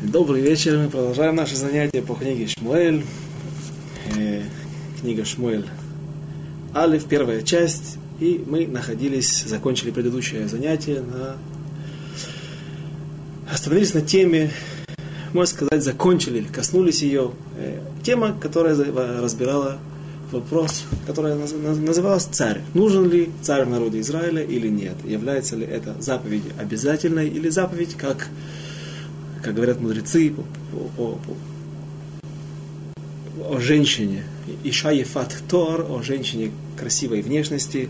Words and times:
Добрый 0.00 0.42
вечер. 0.42 0.78
Мы 0.78 0.88
продолжаем 0.88 1.34
наше 1.34 1.56
занятие 1.56 2.02
по 2.02 2.14
книге 2.14 2.46
Шмуэль. 2.46 3.04
Э, 4.16 4.42
книга 5.00 5.24
Шмуэль 5.24 5.66
Алиф, 6.72 7.06
первая 7.06 7.42
часть. 7.42 7.98
И 8.20 8.44
мы 8.46 8.68
находились, 8.68 9.42
закончили 9.44 9.90
предыдущее 9.90 10.46
занятие 10.46 11.00
на... 11.00 11.36
Остановились 13.52 13.92
на 13.92 14.00
теме, 14.00 14.52
можно 15.32 15.56
сказать, 15.56 15.82
закончили, 15.82 16.44
коснулись 16.44 17.02
ее. 17.02 17.32
Э, 17.56 17.80
тема, 18.04 18.36
которая 18.40 18.76
разбирала 18.76 19.78
вопрос, 20.30 20.84
которая 21.08 21.34
называлась 21.34 22.26
«Царь». 22.30 22.60
Нужен 22.72 23.10
ли 23.10 23.30
царь 23.42 23.64
в 23.64 23.70
народе 23.70 23.98
Израиля 23.98 24.44
или 24.44 24.68
нет? 24.68 24.94
Является 25.04 25.56
ли 25.56 25.66
это 25.66 25.96
заповедь 25.98 26.44
обязательной 26.56 27.28
или 27.28 27.48
заповедь 27.48 27.96
как 27.96 28.28
как 29.48 29.54
говорят 29.54 29.80
мудрецы, 29.80 30.30
по, 30.30 30.42
по, 30.94 31.18
по, 31.24 31.34
о 33.54 33.58
женщине, 33.58 34.24
Иша 34.62 34.90
Ефат 34.90 35.42
Тор, 35.48 35.86
о 35.88 36.02
женщине 36.02 36.50
красивой 36.76 37.22
внешности, 37.22 37.88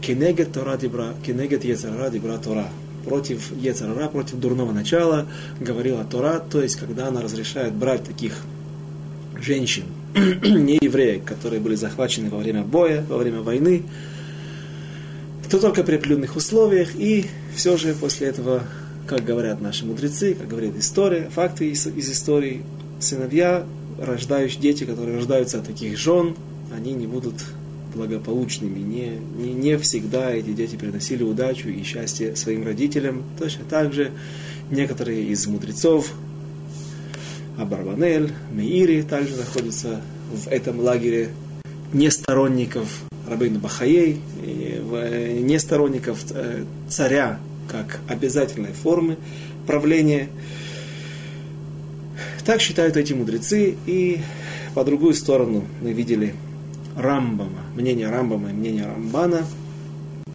Кенегет 0.00 0.54
Тора 0.54 0.78
Дибра, 0.78 1.12
Кенегет 1.26 1.62
Ецарара 1.62 2.08
Дибра 2.08 2.38
Тора. 2.38 2.68
Против 3.04 3.52
Ецарара, 3.54 4.08
против 4.08 4.36
дурного 4.36 4.72
начала 4.72 5.26
говорила 5.60 6.02
Тора, 6.04 6.40
то 6.40 6.62
есть 6.62 6.76
когда 6.76 7.08
она 7.08 7.20
разрешает 7.20 7.74
брать 7.74 8.04
таких 8.04 8.32
женщин, 9.38 9.84
не 10.14 10.78
евреек, 10.80 11.26
которые 11.26 11.60
были 11.60 11.74
захвачены 11.74 12.30
во 12.30 12.38
время 12.38 12.62
боя, 12.62 13.04
во 13.06 13.18
время 13.18 13.42
войны, 13.42 13.82
то 15.50 15.58
только 15.58 15.84
при 15.84 15.96
определенных 15.96 16.34
условиях, 16.34 16.96
и 16.96 17.26
все 17.54 17.76
же 17.76 17.92
после 17.92 18.28
этого 18.28 18.62
как 19.08 19.24
говорят 19.24 19.60
наши 19.60 19.86
мудрецы, 19.86 20.34
как 20.34 20.48
говорит 20.48 20.76
история, 20.76 21.30
факты 21.34 21.70
из, 21.70 21.86
из 21.86 22.10
истории, 22.10 22.62
сыновья, 23.00 23.64
рождающие 23.98 24.60
дети, 24.60 24.84
которые 24.84 25.16
рождаются 25.16 25.58
от 25.58 25.66
таких 25.66 25.96
жен, 25.96 26.36
они 26.76 26.92
не 26.92 27.06
будут 27.06 27.34
благополучными. 27.94 28.78
Не, 28.78 29.18
не, 29.36 29.54
не 29.54 29.78
всегда 29.78 30.30
эти 30.30 30.52
дети 30.52 30.76
приносили 30.76 31.22
удачу 31.22 31.68
и 31.68 31.82
счастье 31.82 32.36
своим 32.36 32.64
родителям. 32.64 33.22
Точно 33.38 33.64
так 33.68 33.94
же 33.94 34.12
некоторые 34.70 35.24
из 35.24 35.46
мудрецов, 35.46 36.12
Абарбанель, 37.56 38.32
Меири 38.52 39.02
также 39.02 39.36
находятся 39.36 40.02
в 40.32 40.48
этом 40.48 40.80
лагере 40.80 41.30
не 41.94 42.10
сторонников 42.10 43.04
Рабейна 43.26 43.58
Бахаей, 43.58 44.20
не 44.44 45.58
сторонников 45.58 46.24
э, 46.30 46.64
царя 46.88 47.40
как 47.68 48.00
обязательной 48.08 48.72
формы 48.72 49.16
правления. 49.66 50.28
Так 52.44 52.60
считают 52.60 52.96
эти 52.96 53.12
мудрецы, 53.12 53.76
и 53.86 54.20
по 54.74 54.84
другую 54.84 55.14
сторону 55.14 55.64
мы 55.82 55.92
видели 55.92 56.34
Рамбама, 56.96 57.62
мнение 57.74 58.08
Рамбама 58.10 58.50
и 58.50 58.52
мнение 58.52 58.86
Рамбана. 58.86 59.46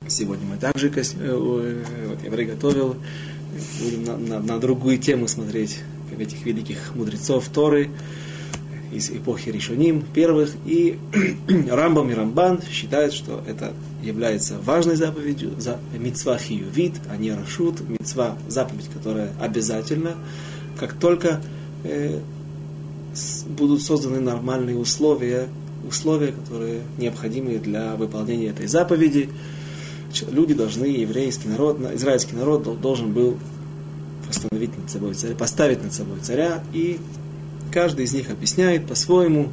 Сегодня 0.07 0.45
мы 0.45 0.57
также, 0.57 0.89
э, 0.89 1.83
вот 2.07 2.23
я 2.23 2.31
приготовил, 2.31 2.95
будем 3.81 4.03
на, 4.03 4.17
на, 4.17 4.39
на 4.39 4.59
другую 4.59 4.97
тему 4.99 5.27
смотреть 5.27 5.79
этих 6.19 6.45
великих 6.45 6.93
мудрецов 6.95 7.47
Торы, 7.49 7.89
из 8.93 9.09
эпохи 9.09 9.49
Ришоним, 9.49 10.03
первых, 10.13 10.51
и 10.65 10.97
Рамбам 11.69 12.09
и 12.11 12.13
Рамбан 12.13 12.61
считают, 12.69 13.13
что 13.13 13.43
это 13.47 13.73
является 14.01 14.57
важной 14.59 14.95
заповедью, 14.95 15.51
за 15.57 15.79
мецва 15.97 16.37
хиювит, 16.37 16.93
а 17.09 17.17
не 17.17 17.31
рашут, 17.31 17.81
мецва 17.87 18.37
заповедь, 18.47 18.89
которая 18.93 19.31
обязательна, 19.39 20.15
как 20.79 20.93
только 20.93 21.41
э, 21.83 22.19
с, 23.13 23.43
будут 23.43 23.81
созданы 23.81 24.19
нормальные 24.19 24.77
условия, 24.77 25.47
условия, 25.87 26.31
которые 26.31 26.81
необходимы 26.97 27.57
для 27.59 27.95
выполнения 27.95 28.47
этой 28.47 28.67
заповеди, 28.67 29.29
люди 30.29 30.53
должны, 30.53 30.85
еврейский 30.85 31.47
народ, 31.47 31.79
израильский 31.93 32.35
народ 32.35 32.79
должен 32.79 33.13
был 33.13 33.37
над 34.77 34.89
собой 34.89 35.13
царя, 35.13 35.35
поставить 35.35 35.83
над 35.83 35.93
собой 35.93 36.19
царя 36.21 36.63
и 36.73 36.99
каждый 37.73 38.05
из 38.05 38.13
них 38.13 38.29
объясняет 38.29 38.85
по-своему, 38.85 39.49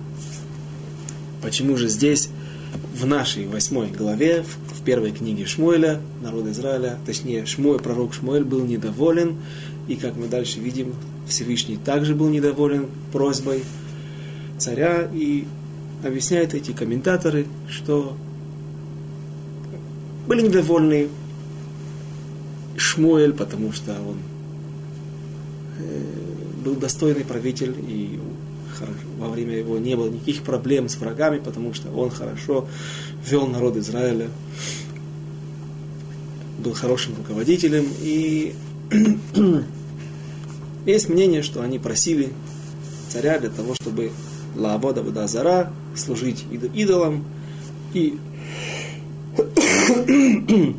почему 1.43 1.77
же 1.77 1.89
здесь, 1.89 2.29
в 2.95 3.07
нашей 3.07 3.47
восьмой 3.47 3.89
главе, 3.89 4.45
в 4.79 4.85
первой 4.85 5.11
книге 5.13 5.47
Шмуэля, 5.47 6.01
народа 6.23 6.53
Израиля, 6.53 6.99
точнее, 7.07 7.47
Шмуэ, 7.47 7.79
пророк 7.79 8.13
Шмуэль 8.13 8.45
был 8.45 8.65
недоволен, 8.65 9.37
и 9.89 9.97
как 9.97 10.17
мы 10.17 10.29
дальше 10.29 10.61
видим, 10.61 10.95
Всевышний 11.27 11.79
также 11.79 12.15
был 12.15 12.29
недоволен 12.29 12.87
просьбой 13.13 13.65
царя, 14.59 15.09
и 15.13 15.47
объясняют 16.05 16.53
эти 16.53 16.73
комментаторы, 16.73 17.47
что 17.69 18.17
были 20.27 20.43
недовольны 20.43 21.09
Шмуэль, 22.77 23.33
потому 23.33 23.73
что 23.73 23.93
он 23.93 24.17
э, 25.79 26.21
был 26.61 26.75
достойный 26.75 27.25
правитель, 27.25 27.75
и 27.89 28.10
во 29.19 29.29
время 29.29 29.57
его 29.57 29.79
не 29.79 29.95
было 29.97 30.09
никаких 30.09 30.43
проблем 30.43 30.89
с 30.89 30.97
врагами, 30.97 31.39
потому 31.39 31.75
что 31.75 31.91
он 31.91 32.11
хорошо 32.11 32.67
вел 33.29 33.47
народ 33.47 33.77
Израиля, 33.77 34.29
был 36.59 36.73
хорошим 36.75 37.15
руководителем, 37.17 37.87
и 38.01 38.55
есть 40.87 41.09
мнение, 41.09 41.43
что 41.43 41.63
они 41.63 41.79
просили 41.79 42.33
царя 43.09 43.39
для 43.39 43.51
того, 43.51 43.75
чтобы 43.75 44.11
Лаавода 44.57 45.03
Бадазара 45.03 45.73
служить 45.97 46.45
идолам, 46.75 47.25
и 47.95 48.19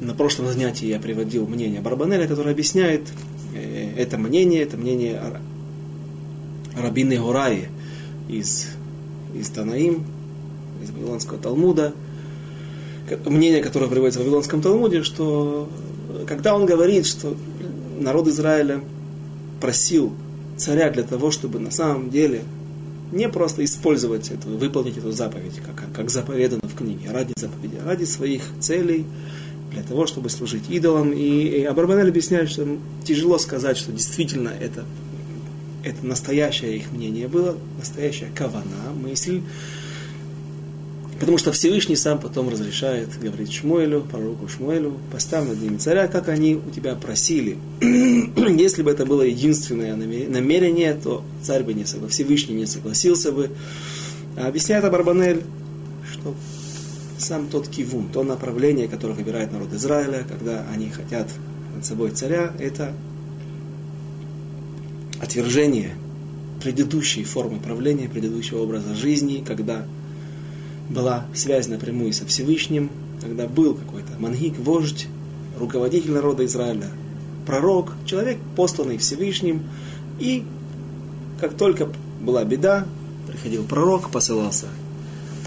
на 0.00 0.14
прошлом 0.14 0.46
занятии 0.48 0.86
я 0.86 0.98
приводил 0.98 1.46
мнение 1.46 1.80
Барбанеля, 1.80 2.26
который 2.26 2.52
объясняет 2.52 3.02
Э, 3.56 3.94
это 3.96 4.18
мнение, 4.18 4.62
это 4.62 4.76
мнение 4.76 5.20
Рабины 6.76 7.18
Гураи 7.18 7.68
из, 8.28 8.66
из 9.34 9.48
Танаим, 9.50 10.04
из 10.82 10.90
Вавилонского 10.90 11.38
Талмуда, 11.38 11.94
мнение, 13.24 13.62
которое 13.62 13.88
приводится 13.88 14.20
в 14.20 14.24
Вавилонском 14.24 14.60
Талмуде, 14.60 15.02
что 15.02 15.68
когда 16.26 16.54
он 16.54 16.66
говорит, 16.66 17.06
что 17.06 17.36
народ 17.98 18.28
Израиля 18.28 18.80
просил 19.60 20.12
царя 20.56 20.90
для 20.90 21.02
того, 21.02 21.30
чтобы 21.30 21.58
на 21.58 21.70
самом 21.70 22.10
деле 22.10 22.42
не 23.12 23.28
просто 23.28 23.64
использовать 23.64 24.30
это, 24.30 24.48
выполнить 24.48 24.98
эту 24.98 25.12
заповедь, 25.12 25.60
как, 25.64 25.84
как 25.94 26.10
заповедано 26.10 26.62
в 26.64 26.74
книге, 26.74 27.10
ради 27.12 27.32
заповеди, 27.36 27.78
а 27.82 27.86
ради 27.86 28.04
своих 28.04 28.42
целей, 28.60 29.06
для 29.72 29.82
того, 29.82 30.06
чтобы 30.06 30.28
служить 30.28 30.68
идолам. 30.68 31.12
И, 31.12 31.60
и 31.60 31.64
Абарбанель 31.64 32.08
объясняет, 32.08 32.50
что 32.50 32.66
тяжело 33.04 33.38
сказать, 33.38 33.76
что 33.76 33.92
действительно 33.92 34.48
это, 34.48 34.84
это 35.86 36.04
настоящее 36.04 36.76
их 36.76 36.90
мнение 36.90 37.28
было, 37.28 37.56
настоящая 37.78 38.28
кавана, 38.34 38.92
мысль. 38.94 39.40
Потому 41.20 41.38
что 41.38 41.52
Всевышний 41.52 41.96
сам 41.96 42.18
потом 42.18 42.50
разрешает, 42.50 43.08
говорит 43.18 43.50
Шмуэлю, 43.50 44.02
пророку 44.02 44.48
Шмуэлю, 44.48 44.98
поставь 45.10 45.48
над 45.48 45.62
ними 45.62 45.78
царя, 45.78 46.08
как 46.08 46.28
они 46.28 46.56
у 46.56 46.70
тебя 46.70 46.94
просили. 46.94 47.56
Если 47.80 48.82
бы 48.82 48.90
это 48.90 49.06
было 49.06 49.22
единственное 49.22 49.96
намерение, 49.96 50.92
то 50.92 51.24
царь 51.42 51.62
бы 51.62 51.72
не 51.72 51.86
согласился, 51.86 52.24
Всевышний 52.24 52.54
не 52.54 52.66
согласился 52.66 53.32
бы. 53.32 53.50
А 54.36 54.48
объясняет 54.48 54.84
Абарбанель, 54.84 55.42
что 56.12 56.34
сам 57.16 57.46
тот 57.46 57.68
кивун, 57.68 58.08
то 58.12 58.22
направление, 58.22 58.88
которое 58.88 59.14
выбирает 59.14 59.52
народ 59.52 59.72
Израиля, 59.72 60.26
когда 60.28 60.66
они 60.74 60.90
хотят 60.90 61.28
над 61.74 61.84
собой 61.86 62.10
царя, 62.10 62.52
это 62.58 62.92
отвержение 65.20 65.94
предыдущей 66.62 67.24
формы 67.24 67.58
правления, 67.58 68.08
предыдущего 68.08 68.62
образа 68.62 68.94
жизни, 68.94 69.44
когда 69.46 69.84
была 70.88 71.26
связь 71.34 71.68
напрямую 71.68 72.12
со 72.12 72.26
Всевышним, 72.26 72.90
когда 73.20 73.46
был 73.46 73.74
какой-то 73.74 74.12
мангик, 74.18 74.58
вождь, 74.58 75.06
руководитель 75.58 76.12
народа 76.12 76.44
Израиля, 76.44 76.90
пророк, 77.46 77.92
человек, 78.04 78.38
посланный 78.56 78.98
Всевышним, 78.98 79.62
и 80.18 80.44
как 81.40 81.54
только 81.54 81.88
была 82.20 82.44
беда, 82.44 82.86
приходил 83.26 83.64
пророк, 83.64 84.10
посылался 84.10 84.66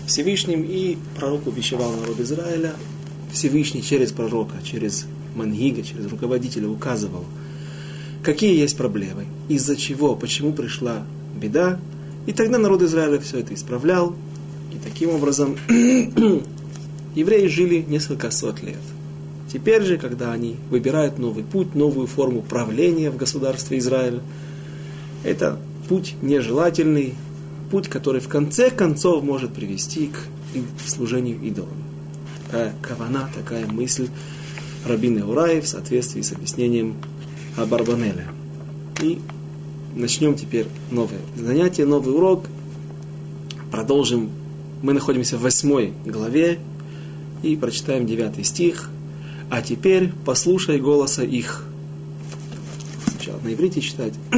Всевышним, 0.06 0.64
и 0.64 0.98
пророк 1.16 1.48
увещевал 1.48 1.92
народ 1.96 2.20
Израиля. 2.20 2.74
Всевышний 3.32 3.84
через 3.84 4.12
пророка, 4.12 4.56
через 4.64 5.06
мангига, 5.36 5.84
через 5.84 6.08
руководителя 6.08 6.68
указывал, 6.68 7.26
какие 8.24 8.58
есть 8.58 8.78
проблемы, 8.78 9.26
из-за 9.48 9.76
чего, 9.76 10.16
почему 10.16 10.54
пришла 10.54 11.04
беда. 11.40 11.80
И 12.26 12.34
тогда 12.34 12.58
народ 12.58 12.82
Израиля 12.82 13.20
все 13.20 13.40
это 13.40 13.54
исправлял. 13.54 14.16
И 14.74 14.78
таким 14.84 15.12
образом 15.12 15.58
евреи 17.16 17.48
жили 17.48 17.86
несколько 17.88 18.30
сот 18.32 18.62
лет. 18.62 18.78
Теперь 19.52 19.82
же, 19.82 19.98
когда 19.98 20.32
они 20.32 20.58
выбирают 20.70 21.18
новый 21.18 21.44
путь, 21.44 21.74
новую 21.74 22.06
форму 22.06 22.42
правления 22.42 23.10
в 23.10 23.18
государстве 23.18 23.80
Израиль, 23.80 24.20
это 25.24 25.58
путь 25.88 26.16
нежелательный, 26.22 27.16
путь, 27.72 27.88
который 27.88 28.22
в 28.22 28.28
конце 28.28 28.70
концов 28.70 29.24
может 29.24 29.54
привести 29.54 30.08
к 30.08 30.88
служению 30.88 31.42
идолам. 31.42 31.74
Такая 32.46 32.74
кавана, 32.82 33.30
такая 33.36 33.66
мысль 33.66 34.10
Рабины 34.86 35.26
Ураи 35.26 35.62
в 35.62 35.68
соответствии 35.68 36.22
с 36.22 36.32
объяснением 36.32 36.96
Барбанеля. 37.66 38.28
И 39.02 39.20
начнем 39.96 40.36
теперь 40.36 40.68
новое 40.92 41.20
занятие, 41.36 41.86
новый 41.86 42.14
урок. 42.14 42.46
Продолжим. 43.72 44.30
Мы 44.82 44.94
находимся 44.94 45.38
в 45.38 45.42
восьмой 45.42 45.94
главе 46.06 46.60
и 47.44 47.56
прочитаем 47.56 48.06
девятый 48.06 48.44
стих. 48.44 48.90
А 49.50 49.62
теперь 49.62 50.12
послушай 50.26 50.80
голоса 50.80 51.24
их. 51.24 51.66
Сначала 53.08 53.40
на 53.44 53.54
иврите 53.54 53.82
читать. 53.82 54.14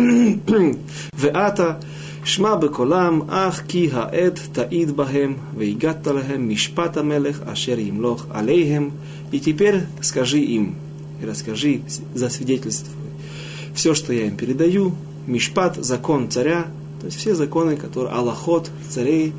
Веата 1.14 1.80
шма 2.24 2.56
беколам 2.58 3.28
ах 3.30 3.66
ки 3.68 3.88
хаэт 3.88 4.40
таид 4.54 4.94
бахем 4.96 5.40
вейгатта 5.56 6.14
лахем 6.14 6.48
мишпата 6.48 7.04
мелех 7.04 7.42
ашер 7.48 7.80
имлох 7.80 8.28
алейхем. 8.34 8.94
И 9.32 9.40
теперь 9.40 9.82
скажи 10.02 10.40
им 10.40 10.76
и 11.22 11.26
расскажи, 11.26 11.82
засвидетельствуй 12.14 13.01
все, 13.74 13.94
что 13.94 14.14
я 14.14 14.28
им 14.28 14.36
передаю, 14.36 14.96
мишпат, 15.28 15.78
закон 15.78 16.30
царя, 16.30 16.68
то 17.00 17.08
есть 17.08 17.18
все 17.18 17.36
законы, 17.36 17.78
которые, 17.78 18.14
аллахот, 18.14 18.70
царей, 18.90 19.34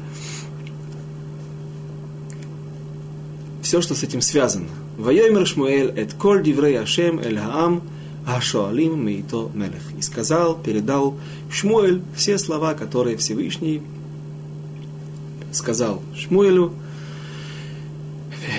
все, 3.63 3.81
что 3.81 3.95
с 3.95 4.03
этим 4.03 4.21
связано. 4.21 4.69
Вайомер 4.99 5.47
Шмуэль, 5.47 5.93
эт 5.97 6.15
коль 6.15 6.43
диврей 6.43 6.79
Ашем, 6.79 7.19
эль 7.19 7.39
хаам, 7.39 7.83
Ашуалим 8.27 9.05
Мейто 9.05 9.51
Мелех. 9.55 9.83
И 9.99 10.03
сказал, 10.03 10.57
передал 10.57 11.17
Шмуэль 11.51 12.03
все 12.15 12.39
слова, 12.39 12.75
которые 12.75 13.17
Всевышний 13.17 13.83
сказал 15.53 16.03
Шмуэлю. 16.17 16.73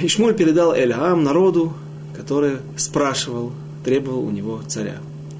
И 0.01 0.07
Шмуэль 0.07 0.35
передал 0.35 0.73
Эльам 0.73 1.23
народу, 1.23 1.73
который 2.15 2.57
спрашивал, 2.77 3.51
требовал 3.83 4.25
у 4.25 4.31
него 4.31 4.61
царя. 4.67 4.97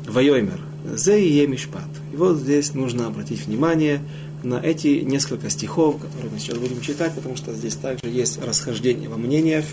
Вайоймер. 0.08 0.60
Зе 0.96 1.24
и 1.24 1.34
Емишпат. 1.42 1.88
И 2.12 2.16
вот 2.16 2.38
здесь 2.38 2.74
нужно 2.74 3.08
обратить 3.08 3.46
внимание 3.46 4.02
на 4.44 4.60
эти 4.60 5.02
несколько 5.02 5.50
стихов, 5.50 6.02
которые 6.02 6.32
мы 6.32 6.40
сейчас 6.40 6.58
будем 6.58 6.82
читать, 6.82 7.14
потому 7.16 7.38
что 7.38 7.54
здесь 7.54 7.76
также 7.76 8.10
есть 8.10 8.42
расхождение 8.44 9.08
во 9.08 9.18
мнениях. 9.18 9.66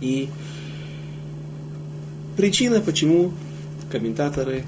И 0.00 0.28
Причина, 2.36 2.80
почему 2.80 3.32
комментаторы 3.92 4.64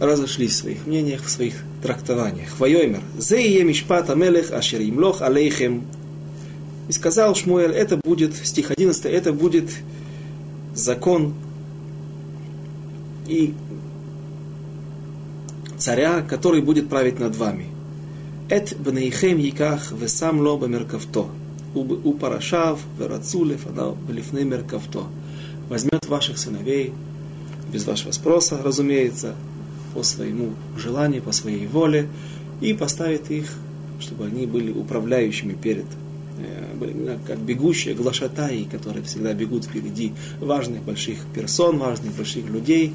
разошлись 0.00 0.52
в 0.52 0.56
своих 0.56 0.86
мнениях, 0.86 1.22
в 1.22 1.28
своих 1.28 1.54
трактованиях. 1.82 2.58
Вайоймер. 2.58 3.02
Зее 3.18 3.62
мишпат 3.62 4.08
амелех 4.08 4.50
ашер 4.52 4.80
имлох 4.80 5.20
алейхем. 5.20 5.84
И 6.88 6.92
сказал 6.92 7.34
Шмуэль, 7.34 7.72
это 7.72 7.98
будет, 7.98 8.34
стих 8.34 8.70
11, 8.70 9.04
это 9.04 9.32
будет 9.34 9.70
закон 10.74 11.34
и 13.32 13.54
царя, 15.78 16.20
который 16.20 16.60
будет 16.60 16.88
править 16.88 17.18
над 17.18 17.34
вами. 17.36 17.66
Эт 18.48 18.76
бнейхем 18.78 19.38
яках 19.38 19.92
весам 19.92 20.40
ло. 20.40 20.60
У 21.74 22.12
парашав, 22.12 22.80
верацулев, 22.98 23.66
лифней 24.10 24.44
меркавто 24.44 25.04
возьмет 25.70 26.06
ваших 26.06 26.36
сыновей, 26.36 26.92
без 27.72 27.86
вашего 27.86 28.10
спроса, 28.10 28.60
разумеется, 28.62 29.34
по 29.94 30.02
своему 30.02 30.50
желанию, 30.76 31.22
по 31.22 31.32
своей 31.32 31.66
воле, 31.66 32.08
и 32.60 32.74
поставит 32.74 33.30
их, 33.30 33.46
чтобы 34.00 34.26
они 34.26 34.44
были 34.44 34.70
управляющими 34.70 35.54
перед, 35.54 35.86
э, 36.44 37.18
как 37.26 37.38
бегущие 37.38 37.94
глашатаи, 37.94 38.64
которые 38.64 39.04
всегда 39.04 39.32
бегут 39.32 39.64
впереди 39.64 40.12
важных 40.40 40.82
больших 40.82 41.18
персон, 41.34 41.78
важных 41.78 42.14
больших 42.14 42.48
людей. 42.48 42.94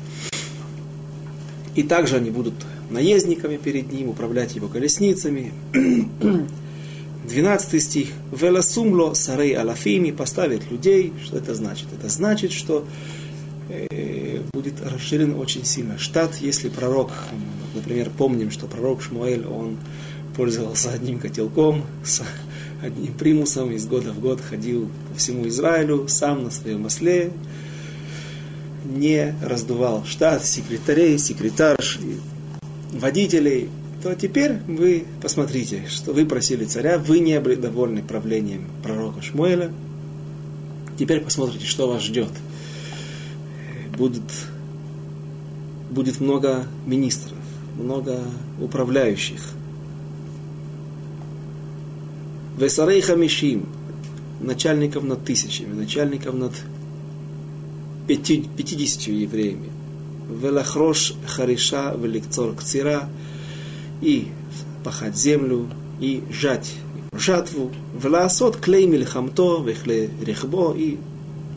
И 1.76 1.84
также 1.84 2.18
они 2.18 2.32
будут 2.32 2.56
наездниками 2.90 3.58
перед 3.58 3.92
ним, 3.92 4.10
управлять 4.10 4.56
его 4.56 4.68
колесницами. 4.68 5.54
12 7.28 7.84
стих. 7.84 8.08
Веласумло 8.32 9.14
сарей 9.14 9.56
алафими 9.58 10.12
поставит 10.12 10.72
людей. 10.72 11.14
Что 11.24 11.38
это 11.38 11.54
значит? 11.54 11.88
Это 11.98 12.10
значит, 12.10 12.52
что 12.52 12.86
э, 13.70 14.42
будет 14.54 14.76
расширен 14.82 15.36
очень 15.36 15.66
сильно 15.66 15.98
штат, 15.98 16.36
если 16.38 16.70
пророк, 16.70 17.12
например, 17.76 18.10
помним, 18.18 18.50
что 18.50 18.68
пророк 18.68 19.02
Шмуэль, 19.02 19.46
он 19.46 19.78
пользовался 20.38 20.92
одним 20.92 21.20
котелком, 21.20 21.84
с 22.06 22.22
одним 22.82 23.14
примусом, 23.14 23.72
из 23.72 23.88
года 23.88 24.14
в 24.14 24.20
год 24.20 24.40
ходил 24.40 24.90
по 25.10 25.18
всему 25.18 25.48
Израилю, 25.48 26.08
сам 26.08 26.44
на 26.44 26.52
своем 26.52 26.86
осле, 26.86 27.32
не 28.86 29.36
раздувал 29.42 30.06
штат 30.06 30.46
секретарей, 30.46 31.18
секретарш, 31.18 32.00
водителей, 32.94 33.70
то 34.04 34.14
теперь 34.14 34.60
вы 34.68 35.06
посмотрите, 35.22 35.86
что 35.90 36.14
вы 36.14 36.26
просили 36.26 36.66
царя, 36.66 37.00
вы 37.00 37.20
не 37.20 37.40
были 37.40 37.56
довольны 37.56 38.04
правлением 38.04 38.68
пророка 38.84 39.24
Шмуэля. 39.24 39.72
Теперь 41.00 41.22
посмотрите, 41.22 41.66
что 41.66 41.88
вас 41.88 42.04
ждет. 42.04 42.32
Будет, 43.98 44.22
будет 45.90 46.20
много 46.20 46.68
министров, 46.86 47.38
много 47.76 48.20
управляющих. 48.62 49.57
Весарей 52.58 53.02
Хамишим, 53.02 53.68
начальников 54.42 55.04
над 55.04 55.24
тысячами, 55.24 55.74
начальников 55.74 56.34
над 56.36 56.54
пятидесятью 58.08 59.20
евреями. 59.20 59.70
Велахрош 60.30 61.14
Хариша 61.26 61.96
Великцор 61.98 62.56
Кцира– 62.56 63.10
и 64.02 64.28
пахать 64.84 65.18
землю, 65.18 65.68
и 66.00 66.24
жать 66.30 66.74
жатву, 67.14 67.72
власот 67.94 68.58
клей 68.58 68.86
мильхамто, 68.86 69.64
вехле 69.64 70.10
рехбо, 70.22 70.74
и 70.76 70.98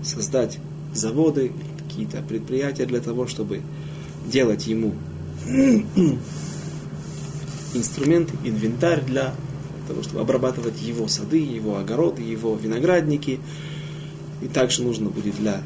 создать 0.02 0.58
заводы, 0.94 1.52
какие-то 1.78 2.22
предприятия 2.22 2.86
для 2.86 3.00
того, 3.00 3.26
чтобы 3.26 3.60
делать 4.26 4.66
ему 4.66 4.94
инструменты, 7.74 8.32
инвентарь 8.44 9.02
для 9.04 9.34
того, 9.90 10.02
чтобы 10.02 10.20
обрабатывать 10.20 10.80
его 10.80 11.08
сады, 11.08 11.38
его 11.38 11.76
огороды, 11.76 12.22
его 12.22 12.56
виноградники. 12.56 13.40
И 14.42 14.46
также 14.46 14.82
нужно 14.82 15.10
будет 15.10 15.36
для 15.36 15.62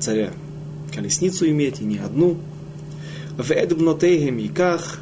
царя 0.00 0.30
колесницу 0.94 1.46
иметь, 1.48 1.80
и 1.80 1.84
не 1.84 1.98
одну. 1.98 2.36
В 3.36 3.50
Эдбнотейгем 3.50 4.38
Иках 4.38 5.00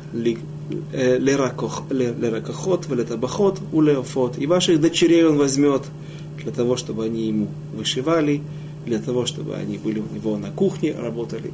леракохот, 0.92 1.90
велетабахот, 2.88 3.60
улеофот. 3.72 4.38
И 4.38 4.46
ваших 4.46 4.80
дочерей 4.80 5.24
он 5.24 5.36
возьмет 5.36 5.82
для 6.42 6.50
того, 6.50 6.76
чтобы 6.76 7.04
они 7.04 7.28
ему 7.28 7.48
вышивали, 7.74 8.40
для 8.86 8.98
того, 8.98 9.26
чтобы 9.26 9.54
они 9.54 9.78
были 9.78 10.00
у 10.00 10.14
него 10.14 10.36
на 10.38 10.50
кухне, 10.50 10.94
работали 10.98 11.52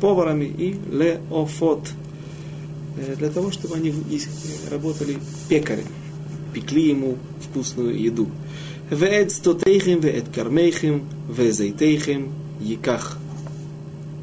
поварами 0.00 0.44
и 0.44 0.76
леофот, 0.92 1.88
Э, 2.96 3.14
для 3.16 3.28
того, 3.28 3.50
чтобы 3.50 3.76
они 3.76 3.92
работали 4.70 5.18
пекари, 5.48 5.84
пекли 6.54 6.88
ему 6.88 7.16
вкусную 7.40 8.00
еду. 8.00 8.28
Вед 8.90 9.32
стотейхим, 9.32 10.00
вед 10.00 10.24
кармейхим, 10.34 11.04
везейтейхим, 11.28 12.32
яках. 12.60 13.18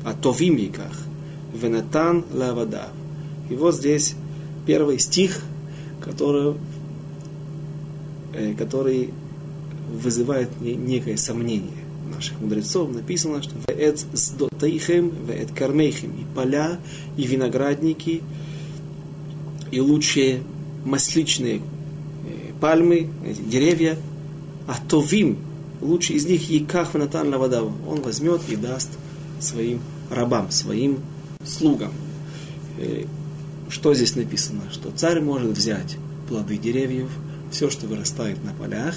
А 0.04 0.14
товим 0.14 0.58
яках. 0.58 0.98
Венатан 1.54 2.26
лавада. 2.34 2.88
И 3.50 3.56
вот 3.56 3.76
здесь 3.76 4.16
первый 4.66 4.98
стих, 5.00 5.42
который, 6.02 6.56
э, 8.34 8.54
который 8.58 9.12
вызывает 9.92 10.50
некое 10.62 11.18
сомнение 11.18 11.84
наших 12.12 12.40
мудрецов. 12.42 12.92
Написано, 12.92 13.44
что 13.44 13.54
«Веэт 13.68 14.04
сдотейхем, 14.14 15.14
веэт 15.28 15.52
кармейхем» 15.52 16.12
и 16.12 16.36
поля, 16.36 16.80
и 17.18 17.28
виноградники– 17.28 18.24
и 19.74 19.82
лучшие 19.82 20.44
масличные 20.86 21.58
э, 21.58 21.60
пальмы, 22.62 23.10
деревья, 23.48 23.98
а 24.68 24.76
товим, 24.88 25.40
лучший 25.82 26.18
из 26.18 26.28
них 26.28 26.48
Яках 26.48 26.94
Натан 26.94 27.30
Лавадав, 27.30 27.72
он 27.88 28.02
возьмет 28.04 28.42
и 28.50 28.56
даст 28.56 28.92
своим 29.40 29.80
рабам, 30.12 30.52
своим 30.52 31.00
слугам. 31.44 31.92
Э, 32.78 33.06
что 33.68 33.96
здесь 33.96 34.16
написано? 34.16 34.62
Что 34.72 34.92
царь 34.92 35.22
может 35.22 35.58
взять 35.58 35.98
плоды 36.30 36.58
деревьев, 36.58 37.10
все, 37.50 37.72
что 37.72 37.88
вырастает 37.88 38.44
на 38.44 38.54
полях, 38.54 38.96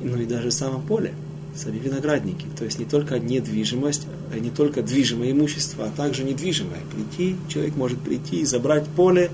ну 0.00 0.16
и 0.20 0.24
даже 0.24 0.52
само 0.52 0.78
поле. 0.78 1.14
сами 1.56 1.78
виноградники. 1.78 2.46
То 2.56 2.64
есть 2.64 2.78
не 2.78 2.84
только 2.84 3.18
недвижимость, 3.18 4.06
а 4.32 4.38
не 4.38 4.50
только 4.50 4.82
движимое 4.82 5.32
имущество, 5.32 5.86
а 5.86 5.90
также 5.90 6.22
недвижимое. 6.22 6.78
Прийти, 6.94 7.34
человек 7.48 7.74
может 7.74 7.98
прийти 7.98 8.42
и 8.42 8.44
забрать 8.44 8.86
поле, 8.86 9.32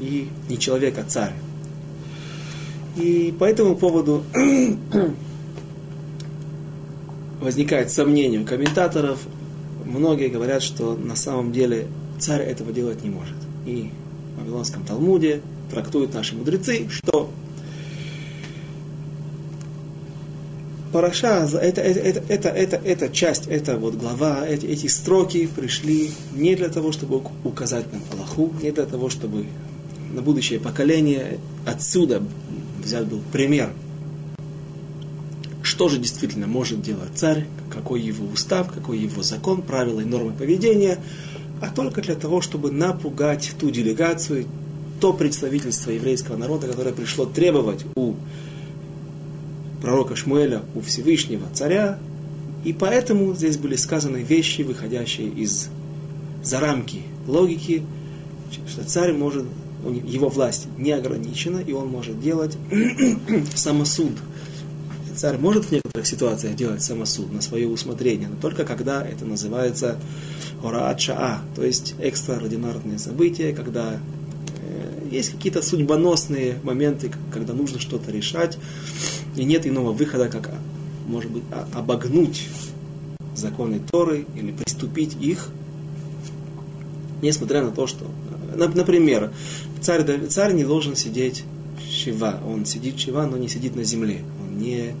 и 0.00 0.28
не 0.48 0.58
человек, 0.58 0.98
а 0.98 1.04
царь. 1.04 1.32
И 2.96 3.34
по 3.38 3.44
этому 3.44 3.76
поводу 3.76 4.24
возникает 7.40 7.90
сомнение 7.90 8.40
у 8.40 8.44
комментаторов. 8.44 9.20
Многие 9.84 10.28
говорят, 10.28 10.62
что 10.62 10.96
на 10.96 11.14
самом 11.14 11.52
деле 11.52 11.86
царь 12.18 12.42
этого 12.42 12.72
делать 12.72 13.04
не 13.04 13.10
может. 13.10 13.36
И 13.66 13.90
в 14.34 14.40
Вавилонском 14.40 14.84
Талмуде 14.84 15.42
трактуют 15.70 16.14
наши 16.14 16.34
мудрецы, 16.34 16.88
что 16.88 17.30
Параша, 20.92 21.46
это, 21.60 21.82
это, 21.82 22.00
это, 22.00 22.20
это, 22.28 22.48
это, 22.48 22.76
эта 22.76 23.08
часть, 23.10 23.48
эта 23.48 23.76
вот 23.76 23.96
глава, 23.96 24.46
эти, 24.46 24.64
эти 24.64 24.86
строки 24.86 25.46
пришли 25.46 26.12
не 26.34 26.54
для 26.54 26.70
того, 26.70 26.90
чтобы 26.90 27.22
указать 27.44 27.92
нам 27.92 28.00
Аллаху, 28.12 28.54
не 28.62 28.70
для 28.70 28.86
того, 28.86 29.10
чтобы 29.10 29.44
на 30.12 30.22
будущее 30.22 30.60
поколение 30.60 31.38
отсюда 31.64 32.22
взять 32.82 33.06
был 33.06 33.20
пример, 33.32 33.72
что 35.62 35.88
же 35.88 35.98
действительно 35.98 36.46
может 36.46 36.80
делать 36.80 37.10
царь, 37.14 37.46
какой 37.70 38.00
его 38.00 38.26
устав, 38.26 38.72
какой 38.72 38.98
его 38.98 39.22
закон, 39.22 39.62
правила 39.62 40.00
и 40.00 40.04
нормы 40.04 40.32
поведения, 40.32 40.98
а 41.60 41.68
только 41.68 42.02
для 42.02 42.14
того, 42.14 42.40
чтобы 42.40 42.70
напугать 42.70 43.52
ту 43.58 43.70
делегацию, 43.70 44.46
то 45.00 45.12
представительство 45.12 45.90
еврейского 45.90 46.36
народа, 46.36 46.68
которое 46.68 46.92
пришло 46.92 47.26
требовать 47.26 47.84
у 47.96 48.14
пророка 49.82 50.16
Шмуэля, 50.16 50.62
у 50.74 50.80
Всевышнего 50.80 51.46
царя, 51.52 51.98
и 52.64 52.72
поэтому 52.72 53.34
здесь 53.34 53.58
были 53.58 53.76
сказаны 53.76 54.18
вещи, 54.18 54.62
выходящие 54.62 55.28
из 55.28 55.68
за 56.42 56.60
рамки 56.60 57.02
логики, 57.26 57.82
что 58.68 58.84
царь 58.84 59.12
может, 59.12 59.44
его 59.92 60.28
власть 60.28 60.68
не 60.78 60.92
ограничена, 60.92 61.58
и 61.58 61.72
он 61.72 61.88
может 61.88 62.20
делать 62.20 62.56
самосуд. 63.54 64.12
Царь 65.14 65.38
может 65.38 65.64
в 65.64 65.72
некоторых 65.72 66.06
ситуациях 66.06 66.56
делать 66.56 66.82
самосуд 66.82 67.32
на 67.32 67.40
свое 67.40 67.66
усмотрение, 67.66 68.28
но 68.28 68.36
только 68.36 68.64
когда 68.64 69.06
это 69.06 69.24
называется 69.24 69.98
ораат 70.62 71.00
то 71.54 71.64
есть 71.64 71.94
экстраординарные 71.98 72.98
события, 72.98 73.54
когда 73.54 73.94
э, 73.94 75.08
есть 75.10 75.30
какие-то 75.30 75.62
судьбоносные 75.62 76.58
моменты, 76.62 77.10
когда 77.32 77.54
нужно 77.54 77.78
что-то 77.78 78.10
решать, 78.10 78.58
и 79.36 79.44
нет 79.44 79.66
иного 79.66 79.92
выхода, 79.92 80.28
как, 80.28 80.50
может 81.06 81.30
быть, 81.30 81.44
обогнуть 81.74 82.48
законы 83.34 83.80
Торы 83.90 84.26
или 84.34 84.50
приступить 84.52 85.16
их, 85.20 85.50
несмотря 87.22 87.62
на 87.62 87.70
то, 87.70 87.86
что, 87.86 88.06
например, 88.54 89.32
царь, 89.86 90.26
царь 90.26 90.52
не 90.52 90.64
должен 90.64 90.96
сидеть 90.96 91.44
шива, 91.88 92.40
он 92.44 92.66
сидит 92.66 92.98
шива, 92.98 93.24
но 93.24 93.36
не 93.36 93.48
сидит 93.48 93.76
на 93.76 93.84
земле, 93.84 94.22
он 94.42 94.58
не 94.58 94.94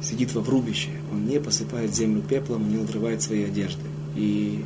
сидит 0.00 0.32
во 0.34 0.40
врубище, 0.40 0.90
он 1.12 1.26
не 1.26 1.40
посыпает 1.40 1.92
землю 1.92 2.22
пеплом, 2.22 2.70
не 2.70 2.76
надрывает 2.76 3.20
свои 3.20 3.42
одежды. 3.42 3.82
И 4.14 4.64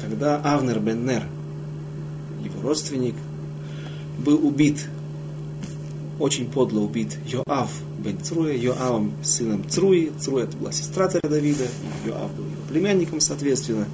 когда 0.00 0.38
Авнер 0.38 0.80
бен 0.80 1.04
Нер, 1.04 1.24
его 2.42 2.62
родственник, 2.62 3.14
был 4.18 4.46
убит 4.46 4.86
очень 6.18 6.50
подло 6.50 6.80
убит 6.80 7.18
Йоав 7.26 7.70
бен 7.98 8.18
Цруя, 8.22 8.54
Йоавом 8.54 9.12
сыном 9.22 9.68
Цруи. 9.68 10.12
Цруя 10.18 10.44
это 10.44 10.56
была 10.56 10.72
сестра 10.72 11.08
царя 11.08 11.28
Давида, 11.28 11.66
Йоав 12.06 12.34
был 12.34 12.44
его 12.44 12.62
племянником, 12.70 13.20
соответственно. 13.20 13.86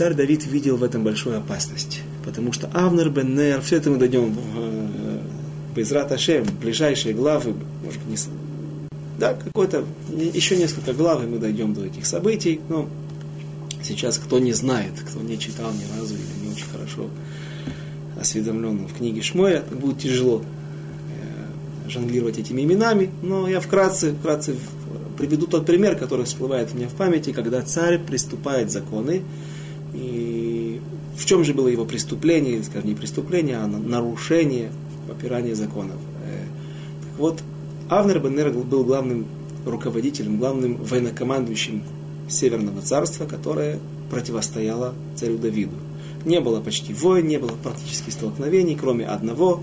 Э, 0.00 0.02
царь 0.02 0.14
Давид 0.14 0.46
видел 0.46 0.78
в 0.78 0.82
этом 0.82 1.04
большую 1.04 1.36
опасность, 1.36 2.00
потому 2.24 2.52
что 2.54 2.70
Авнер 2.72 3.10
бен 3.10 3.36
Нер, 3.36 3.60
все 3.60 3.76
это 3.76 3.90
мы 3.90 3.98
дойдем 3.98 4.32
в 4.32 5.74
Безрат 5.76 6.10
Ашем, 6.10 6.46
ближайшие 6.58 7.14
главы, 7.14 7.54
может 7.84 8.00
быть, 8.00 8.08
не, 8.08 8.32
да, 9.18 9.34
какой-то, 9.34 9.84
еще 10.08 10.56
несколько 10.56 10.94
глав, 10.94 11.22
и 11.22 11.26
мы 11.26 11.38
дойдем 11.38 11.74
до 11.74 11.84
этих 11.84 12.06
событий, 12.06 12.60
но 12.70 12.88
сейчас 13.82 14.16
кто 14.16 14.38
не 14.38 14.54
знает, 14.54 14.92
кто 15.06 15.20
не 15.20 15.38
читал 15.38 15.70
ни 15.72 15.98
разу 15.98 16.14
или 16.14 16.46
не 16.46 16.52
очень 16.54 16.66
хорошо 16.66 17.10
осведомленным 18.18 18.86
в 18.86 18.94
книге 18.94 19.20
Шмоя, 19.20 19.62
будет 19.70 19.98
тяжело 19.98 20.42
э, 20.42 21.90
жонглировать 21.90 22.38
этими 22.38 22.62
именами, 22.62 23.10
но 23.20 23.46
я 23.48 23.60
вкратце, 23.60 24.14
вкратце 24.14 24.56
приведу 25.18 25.46
тот 25.46 25.66
пример, 25.66 25.96
который 25.96 26.24
всплывает 26.24 26.70
у 26.72 26.78
меня 26.78 26.88
в 26.88 26.94
памяти, 26.94 27.32
когда 27.32 27.60
царь 27.60 27.98
приступает 27.98 28.70
законы, 28.70 29.22
и 29.92 30.80
в 31.16 31.26
чем 31.26 31.44
же 31.44 31.54
было 31.54 31.68
его 31.68 31.84
преступление, 31.84 32.62
скажем, 32.62 32.88
не 32.88 32.94
преступление, 32.94 33.58
а 33.58 33.66
нарушение, 33.66 34.70
попирание 35.08 35.54
законов. 35.54 35.96
Э, 36.24 36.44
так 37.02 37.18
вот, 37.18 37.42
Авнер 37.88 38.20
Беннер 38.20 38.50
был 38.50 38.84
главным 38.84 39.26
руководителем, 39.66 40.38
главным 40.38 40.76
военнокомандующим 40.76 41.82
Северного 42.28 42.80
царства, 42.80 43.26
которое 43.26 43.78
противостояло 44.10 44.94
царю 45.16 45.38
Давиду. 45.38 45.74
Не 46.24 46.40
было 46.40 46.60
почти 46.60 46.92
войн, 46.92 47.26
не 47.26 47.38
было 47.38 47.52
практически 47.62 48.10
столкновений, 48.10 48.76
кроме 48.80 49.06
одного. 49.06 49.62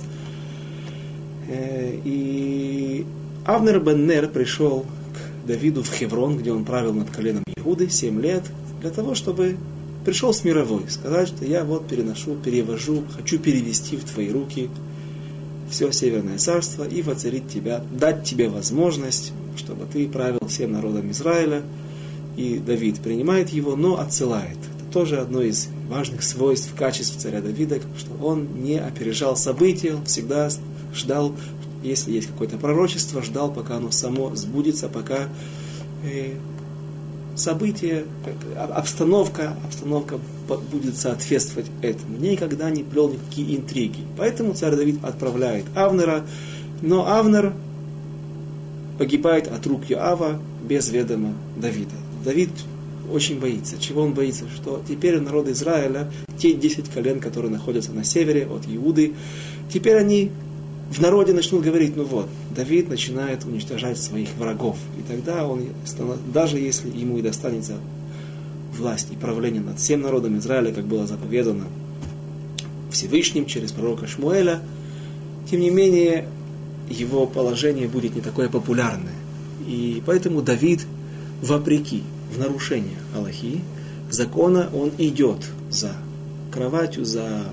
Э, 1.48 1.98
и 2.04 3.06
Авнер 3.46 3.80
бен 3.80 4.06
Нер 4.06 4.28
пришел 4.28 4.86
к 5.14 5.48
Давиду 5.48 5.84
в 5.84 5.90
Хеврон, 5.90 6.38
где 6.38 6.52
он 6.52 6.66
правил 6.66 6.94
над 6.94 7.10
коленом 7.10 7.44
Иуды 7.56 7.90
7 7.90 8.22
лет, 8.22 8.44
для 8.82 8.90
того, 8.90 9.16
чтобы 9.16 9.58
пришел 10.08 10.34
с 10.34 10.46
мировой, 10.46 10.84
сказать, 10.90 11.28
что 11.28 11.44
я 11.44 11.66
вот 11.66 11.86
переношу, 11.86 12.36
перевожу, 12.36 13.04
хочу 13.14 13.40
перевести 13.40 13.98
в 13.98 14.06
твои 14.06 14.32
руки 14.32 14.70
все 15.70 15.92
Северное 15.92 16.38
Царство 16.38 16.88
и 16.88 17.02
воцарить 17.02 17.50
тебя, 17.50 17.84
дать 17.92 18.24
тебе 18.24 18.48
возможность, 18.48 19.34
чтобы 19.58 19.86
ты 19.86 20.08
правил 20.08 20.40
всем 20.48 20.72
народом 20.72 21.12
Израиля. 21.12 21.62
И 22.38 22.58
Давид 22.58 23.02
принимает 23.02 23.50
его, 23.50 23.76
но 23.76 24.00
отсылает. 24.00 24.58
Это 24.78 24.94
тоже 24.94 25.18
одно 25.18 25.42
из 25.42 25.68
важных 25.90 26.24
свойств, 26.24 26.74
качеств 26.74 27.18
царя 27.18 27.42
Давида, 27.42 27.82
что 27.98 28.26
он 28.26 28.48
не 28.64 28.80
опережал 28.80 29.36
события, 29.36 29.94
он 29.94 30.06
всегда 30.06 30.50
ждал, 30.96 31.36
если 31.84 32.14
есть 32.14 32.28
какое-то 32.28 32.56
пророчество, 32.56 33.22
ждал, 33.22 33.52
пока 33.52 33.76
оно 33.76 33.92
само 33.92 34.34
сбудется, 34.38 34.88
пока 34.88 35.28
событие, 37.38 38.06
обстановка, 38.58 39.56
обстановка 39.66 40.20
будет 40.72 40.98
соответствовать 40.98 41.68
этому. 41.82 42.18
Никогда 42.18 42.70
не 42.70 42.84
плел 42.84 43.10
никакие 43.10 43.58
интриги. 43.58 44.00
Поэтому 44.18 44.54
царь 44.54 44.76
Давид 44.76 45.04
отправляет 45.04 45.66
Авнера, 45.76 46.26
но 46.82 47.08
Авнер 47.08 47.54
погибает 48.98 49.48
от 49.48 49.66
рук 49.68 49.90
Йоава 49.90 50.40
без 50.64 50.90
ведома 50.90 51.34
Давида. 51.56 51.96
Давид 52.24 52.50
очень 53.12 53.40
боится. 53.40 53.80
Чего 53.80 54.02
он 54.02 54.14
боится? 54.14 54.46
Что 54.54 54.82
теперь 54.88 55.20
народ 55.20 55.48
Израиля, 55.48 56.12
те 56.38 56.54
10 56.54 56.90
колен, 56.90 57.20
которые 57.20 57.52
находятся 57.52 57.92
на 57.94 58.04
севере 58.04 58.48
от 58.48 58.64
Иуды, 58.68 59.14
теперь 59.72 59.98
они 59.98 60.32
в 60.90 61.00
народе 61.02 61.34
начнут 61.34 61.64
говорить, 61.64 61.96
ну 61.96 62.06
вот, 62.06 62.28
Давид 62.56 62.90
начинает 62.90 63.44
уничтожать 63.46 63.98
своих 63.98 64.30
врагов. 64.38 64.78
И 64.98 65.02
тогда 65.12 65.46
он, 65.48 65.64
даже 66.34 66.60
если 66.60 66.90
ему 66.90 67.18
и 67.18 67.22
достанется 67.22 67.78
власть 68.76 69.10
и 69.12 69.16
правление 69.16 69.62
над 69.62 69.80
всем 69.80 70.02
народом 70.02 70.38
Израиля, 70.38 70.72
как 70.72 70.86
было 70.86 71.06
заповедано 71.06 71.66
Всевышним 72.92 73.46
через 73.46 73.72
пророка 73.72 74.08
Шмуэля, 74.08 74.62
тем 75.50 75.60
не 75.60 75.70
менее 75.70 76.26
его 76.90 77.26
положение 77.26 77.88
будет 77.88 78.16
не 78.16 78.22
такое 78.22 78.50
популярное. 78.50 79.14
И 79.68 80.02
поэтому 80.06 80.42
Давид, 80.42 80.86
вопреки 81.42 82.04
в 82.34 82.40
нарушение 82.40 82.98
Аллахи, 83.16 83.62
закона, 84.10 84.70
он 84.74 84.92
идет 84.98 85.40
за 85.70 85.92
кроватью, 86.52 87.04
за 87.04 87.44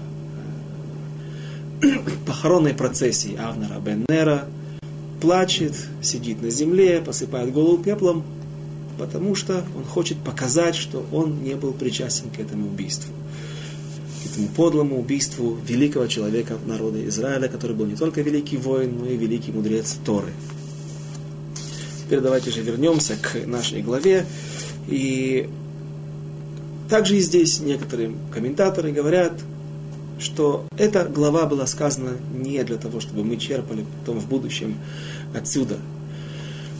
похоронной 2.26 2.74
процессией 2.74 3.36
Авнера 3.36 3.78
Беннера, 3.78 4.46
плачет, 5.20 5.74
сидит 6.02 6.42
на 6.42 6.50
земле, 6.50 7.00
посыпает 7.00 7.52
голову 7.52 7.82
пеплом, 7.82 8.24
потому 8.98 9.34
что 9.34 9.64
он 9.76 9.84
хочет 9.84 10.18
показать, 10.18 10.74
что 10.74 11.04
он 11.12 11.42
не 11.42 11.54
был 11.54 11.72
причастен 11.72 12.30
к 12.30 12.38
этому 12.38 12.68
убийству. 12.68 13.12
К 14.22 14.30
этому 14.30 14.48
подлому 14.48 14.98
убийству 14.98 15.58
великого 15.66 16.06
человека 16.06 16.56
народа 16.66 17.06
Израиля, 17.08 17.48
который 17.48 17.76
был 17.76 17.86
не 17.86 17.96
только 17.96 18.22
великий 18.22 18.56
воин, 18.56 18.98
но 18.98 19.06
и 19.06 19.16
великий 19.16 19.52
мудрец 19.52 19.96
Торы. 20.04 20.32
Теперь 22.04 22.20
давайте 22.20 22.50
же 22.50 22.60
вернемся 22.60 23.16
к 23.16 23.46
нашей 23.46 23.82
главе. 23.82 24.26
И 24.88 25.48
также 26.90 27.16
и 27.16 27.20
здесь 27.20 27.60
некоторые 27.60 28.12
комментаторы 28.30 28.92
говорят, 28.92 29.32
что 30.18 30.66
эта 30.76 31.04
глава 31.04 31.46
была 31.46 31.66
сказана 31.66 32.12
не 32.32 32.62
для 32.62 32.76
того, 32.76 33.00
чтобы 33.00 33.24
мы 33.24 33.36
черпали 33.36 33.84
потом 34.00 34.20
в 34.20 34.28
будущем 34.28 34.76
отсюда 35.34 35.78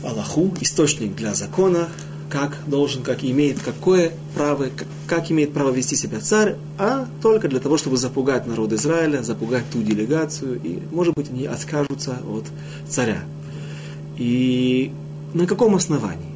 Аллаху, 0.03 0.53
источник 0.61 1.15
для 1.15 1.35
закона, 1.35 1.89
как 2.29 2.59
должен, 2.67 3.03
как 3.03 3.25
имеет, 3.25 3.61
какое 3.61 4.13
право, 4.35 4.67
как, 5.07 5.31
имеет 5.31 5.53
право 5.53 5.71
вести 5.71 5.97
себя 5.97 6.21
царь, 6.21 6.57
а 6.79 7.07
только 7.23 7.49
для 7.49 7.61
того, 7.61 7.77
чтобы 7.79 7.97
запугать 7.97 8.47
народ 8.47 8.73
Израиля, 8.73 9.23
запугать 9.23 9.65
ту 9.73 9.83
делегацию, 9.83 10.61
и, 10.63 10.81
может 10.91 11.15
быть, 11.15 11.31
они 11.31 11.47
откажутся 11.47 12.19
от 12.29 12.45
царя. 12.89 13.23
И 14.17 14.93
на 15.33 15.47
каком 15.47 15.75
основании? 15.75 16.34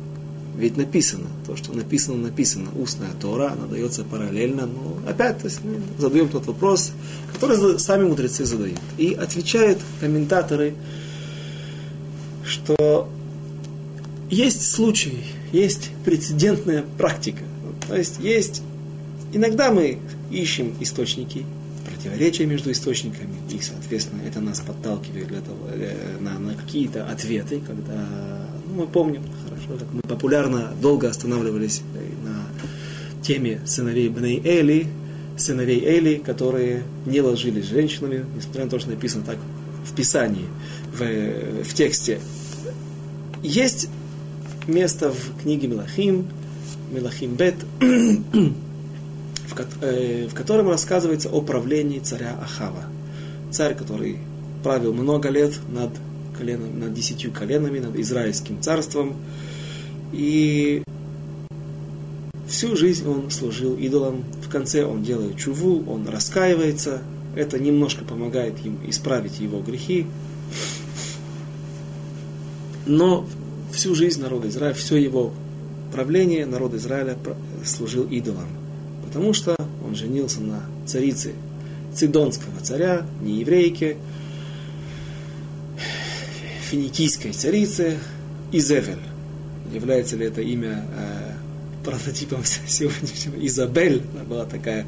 Ведь 0.58 0.76
написано, 0.76 1.28
то, 1.46 1.54
что 1.54 1.72
написано, 1.72 2.16
написано, 2.16 2.70
устная 2.76 3.12
Тора, 3.20 3.52
она 3.52 3.68
дается 3.68 4.02
параллельно, 4.02 4.66
но 4.66 4.98
опять 5.08 5.38
то 5.38 5.44
есть, 5.44 5.60
мы 5.62 5.80
задаем 5.98 6.28
тот 6.28 6.46
вопрос, 6.46 6.90
который 7.32 7.78
сами 7.78 8.08
мудрецы 8.08 8.44
задают. 8.44 8.80
И 8.96 9.14
отвечают 9.14 9.78
комментаторы, 10.00 10.74
что 12.44 13.08
есть 14.30 14.68
случаи, 14.68 15.22
есть 15.52 15.90
прецедентная 16.04 16.84
практика. 16.98 17.44
То 17.86 17.94
есть 17.94 18.18
есть, 18.18 18.62
иногда 19.32 19.70
мы 19.70 20.00
ищем 20.32 20.74
источники, 20.80 21.46
противоречия 21.86 22.46
между 22.46 22.72
источниками, 22.72 23.36
и, 23.48 23.60
соответственно, 23.60 24.22
это 24.26 24.40
нас 24.40 24.58
подталкивает 24.58 25.28
для 25.28 25.40
того, 25.40 25.68
э, 25.70 26.16
на, 26.18 26.36
на 26.40 26.54
какие-то 26.54 27.06
ответы, 27.06 27.60
когда 27.64 28.04
ну, 28.66 28.82
мы 28.82 28.86
помним 28.88 29.22
как 29.76 29.88
мы 29.92 30.00
популярно 30.02 30.72
долго 30.80 31.08
останавливались 31.08 31.82
на 32.24 32.46
теме 33.22 33.60
сыновей 33.66 34.08
Бней 34.08 34.40
Эли, 34.44 34.86
сыновей 35.36 35.84
Эли, 35.84 36.16
которые 36.16 36.84
не 37.06 37.20
ложились 37.20 37.66
с 37.66 37.68
женщинами, 37.68 38.24
несмотря 38.36 38.64
на 38.64 38.70
то, 38.70 38.78
что 38.78 38.90
написано 38.90 39.24
так 39.24 39.38
в 39.84 39.94
Писании, 39.94 40.46
в, 40.92 41.64
в 41.64 41.74
тексте. 41.74 42.20
Есть 43.42 43.88
место 44.66 45.12
в 45.12 45.42
книге 45.42 45.68
Мелахим, 45.68 46.26
Мелахим 46.90 47.34
Бет, 47.34 47.56
в, 47.80 48.52
э, 49.80 50.26
в 50.28 50.34
котором 50.34 50.68
рассказывается 50.68 51.28
о 51.28 51.40
правлении 51.40 51.98
царя 51.98 52.38
Ахава. 52.40 52.84
Царь, 53.50 53.74
который 53.74 54.18
правил 54.62 54.92
много 54.92 55.28
лет 55.28 55.58
над, 55.68 55.90
коленом, 56.36 56.78
над 56.78 56.94
десятью 56.94 57.32
коленами, 57.32 57.78
над 57.78 57.96
Израильским 57.96 58.60
царством. 58.60 59.16
И 60.12 60.82
всю 62.46 62.76
жизнь 62.76 63.06
он 63.06 63.30
служил 63.30 63.76
идолам. 63.76 64.24
В 64.42 64.48
конце 64.48 64.84
он 64.84 65.02
делает 65.02 65.36
чуву, 65.36 65.84
он 65.90 66.08
раскаивается. 66.08 67.02
Это 67.36 67.58
немножко 67.58 68.04
помогает 68.04 68.54
им 68.64 68.78
исправить 68.86 69.40
его 69.40 69.60
грехи. 69.60 70.06
Но 72.86 73.26
всю 73.70 73.94
жизнь 73.94 74.20
народа 74.22 74.48
Израиля, 74.48 74.74
все 74.74 74.96
его 74.96 75.32
правление 75.92 76.46
народа 76.46 76.78
Израиля 76.78 77.16
служил 77.64 78.04
идолам. 78.04 78.48
Потому 79.04 79.32
что 79.34 79.56
он 79.84 79.94
женился 79.94 80.40
на 80.40 80.62
царице 80.86 81.32
Цидонского 81.94 82.60
царя, 82.62 83.06
не 83.22 83.40
еврейке, 83.40 83.96
финикийской 86.70 87.32
царице 87.32 87.98
Изевель. 88.52 88.98
Является 89.72 90.16
ли 90.16 90.26
это 90.26 90.40
имя 90.40 90.84
э, 90.96 91.32
прототипом 91.84 92.42
сегодняшнего? 92.66 93.36
Изабель 93.46 94.02
была 94.28 94.44
такая. 94.44 94.86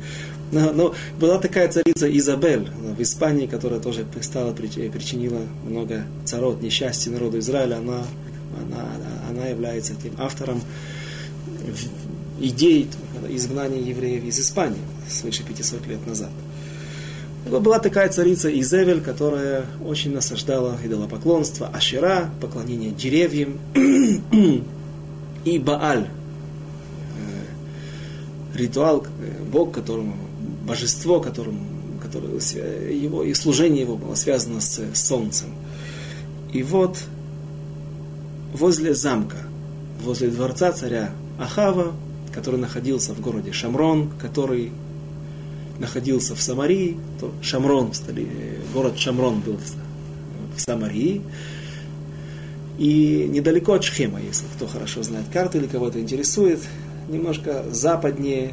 Но, 0.53 0.73
но 0.73 0.95
была 1.19 1.39
такая 1.39 1.69
царица 1.69 2.11
Изабель 2.11 2.69
в 2.97 3.01
Испании, 3.01 3.47
которая 3.47 3.81
тоже 3.81 4.05
стала, 4.21 4.53
причинила 4.53 5.43
много 5.65 6.05
царот, 6.25 6.61
несчастья 6.61 7.11
народу 7.11 7.39
Израиля. 7.39 7.77
Она 7.77 8.05
она, 8.59 8.85
она 9.29 9.47
является 9.47 9.95
тем 9.95 10.13
автором 10.19 10.61
идей 12.41 12.89
изгнания 13.29 13.81
евреев 13.81 14.25
из 14.25 14.41
Испании 14.41 14.81
свыше 15.09 15.45
500 15.45 15.87
лет 15.87 16.07
назад. 16.07 16.31
Была 17.47 17.79
такая 17.79 18.09
царица 18.11 18.51
Изевель, 18.61 19.01
которая 19.01 19.65
очень 19.85 20.13
насаждала 20.13 20.77
идолопоклонство, 20.85 21.69
ашера, 21.69 22.31
поклонение 22.41 22.91
деревьям 22.91 23.59
и 25.45 25.59
Бааль, 25.59 26.07
э, 27.17 28.59
ритуал, 28.59 29.05
э, 29.05 29.43
Бог, 29.51 29.73
которому, 29.73 30.17
божество, 30.67 31.21
которому, 31.21 31.61
которое, 32.03 32.39
его, 32.93 33.25
и 33.25 33.33
служение 33.33 33.83
его 33.83 33.97
было 33.97 34.15
связано 34.17 34.61
с 34.61 34.81
солнцем. 34.95 35.49
И 36.53 36.63
вот 36.63 36.99
возле 38.53 38.95
замка, 38.95 39.39
возле 40.03 40.29
дворца 40.29 40.73
царя 40.73 41.11
Ахава, 41.39 41.93
который 42.33 42.61
находился 42.61 43.15
в 43.15 43.21
городе 43.21 43.53
Шамрон, 43.53 44.11
который 44.21 44.73
находился 45.81 46.37
в 46.37 46.43
Самарии, 46.43 46.97
то 47.19 47.33
Шамрон, 47.43 47.93
город 48.73 48.99
Шамрон 48.99 49.41
был 49.41 49.59
в 50.57 50.61
Самарии, 50.61 51.23
и 52.79 53.27
недалеко 53.29 53.75
от 53.75 53.85
Шхема, 53.85 54.21
если 54.21 54.47
кто 54.55 54.67
хорошо 54.67 55.03
знает 55.03 55.27
карту 55.33 55.59
или 55.59 55.67
кого-то 55.67 56.01
интересует, 56.01 56.61
немножко 57.09 57.65
западнее 57.71 58.53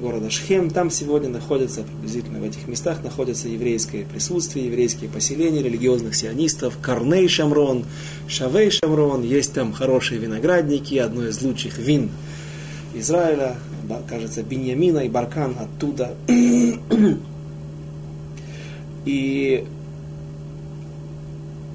города 0.00 0.30
Шхем. 0.30 0.70
Там 0.70 0.90
сегодня 0.90 1.28
находится, 1.28 1.82
приблизительно 1.82 2.40
в 2.40 2.44
этих 2.44 2.66
местах, 2.68 3.02
находится 3.04 3.48
еврейское 3.48 4.04
присутствие, 4.04 4.66
еврейские 4.66 5.10
поселения 5.10 5.62
религиозных 5.62 6.14
сионистов, 6.14 6.78
Корней 6.80 7.28
Шамрон, 7.28 7.84
Шавей 8.28 8.70
Шамрон. 8.70 9.22
Есть 9.22 9.52
там 9.52 9.72
хорошие 9.72 10.18
виноградники, 10.18 10.94
одно 10.94 11.26
из 11.26 11.40
лучших 11.42 11.78
вин 11.78 12.10
Израиля, 12.94 13.56
кажется, 14.08 14.42
Беньямина 14.42 15.00
и 15.00 15.08
Баркан 15.08 15.56
оттуда. 15.58 16.14
И 19.04 19.66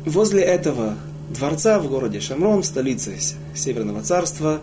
возле 0.05 0.43
этого 0.43 0.95
дворца 1.29 1.79
в 1.79 1.87
городе 1.89 2.19
Шамрон, 2.19 2.63
столице 2.63 3.17
Северного 3.55 4.03
царства, 4.03 4.61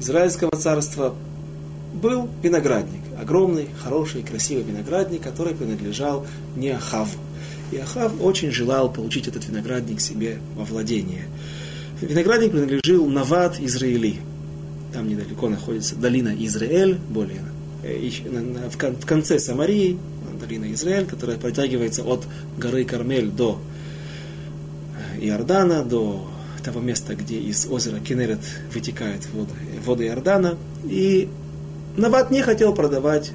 Израильского 0.00 0.52
царства, 0.56 1.14
был 1.92 2.28
виноградник, 2.42 3.00
огромный, 3.20 3.66
хороший, 3.82 4.22
красивый 4.22 4.62
виноградник, 4.62 5.22
который 5.22 5.54
принадлежал 5.54 6.24
не 6.56 6.70
Ахаву. 6.70 7.18
И 7.72 7.76
Ахав 7.76 8.12
очень 8.20 8.50
желал 8.50 8.90
получить 8.90 9.26
этот 9.28 9.46
виноградник 9.46 10.00
себе 10.00 10.38
во 10.54 10.64
владение. 10.64 11.24
Виноградник 12.00 12.52
принадлежал 12.52 13.06
Нават 13.06 13.58
Израили. 13.60 14.20
Там 14.92 15.08
недалеко 15.08 15.48
находится 15.48 15.96
долина 15.96 16.34
Израиль, 16.38 16.98
более 17.10 17.42
э, 17.82 18.08
в 18.70 19.06
конце 19.06 19.38
Самарии, 19.38 19.98
долина 20.40 20.72
Израиль, 20.72 21.06
которая 21.06 21.36
протягивается 21.36 22.02
от 22.04 22.26
горы 22.56 22.84
Кармель 22.84 23.30
до 23.30 23.60
э, 25.16 25.26
Иордана, 25.26 25.84
до 25.84 26.26
того 26.64 26.80
места, 26.80 27.14
где 27.14 27.38
из 27.38 27.66
озера 27.66 27.98
Кенерет 28.00 28.40
вытекают 28.72 29.26
воды, 29.32 29.52
воды 29.84 30.06
Иордана. 30.06 30.56
И 30.84 31.28
Нават 31.98 32.30
не 32.30 32.42
хотел 32.42 32.72
продавать 32.76 33.32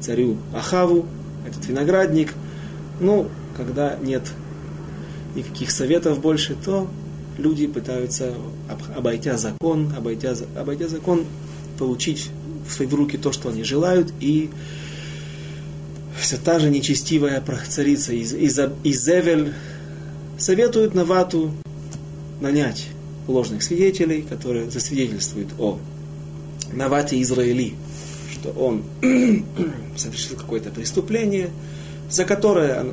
царю 0.00 0.36
Ахаву 0.52 1.06
этот 1.46 1.64
виноградник. 1.68 2.34
Ну, 2.98 3.28
когда 3.56 3.96
нет 4.02 4.24
никаких 5.36 5.70
советов 5.70 6.20
больше, 6.20 6.56
то 6.56 6.88
люди 7.38 7.66
пытаются, 7.66 8.34
обойдя 8.96 9.36
закон, 9.36 9.92
обойдя, 9.96 10.34
обойдя 10.56 10.88
закон, 10.88 11.24
получить 11.78 12.30
в 12.68 12.72
свои 12.72 12.88
руки 12.88 13.16
то, 13.16 13.32
что 13.32 13.48
они 13.48 13.64
желают, 13.64 14.12
и 14.20 14.50
все 16.18 16.36
та 16.36 16.58
же 16.58 16.70
нечестивая 16.70 17.42
царица 17.68 18.12
из, 18.12 18.32
из, 18.32 18.58
Изевель 18.84 19.54
советует 20.38 20.94
Навату 20.94 21.52
нанять 22.40 22.88
ложных 23.26 23.62
свидетелей, 23.62 24.22
которые 24.22 24.70
засвидетельствуют 24.70 25.48
о 25.58 25.78
Навате 26.72 27.20
Израили, 27.22 27.74
что 28.32 28.50
он 28.50 28.84
совершил 29.96 30.36
какое-то 30.36 30.70
преступление, 30.70 31.50
за 32.10 32.24
которое, 32.24 32.84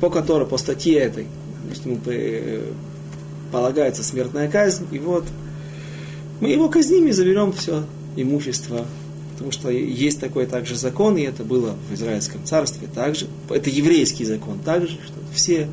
по 0.00 0.10
которой, 0.10 0.46
по 0.46 0.58
статье 0.58 0.98
этой, 0.98 1.26
значит, 1.66 1.86
ему 1.86 1.98
полагается 3.54 4.02
смертная 4.02 4.50
казнь, 4.50 4.84
и 4.90 4.98
вот 4.98 5.24
мы 6.40 6.48
его 6.48 6.68
казним 6.68 7.06
и 7.06 7.12
заберем 7.12 7.52
все 7.52 7.84
имущество, 8.16 8.84
потому 9.32 9.52
что 9.52 9.70
есть 9.70 10.18
такой 10.18 10.46
также 10.46 10.74
закон, 10.74 11.16
и 11.16 11.22
это 11.22 11.44
было 11.44 11.76
в 11.88 11.94
Израильском 11.94 12.44
царстве 12.44 12.88
также, 12.92 13.28
это 13.48 13.70
еврейский 13.70 14.24
закон 14.24 14.58
также, 14.58 14.94
что 14.94 15.20
все 15.32 15.68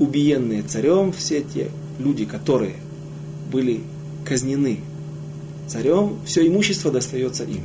убиенные 0.00 0.64
царем, 0.64 1.12
все 1.12 1.42
те 1.42 1.70
люди, 2.00 2.24
которые 2.24 2.74
были 3.52 3.82
казнены 4.24 4.80
царем, 5.68 6.18
все 6.26 6.44
имущество 6.44 6.90
достается 6.90 7.44
им. 7.44 7.62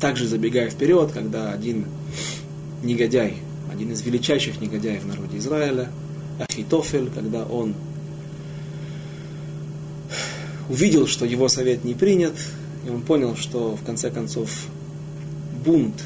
Также 0.00 0.28
забегая 0.28 0.70
вперед, 0.70 1.10
когда 1.12 1.50
один 1.50 1.86
негодяй, 2.84 3.38
один 3.72 3.90
из 3.90 4.02
величайших 4.02 4.60
негодяев 4.60 5.02
в 5.02 5.08
народе 5.08 5.38
Израиля, 5.38 5.90
Ахитофель, 6.38 7.10
когда 7.10 7.44
он 7.44 7.74
увидел, 10.68 11.06
что 11.06 11.24
его 11.24 11.48
совет 11.48 11.84
не 11.84 11.94
принят, 11.94 12.34
и 12.86 12.90
он 12.90 13.02
понял, 13.02 13.36
что 13.36 13.76
в 13.76 13.84
конце 13.84 14.10
концов 14.10 14.50
бунт 15.64 16.04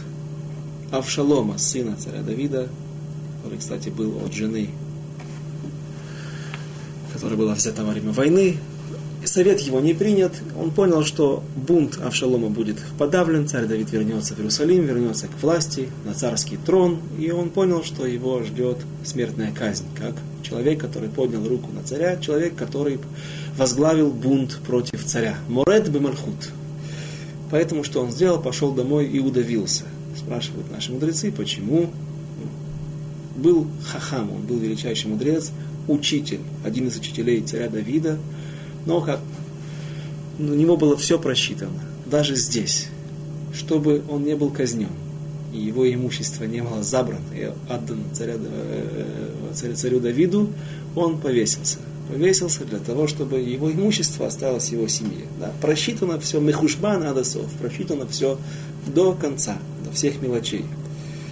Авшалома, 0.90 1.58
сына 1.58 1.96
царя 1.96 2.22
Давида, 2.22 2.68
который, 3.42 3.58
кстати, 3.58 3.88
был 3.88 4.24
от 4.24 4.32
жены, 4.32 4.68
которая 7.12 7.36
была 7.36 7.54
взята 7.54 7.84
во 7.84 7.92
время 7.92 8.12
войны, 8.12 8.56
совет 9.28 9.60
его 9.60 9.80
не 9.80 9.94
принят, 9.94 10.32
он 10.58 10.70
понял, 10.70 11.04
что 11.04 11.42
бунт 11.56 11.98
Авшалома 12.02 12.48
будет 12.48 12.78
подавлен, 12.98 13.46
царь 13.46 13.66
Давид 13.66 13.92
вернется 13.92 14.34
в 14.34 14.38
Иерусалим, 14.38 14.84
вернется 14.84 15.28
к 15.28 15.42
власти, 15.42 15.88
на 16.04 16.14
царский 16.14 16.56
трон, 16.56 16.98
и 17.18 17.30
он 17.30 17.50
понял, 17.50 17.82
что 17.84 18.06
его 18.06 18.42
ждет 18.42 18.78
смертная 19.04 19.52
казнь, 19.52 19.84
как 19.96 20.14
человек, 20.42 20.80
который 20.80 21.08
поднял 21.08 21.46
руку 21.46 21.70
на 21.72 21.82
царя, 21.82 22.16
человек, 22.16 22.54
который 22.56 22.98
возглавил 23.56 24.10
бунт 24.10 24.58
против 24.66 25.04
царя. 25.04 25.36
Морет 25.48 25.90
бемальхут. 25.90 26.50
Поэтому 27.50 27.84
что 27.84 28.00
он 28.00 28.10
сделал? 28.10 28.40
Пошел 28.40 28.72
домой 28.72 29.06
и 29.06 29.18
удавился. 29.18 29.84
Спрашивают 30.16 30.70
наши 30.70 30.92
мудрецы, 30.92 31.30
почему 31.30 31.90
был 33.36 33.66
хахам, 33.86 34.30
он 34.32 34.42
был 34.42 34.58
величайший 34.58 35.10
мудрец, 35.10 35.50
учитель, 35.88 36.40
один 36.64 36.88
из 36.88 36.96
учителей 36.96 37.40
царя 37.42 37.68
Давида, 37.68 38.18
но 38.86 39.00
как 39.00 39.20
у 40.38 40.42
него 40.42 40.76
было 40.76 40.96
все 40.96 41.18
просчитано, 41.18 41.80
даже 42.06 42.36
здесь, 42.36 42.88
чтобы 43.54 44.02
он 44.08 44.24
не 44.24 44.34
был 44.34 44.50
казнен, 44.50 44.88
и 45.52 45.58
его 45.58 45.92
имущество 45.92 46.44
не 46.44 46.62
было 46.62 46.82
забрано 46.82 47.20
и 47.34 47.50
отдано 47.68 48.02
царя, 48.12 48.34
э, 48.36 49.74
царю, 49.74 50.00
Давиду, 50.00 50.48
он 50.96 51.18
повесился. 51.18 51.78
Повесился 52.08 52.64
для 52.64 52.78
того, 52.78 53.06
чтобы 53.06 53.38
его 53.38 53.70
имущество 53.70 54.26
осталось 54.26 54.70
его 54.70 54.88
семье. 54.88 55.26
Да? 55.38 55.52
Просчитано 55.60 56.18
все, 56.18 56.40
мехушбан 56.40 57.02
адасов, 57.04 57.50
просчитано 57.60 58.06
все 58.06 58.38
до 58.86 59.12
конца, 59.14 59.56
до 59.84 59.92
всех 59.92 60.20
мелочей. 60.20 60.64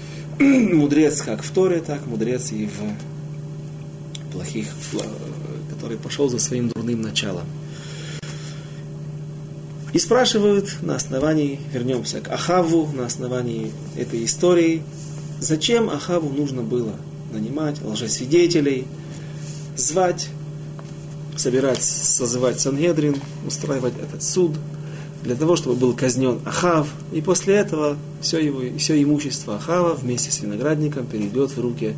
мудрец 0.40 1.20
как 1.20 1.42
в 1.42 1.50
Торе, 1.50 1.80
так 1.80 2.06
мудрец 2.06 2.52
и 2.52 2.66
в 2.66 4.32
плохих 4.32 4.68
который 5.90 6.02
пошел 6.02 6.28
за 6.28 6.38
своим 6.38 6.68
дурным 6.68 7.02
началом. 7.02 7.46
И 9.92 9.98
спрашивают 9.98 10.76
на 10.82 10.94
основании, 10.94 11.58
вернемся 11.72 12.20
к 12.20 12.28
Ахаву, 12.28 12.88
на 12.94 13.06
основании 13.06 13.72
этой 13.96 14.24
истории, 14.24 14.84
зачем 15.40 15.90
Ахаву 15.90 16.30
нужно 16.30 16.62
было 16.62 16.94
нанимать 17.32 17.82
лжесвидетелей, 17.82 18.86
звать, 19.76 20.28
собирать, 21.36 21.82
созывать 21.82 22.60
Сангедрин, 22.60 23.16
устраивать 23.44 23.94
этот 24.00 24.22
суд, 24.22 24.52
для 25.24 25.34
того, 25.34 25.56
чтобы 25.56 25.74
был 25.74 25.92
казнен 25.92 26.38
Ахав, 26.44 26.88
и 27.12 27.20
после 27.20 27.56
этого 27.56 27.96
все, 28.20 28.38
его, 28.38 28.60
все 28.78 29.02
имущество 29.02 29.56
Ахава 29.56 29.94
вместе 29.94 30.30
с 30.30 30.40
виноградником 30.40 31.06
перейдет 31.06 31.50
в 31.50 31.60
руки, 31.60 31.96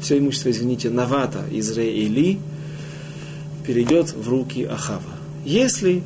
все 0.00 0.16
имущество, 0.16 0.50
извините, 0.50 0.88
Навата 0.88 1.44
Израили, 1.50 2.38
перейдет 3.66 4.12
в 4.12 4.28
руки 4.28 4.64
Ахава. 4.64 5.02
Если 5.44 6.02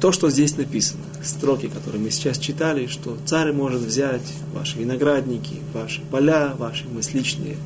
то, 0.00 0.12
что 0.12 0.30
здесь 0.30 0.56
написано, 0.56 1.02
строки, 1.22 1.68
которые 1.68 2.02
мы 2.02 2.10
сейчас 2.10 2.38
читали, 2.38 2.86
что 2.86 3.16
царь 3.24 3.52
может 3.52 3.82
взять 3.82 4.34
ваши 4.52 4.78
виноградники, 4.78 5.56
ваши 5.72 6.02
поля, 6.10 6.54
ваши 6.58 6.86
мысличные 6.88 7.56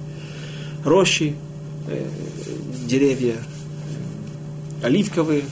рощи, 0.85 1.35
э, 1.89 2.07
деревья 2.87 3.35
э, 3.35 4.87
оливковые, 4.87 5.43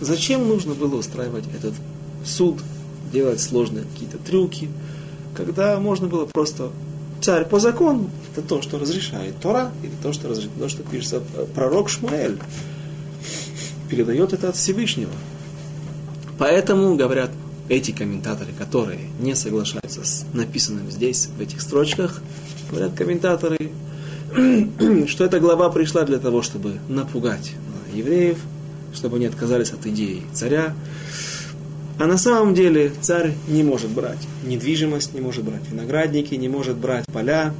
зачем 0.00 0.46
нужно 0.46 0.74
было 0.74 0.96
устраивать 0.96 1.44
этот 1.54 1.74
суд, 2.24 2.60
делать 3.12 3.40
сложные 3.40 3.84
какие-то 3.92 4.18
трюки, 4.18 4.68
когда 5.34 5.78
можно 5.80 6.06
было 6.06 6.26
просто 6.26 6.70
царь 7.20 7.44
по 7.44 7.58
закону, 7.58 8.10
это 8.34 8.42
то, 8.46 8.60
что 8.62 8.78
разрешает 8.78 9.38
Тора, 9.40 9.70
или 9.82 9.92
то, 10.02 10.12
что, 10.12 10.28
разрешает, 10.28 10.58
то, 10.58 10.68
что 10.68 10.82
пишется 10.82 11.22
пророк 11.54 11.88
Шмуэль, 11.88 12.38
передает 13.88 14.32
это 14.32 14.48
от 14.48 14.56
Всевышнего. 14.56 15.12
Поэтому, 16.38 16.96
говорят 16.96 17.30
эти 17.68 17.92
комментаторы, 17.92 18.50
которые 18.58 19.08
не 19.20 19.34
соглашаются 19.34 20.04
с 20.04 20.26
написанным 20.32 20.90
здесь, 20.90 21.28
в 21.36 21.40
этих 21.40 21.60
строчках, 21.60 22.20
говорят 22.70 22.94
комментаторы, 22.94 23.70
что 25.06 25.24
эта 25.24 25.38
глава 25.38 25.70
пришла 25.70 26.02
для 26.02 26.18
того, 26.18 26.42
чтобы 26.42 26.78
напугать 26.88 27.52
евреев, 27.94 28.38
чтобы 28.92 29.16
они 29.16 29.26
отказались 29.26 29.72
от 29.72 29.86
идеи 29.86 30.22
царя, 30.32 30.74
а 31.98 32.06
на 32.06 32.18
самом 32.18 32.54
деле 32.54 32.92
царь 33.00 33.34
не 33.46 33.62
может 33.62 33.90
брать 33.90 34.18
недвижимость, 34.44 35.14
не 35.14 35.20
может 35.20 35.44
брать 35.44 35.62
виноградники, 35.70 36.34
не 36.34 36.48
может 36.48 36.76
брать 36.76 37.04
поля, 37.06 37.54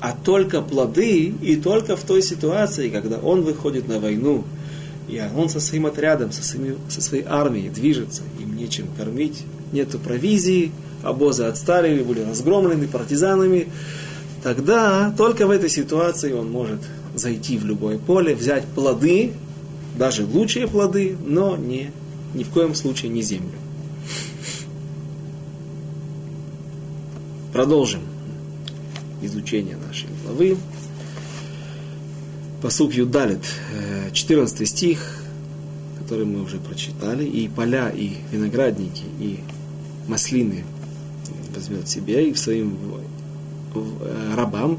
а 0.00 0.12
только 0.12 0.62
плоды, 0.62 1.34
и 1.42 1.56
только 1.56 1.96
в 1.96 2.02
той 2.02 2.22
ситуации, 2.22 2.88
когда 2.88 3.18
он 3.18 3.42
выходит 3.42 3.88
на 3.88 3.98
войну, 3.98 4.44
и 5.08 5.22
он 5.36 5.48
со 5.48 5.60
своим 5.60 5.86
отрядом, 5.86 6.32
со, 6.32 6.44
своими, 6.44 6.76
со 6.88 7.00
своей 7.00 7.24
армией 7.26 7.70
движется, 7.70 8.22
им 8.38 8.56
нечем 8.56 8.86
кормить, 8.96 9.44
нету 9.72 9.98
провизии, 9.98 10.70
обозы 11.02 11.44
отстали, 11.44 12.02
были 12.02 12.20
разгромлены 12.20 12.86
партизанами, 12.86 13.68
тогда 14.42 15.12
только 15.16 15.46
в 15.46 15.50
этой 15.50 15.70
ситуации 15.70 16.32
он 16.32 16.50
может 16.50 16.80
зайти 17.14 17.58
в 17.58 17.64
любое 17.64 17.98
поле, 17.98 18.34
взять 18.34 18.64
плоды, 18.66 19.32
даже 19.96 20.24
лучшие 20.24 20.68
плоды, 20.68 21.16
но 21.26 21.56
не 21.56 21.90
ни 22.34 22.44
в 22.44 22.50
коем 22.50 22.74
случае 22.74 23.10
не 23.10 23.22
землю. 23.22 23.58
Продолжим 27.52 28.02
изучение 29.22 29.76
нашей 29.76 30.08
главы. 30.24 30.56
Посук 32.62 32.92
Юдалит, 32.92 33.44
14 34.12 34.60
э, 34.60 34.66
стих, 34.66 35.22
который 36.00 36.24
мы 36.24 36.42
уже 36.42 36.58
прочитали, 36.58 37.24
и 37.24 37.48
поля, 37.48 37.90
и 37.90 38.14
виноградники, 38.32 39.04
и 39.20 39.40
маслины 40.08 40.64
возьмет 41.54 41.88
себе 41.88 42.30
и 42.30 42.34
своим 42.34 42.76
э, 43.74 44.34
рабам. 44.34 44.78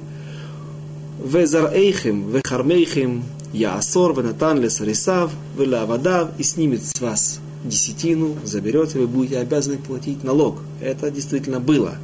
Везарэйхем, 1.24 2.32
вехармейхем, 2.32 3.24
Яасор, 3.54 4.14
Ванатан, 4.14 4.62
Лесарисав, 4.62 5.32
Велавадав, 5.58 6.32
и 6.38 6.44
снимет 6.44 6.84
с 6.84 7.00
вас 7.02 7.40
десятину, 7.64 8.36
заберете, 8.44 9.00
вы 9.00 9.08
будете 9.08 9.40
обязаны 9.40 9.78
платить 9.78 10.24
налог. 10.24 10.60
Это 10.82 11.12
действительно 11.12 11.60
было. 11.60 11.96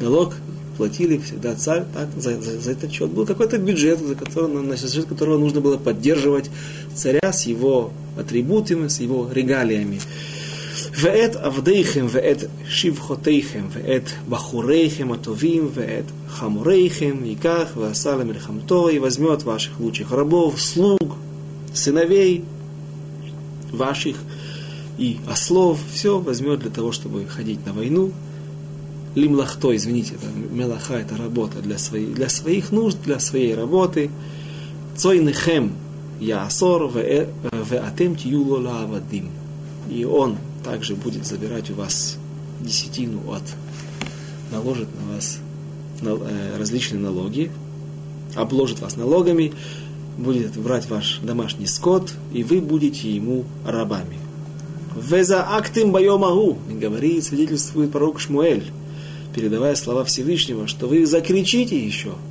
Налог 0.00 0.34
платили 0.81 1.17
всегда 1.17 1.55
царь, 1.55 1.85
так, 1.93 2.09
за, 2.17 2.39
за, 2.41 2.59
за 2.59 2.71
этот 2.71 2.91
счет. 2.91 3.09
Был 3.09 3.25
какой-то 3.25 3.57
бюджет, 3.57 3.99
за 3.99 4.15
который, 4.15 4.47
на 4.49 4.77
счет 4.77 5.05
которого 5.05 5.37
нужно 5.37 5.61
было 5.61 5.77
поддерживать 5.77 6.49
царя 6.95 7.31
с 7.33 7.45
его 7.45 7.91
атрибутами, 8.17 8.87
с 8.87 8.99
его 8.99 9.29
регалиями. 9.31 9.99
ואת 10.99 11.35
עבדיכם 11.35 12.05
ואת 12.09 12.43
שבחותיכם 12.67 13.65
ואת 13.69 14.09
בחוריכם 14.29 15.11
הטובים 15.11 15.69
ואת 15.73 16.03
חמוריכם 16.27 17.25
ייקח 17.25 17.73
ועשה 17.77 18.15
למלחמתו 18.15 18.89
и 18.89 18.99
возьмет 18.99 19.43
ваших 19.43 19.79
лучших 19.79 20.11
рабов, 20.11 20.59
слуг, 20.59 21.17
сыновей 21.73 22.43
ваших 23.71 24.17
и 24.97 25.17
ослов, 25.27 25.79
все 25.93 26.19
возьмет 26.19 26.59
для 26.59 26.71
того, 26.71 26.91
чтобы 26.91 27.25
ходить 27.27 27.63
на 27.65 27.73
войну. 27.73 28.11
Лимлахто, 29.14 29.76
извините, 29.76 30.14
это 30.14 30.26
мелаха, 30.50 30.94
это 30.94 31.16
работа 31.16 31.58
для, 31.60 31.76
своих, 31.78 32.14
для 32.14 32.28
своих 32.28 32.72
нужд, 32.72 32.98
для 33.04 33.18
своей 33.20 33.54
работы. 33.54 34.10
Цойнехем 34.96 35.72
яасор 36.20 36.90
веатем 36.90 38.16
тиюло 38.16 38.58
лавадим. 38.58 39.30
И 39.90 40.04
он 40.04 40.38
также 40.64 40.94
будет 40.94 41.26
забирать 41.26 41.70
у 41.70 41.74
вас 41.74 42.16
десятину 42.60 43.20
от, 43.30 43.42
наложит 44.50 44.88
на 44.98 45.14
вас 45.14 45.38
э, 46.00 46.56
различные 46.58 47.00
налоги, 47.00 47.50
обложит 48.34 48.80
вас 48.80 48.96
налогами, 48.96 49.52
будет 50.16 50.56
брать 50.56 50.88
ваш 50.88 51.20
домашний 51.22 51.66
скот, 51.66 52.14
и 52.32 52.44
вы 52.44 52.60
будете 52.60 53.10
ему 53.10 53.44
рабами. 53.66 54.18
Веза 54.96 55.46
актим 55.50 55.90
байомагу, 55.90 56.58
говорит, 56.70 57.24
свидетельствует 57.24 57.90
пророк 57.90 58.20
Шмуэль, 58.20 58.70
передавая 59.34 59.74
слова 59.74 60.04
Всевышнего, 60.04 60.66
что 60.66 60.86
вы 60.86 61.06
закричите 61.06 61.78
еще– 61.78 62.12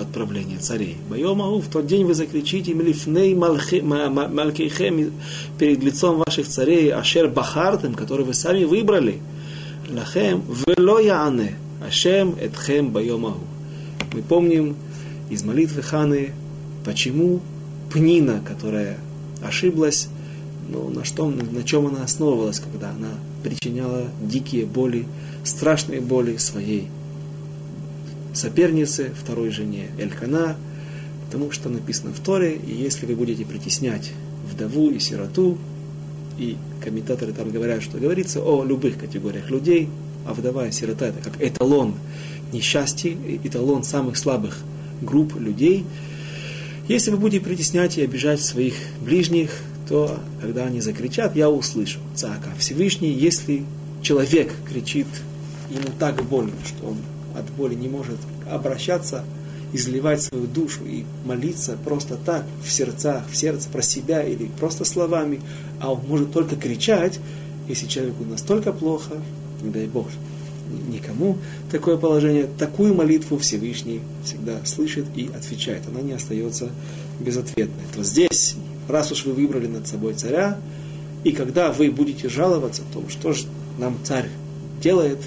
отправления 0.00 0.58
царей. 0.58 0.96
Байомаху, 1.08 1.60
в 1.60 1.68
тот 1.68 1.86
день 1.86 2.04
вы 2.04 2.14
закричите 2.14 2.74
млифней 2.74 3.34
малькейхем 3.34 5.12
перед 5.58 5.82
лицом 5.82 6.22
ваших 6.26 6.48
царей, 6.48 6.92
ашер 6.92 7.28
бахартем, 7.28 7.94
который 7.94 8.24
вы 8.24 8.34
сами 8.34 8.64
выбрали. 8.64 9.18
Лахем 9.90 10.42
вело 10.66 10.98
яане, 10.98 11.56
ашем 11.86 12.36
этхем 12.40 12.90
байомаху. 12.90 13.40
Мы 14.12 14.22
помним 14.22 14.76
из 15.28 15.42
молитвы 15.42 15.82
Ханы, 15.82 16.32
почему 16.84 17.40
Пнина, 17.92 18.40
которая 18.46 18.98
ошиблась, 19.42 20.08
но 20.68 20.88
на, 20.88 21.04
что, 21.04 21.28
на 21.28 21.62
чем 21.64 21.86
она 21.86 22.04
основывалась, 22.04 22.60
когда 22.60 22.90
она 22.90 23.10
причиняла 23.42 24.04
дикие 24.22 24.66
боли, 24.66 25.06
страшные 25.44 26.00
боли 26.00 26.36
своей 26.36 26.88
сопернице, 28.32 29.12
второй 29.18 29.50
жене 29.50 29.88
Элькана, 29.98 30.56
потому 31.26 31.50
что 31.50 31.68
написано 31.68 32.12
в 32.12 32.20
Торе, 32.20 32.54
и 32.54 32.72
если 32.72 33.06
вы 33.06 33.14
будете 33.14 33.44
притеснять 33.44 34.12
вдову 34.50 34.90
и 34.90 34.98
сироту, 34.98 35.58
и 36.38 36.56
комментаторы 36.82 37.32
там 37.32 37.50
говорят, 37.50 37.82
что 37.82 37.98
говорится 37.98 38.40
о 38.40 38.64
любых 38.64 38.98
категориях 38.98 39.50
людей, 39.50 39.88
а 40.26 40.34
вдова 40.34 40.66
и 40.66 40.72
сирота 40.72 41.06
это 41.06 41.20
как 41.20 41.40
эталон 41.42 41.94
несчастья, 42.52 43.14
эталон 43.44 43.84
самых 43.84 44.16
слабых 44.16 44.58
групп 45.00 45.34
людей. 45.38 45.84
Если 46.88 47.10
вы 47.10 47.18
будете 47.18 47.44
притеснять 47.44 47.98
и 47.98 48.02
обижать 48.02 48.40
своих 48.40 48.74
ближних, 49.00 49.52
то 49.88 50.18
когда 50.40 50.64
они 50.64 50.80
закричат, 50.80 51.36
я 51.36 51.50
услышу. 51.50 52.00
Цака 52.14 52.50
Всевышний, 52.58 53.12
если 53.12 53.64
человек 54.02 54.52
кричит, 54.68 55.06
ему 55.70 55.88
так 55.98 56.22
больно, 56.24 56.52
что 56.64 56.88
он 56.88 56.96
от 57.36 57.48
боли 57.52 57.74
не 57.74 57.88
может 57.88 58.18
обращаться, 58.50 59.24
изливать 59.72 60.22
свою 60.22 60.46
душу 60.46 60.84
и 60.84 61.04
молиться 61.24 61.76
просто 61.84 62.16
так, 62.16 62.44
в 62.64 62.70
сердцах, 62.70 63.24
в 63.30 63.36
сердце 63.36 63.68
про 63.68 63.82
себя 63.82 64.22
или 64.22 64.50
просто 64.58 64.84
словами, 64.84 65.40
а 65.80 65.92
он 65.92 66.00
может 66.08 66.32
только 66.32 66.56
кричать, 66.56 67.20
если 67.68 67.86
человеку 67.86 68.24
настолько 68.24 68.72
плохо, 68.72 69.14
не 69.62 69.70
дай 69.70 69.86
Бог, 69.86 70.08
никому 70.88 71.38
такое 71.70 71.96
положение, 71.96 72.48
такую 72.58 72.94
молитву 72.94 73.38
Всевышний 73.38 74.00
всегда 74.24 74.64
слышит 74.64 75.06
и 75.16 75.30
отвечает. 75.34 75.82
Она 75.88 76.00
не 76.00 76.12
остается 76.12 76.70
безответной. 77.20 77.84
То 77.94 78.02
здесь, 78.02 78.56
раз 78.88 79.12
уж 79.12 79.24
вы 79.26 79.32
выбрали 79.32 79.66
над 79.66 79.86
собой 79.86 80.14
царя, 80.14 80.58
и 81.22 81.32
когда 81.32 81.70
вы 81.70 81.90
будете 81.90 82.28
жаловаться 82.28 82.82
о 82.82 82.92
том, 82.92 83.08
что 83.08 83.32
же 83.32 83.44
нам 83.78 83.98
царь 84.04 84.28
делает, 84.80 85.18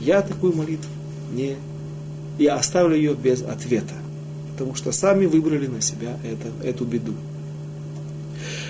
я 0.00 0.22
такую 0.22 0.54
молитву 0.54 0.90
не... 1.32 1.56
Я 2.38 2.54
оставлю 2.54 2.94
ее 2.94 3.14
без 3.14 3.42
ответа, 3.42 3.94
потому 4.52 4.74
что 4.74 4.92
сами 4.92 5.26
выбрали 5.26 5.66
на 5.66 5.80
себя 5.80 6.16
это, 6.22 6.66
эту 6.66 6.84
беду. 6.84 7.14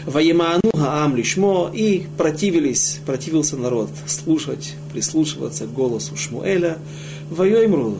Ваимаану 0.07 0.71
Гаам 0.73 1.17
Лишмо 1.17 1.71
и 1.73 2.07
противились, 2.17 3.01
противился 3.05 3.59
народ 3.59 3.91
слушать, 4.07 4.75
прислушиваться 4.93 5.67
к 5.67 5.73
голосу 5.73 6.17
Шмуэля. 6.17 6.79
Вайоймру 7.31 7.99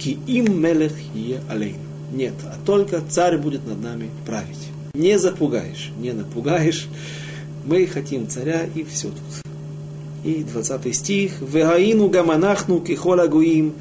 ки 0.00 0.18
им 0.26 0.60
мелех 0.60 0.92
е 1.14 1.40
алейн. 1.48 1.76
Нет, 2.12 2.34
а 2.44 2.56
только 2.66 3.00
царь 3.08 3.38
будет 3.38 3.66
над 3.66 3.80
нами 3.80 4.10
править. 4.26 4.68
Не 4.94 5.18
запугаешь, 5.18 5.90
не 5.98 6.12
напугаешь. 6.12 6.88
Мы 7.64 7.86
хотим 7.86 8.28
царя 8.28 8.66
и 8.74 8.82
все 8.84 9.08
тут. 9.08 9.43
И 10.24 10.42
20 10.42 10.96
стих. 10.96 11.40
Вегаину 11.40 12.08
гаманахну 12.08 12.80
кихола 12.80 13.26
гуим 13.28 13.74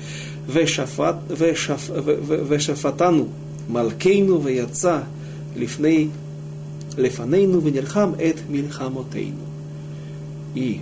вешафатану 2.08 3.30
малкейну 3.68 4.40
веяца 4.40 5.06
лифней 5.56 6.12
лефанейну 6.98 7.60
венерхам 7.60 8.16
эт 8.20 8.38
мильхамотейну. 8.48 9.46
И 10.56 10.82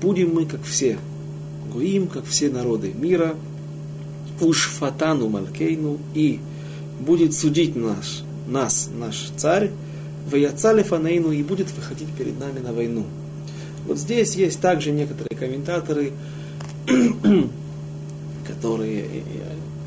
будем 0.00 0.34
мы, 0.34 0.46
как 0.46 0.62
все, 0.62 0.98
гуим, 1.72 2.06
как 2.06 2.24
все 2.24 2.50
народы 2.50 2.92
мира, 2.94 3.34
уж 4.40 4.68
фатану 4.68 5.28
малкейну, 5.28 5.98
и 6.14 6.40
будет 7.00 7.34
судить 7.34 7.76
наш, 7.76 8.22
нас, 8.46 8.88
наш 8.94 9.30
царь, 9.36 9.70
ваяца 10.30 10.72
лефанейну, 10.72 11.32
и 11.32 11.42
будет 11.42 11.70
выходить 11.72 12.08
перед 12.16 12.38
нами 12.38 12.60
на 12.60 12.72
войну. 12.72 13.04
Вот 13.90 13.98
здесь 13.98 14.36
есть 14.36 14.60
также 14.60 14.92
некоторые 14.92 15.36
комментаторы, 15.36 16.12
которые, 18.46 19.04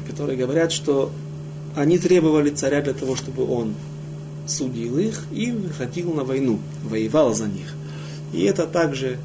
которые 0.10 0.38
говорят, 0.38 0.74
что 0.74 1.10
они 1.74 1.98
требовали 1.98 2.50
царя 2.50 2.82
для 2.82 2.94
того, 2.94 3.16
чтобы 3.16 3.50
он 3.50 3.76
судил 4.46 4.98
их 4.98 5.24
и 5.32 5.52
выходил 5.52 6.14
на 6.14 6.26
войну, 6.26 6.60
воевал 6.84 7.34
за 7.34 7.46
них. 7.46 7.74
И 8.34 8.44
это 8.44 8.68
также 8.68 9.20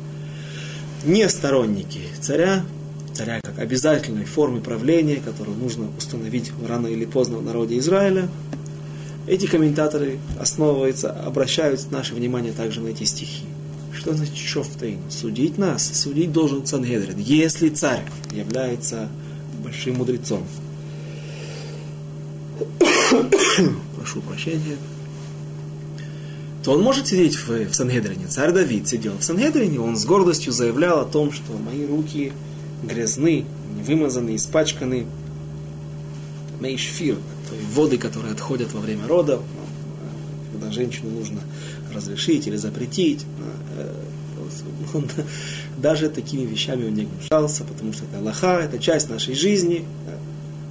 не 1.05 1.29
сторонники 1.29 2.03
царя, 2.21 2.65
царя 3.15 3.41
как 3.43 3.59
обязательной 3.59 4.27
формы 4.27 4.61
правления, 4.61 5.17
которую 5.17 5.59
нужно 5.59 5.89
установить 5.99 6.53
рано 6.69 6.87
или 6.87 7.05
поздно 7.05 7.39
в 7.39 7.45
народе 7.45 7.79
Израиля. 7.79 8.29
Эти 9.27 9.47
комментаторы 9.47 10.21
основываются, 10.39 11.11
обращают 11.11 11.91
наше 11.91 12.15
внимание 12.15 12.53
также 12.53 12.81
на 12.81 12.91
эти 12.91 13.03
стихи. 13.03 13.43
Что 13.99 14.15
значит 14.15 14.37
шофтейн? 14.37 15.01
Судить 15.11 15.59
нас, 15.59 15.85
судить 15.93 16.31
должен 16.31 16.65
Сангедрин, 16.65 17.19
если 17.19 17.69
царь 17.69 18.05
является 18.31 19.09
большим 19.61 19.97
мудрецом. 19.97 20.45
Прошу 23.97 24.21
прощения. 24.21 24.77
То 26.63 26.75
он 26.75 26.83
может 26.83 27.09
сидеть 27.09 27.35
в, 27.35 27.49
в 27.49 27.75
Сангедрине. 27.75 28.29
Царь 28.29 28.53
Давид 28.53 28.87
сидел 28.87 29.19
в 29.19 29.25
Сангедрине, 29.25 29.81
он 29.81 29.97
с 29.97 30.05
гордостью 30.05 30.53
заявлял 30.53 31.01
о 31.01 31.05
том, 31.05 31.33
что 31.33 31.53
мои 31.55 31.85
руки 31.85 32.33
грязны, 32.85 33.47
вымазаны, 33.85 34.37
испачканы. 34.37 35.07
Мейшфир, 36.61 37.17
есть 37.51 37.75
воды, 37.75 37.99
которые 37.99 38.35
отходят 38.35 38.73
во 38.73 38.81
время 38.81 39.09
родов, 39.09 39.43
когда 40.53 40.71
женщину 40.71 41.11
нужно 41.11 41.41
разрешить 41.95 42.47
или 42.47 42.57
запретить. 42.57 43.25
Э, 43.77 43.95
он, 44.95 45.09
даже 45.77 46.09
такими 46.09 46.45
вещами 46.47 46.87
он 46.87 46.95
не 46.95 47.05
гнушался, 47.05 47.65
потому 47.65 47.93
что 47.93 48.05
это 48.05 48.19
Аллаха, 48.19 48.61
это 48.61 48.79
часть 48.79 49.11
нашей 49.11 49.35
жизни. 49.35 49.85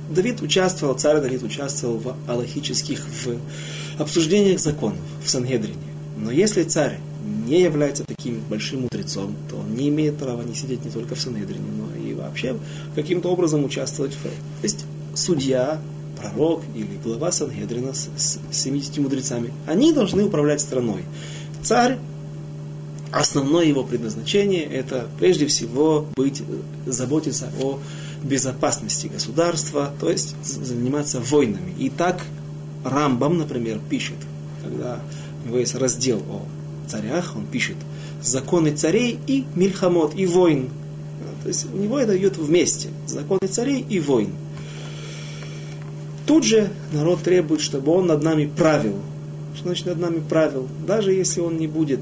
Давид 0.10 0.42
участвовал, 0.42 0.94
царь 0.96 1.20
Давид 1.20 1.44
участвовал 1.44 1.98
в 1.98 2.16
аллахических, 2.28 3.06
в 3.26 4.02
обсуждениях 4.02 4.60
законов, 4.60 5.00
в 5.24 5.30
Сангедрине. 5.30 5.76
Но 6.18 6.32
если 6.32 6.64
царь 6.64 7.00
не 7.46 7.62
является 7.62 8.04
таким 8.06 8.42
большим 8.50 8.82
мудрецом, 8.82 9.36
то 9.50 9.58
он 9.58 9.76
не 9.76 9.90
имеет 9.90 10.18
права 10.18 10.44
не 10.44 10.56
сидеть 10.56 10.84
не 10.86 10.92
только 10.92 11.16
в 11.16 11.22
Санедрине, 11.22 11.66
но 11.78 11.96
и 11.96 12.14
вообще 12.14 12.58
каким-то 12.96 13.30
образом 13.30 13.64
участвовать 13.64 14.14
в... 14.14 14.24
То 14.24 14.64
есть 14.64 14.86
судья, 15.14 15.80
пророк 16.20 16.64
или 16.76 16.98
глава 17.04 17.32
Сангедрина 17.32 17.94
с, 17.94 18.10
с 18.18 18.40
70 18.52 18.98
мудрецами, 19.00 19.54
они 19.66 19.94
должны 19.94 20.24
управлять 20.26 20.62
страной. 20.62 21.04
Царь, 21.64 21.98
основное 23.12 23.66
его 23.66 23.84
предназначение, 23.84 24.64
это 24.64 25.08
прежде 25.20 25.48
всего 25.48 26.08
быть, 26.16 26.44
заботиться 26.86 27.50
о 27.62 27.80
безопасности 28.24 29.08
государства, 29.08 29.92
то 30.00 30.10
есть 30.10 30.36
заниматься 30.44 31.20
войнами. 31.20 31.74
И 31.78 31.90
так 31.90 32.22
Рамбам, 32.84 33.38
например, 33.38 33.80
пишет, 33.90 34.18
когда 34.64 35.00
у 35.44 35.48
него 35.48 35.60
есть 35.60 35.76
раздел 35.76 36.22
о 36.30 36.46
царях, 36.90 37.36
он 37.36 37.46
пишет 37.46 37.76
законы 38.22 38.72
царей 38.72 39.20
и 39.28 39.46
мильхамот, 39.56 40.16
и 40.16 40.26
войн. 40.26 40.70
То 41.44 41.50
есть 41.50 41.68
у 41.74 41.78
него 41.78 42.00
это 42.00 42.18
идет 42.18 42.38
вместе, 42.38 42.90
законы 43.06 43.48
царей 43.48 43.86
и 43.88 44.00
войн. 44.00 44.32
Тут 46.28 46.44
же 46.44 46.70
народ 46.92 47.24
требует, 47.24 47.62
чтобы 47.62 47.94
он 47.94 48.08
над 48.08 48.22
нами 48.22 48.46
правил. 48.46 49.00
Что 49.56 49.64
значит 49.64 49.86
над 49.86 49.98
нами 49.98 50.20
правил? 50.20 50.68
Даже 50.86 51.14
если 51.14 51.40
он 51.40 51.58
не 51.58 51.68
будет 51.68 52.02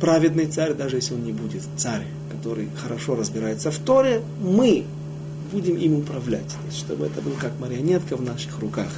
праведный 0.00 0.46
царь, 0.46 0.72
даже 0.72 0.96
если 0.96 1.14
он 1.14 1.24
не 1.24 1.32
будет 1.32 1.62
царь, 1.76 2.06
который 2.30 2.68
хорошо 2.80 3.16
разбирается 3.16 3.72
в 3.72 3.78
Торе, 3.78 4.22
мы 4.40 4.84
будем 5.50 5.76
им 5.76 5.96
управлять. 5.96 6.56
Есть, 6.66 6.78
чтобы 6.78 7.06
это 7.06 7.20
был 7.20 7.32
как 7.32 7.58
марионетка 7.58 8.16
в 8.16 8.22
наших 8.22 8.60
руках. 8.60 8.88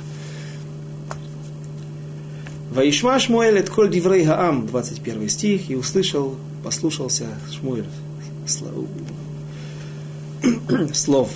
Ваишма 2.73 3.19
Шмуэль 3.19 3.59
et 3.59 3.71
коль 3.71 3.91
диврей 3.91 4.27
хаам, 4.27 4.67
21 4.67 5.31
стих, 5.31 5.71
и 5.71 5.77
услышал, 5.77 6.37
послушался 6.63 7.25
Шмуэль 7.51 7.87
слов 10.93 11.31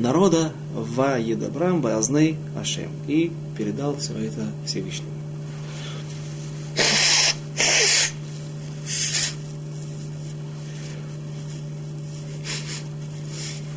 народа 0.00 0.52
Ва 0.74 1.18
Едабрам 1.18 1.80
Баазней 1.80 2.36
Ашем 2.58 2.90
и 3.06 3.30
передал 3.56 3.96
все 3.96 4.14
это 4.14 4.46
Всевышнему. 4.64 5.10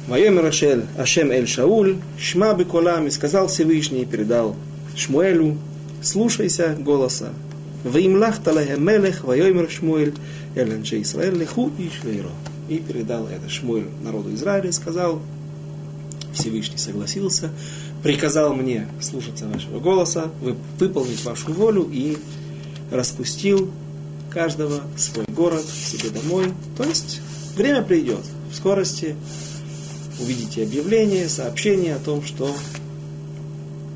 Вайомер 0.07 0.45
Ашем 0.97 1.31
Эль 1.31 1.47
Шауль, 1.47 1.97
Шма 2.19 2.53
Беколам, 2.53 3.07
и 3.07 3.09
сказал 3.09 3.47
Всевышний, 3.47 4.05
передал 4.05 4.55
Шмуэлю, 4.95 5.57
слушайся 6.01 6.75
голоса. 6.79 7.29
Ваимлах 7.83 8.41
талахем 8.41 8.85
мелех, 8.85 9.23
вайомер 9.23 9.69
Шмуэль, 9.69 10.13
Эль 10.55 10.81
Исраэль, 10.83 11.37
леху 11.37 11.71
и 11.79 11.89
швейро. 11.89 12.29
И 12.69 12.77
передал 12.77 13.27
это 13.27 13.49
Шмуэль 13.49 13.87
народу 14.03 14.33
Израиля 14.33 14.69
и 14.69 14.71
сказал, 14.71 15.21
Всевышний 16.33 16.77
согласился, 16.77 17.51
приказал 18.01 18.53
мне 18.53 18.87
слушаться 19.01 19.47
вашего 19.47 19.79
голоса, 19.79 20.31
выполнить 20.79 21.23
вашу 21.23 21.53
волю 21.53 21.89
и 21.91 22.17
распустил 22.91 23.71
каждого 24.29 24.81
свой 24.97 25.25
город 25.27 25.63
себе 25.63 26.09
домой. 26.09 26.51
То 26.75 26.83
есть 26.83 27.21
время 27.55 27.81
придет. 27.83 28.23
В 28.51 28.55
скорости 28.55 29.15
увидите 30.19 30.63
объявление, 30.63 31.29
сообщение 31.29 31.95
о 31.95 31.99
том, 31.99 32.23
что 32.23 32.53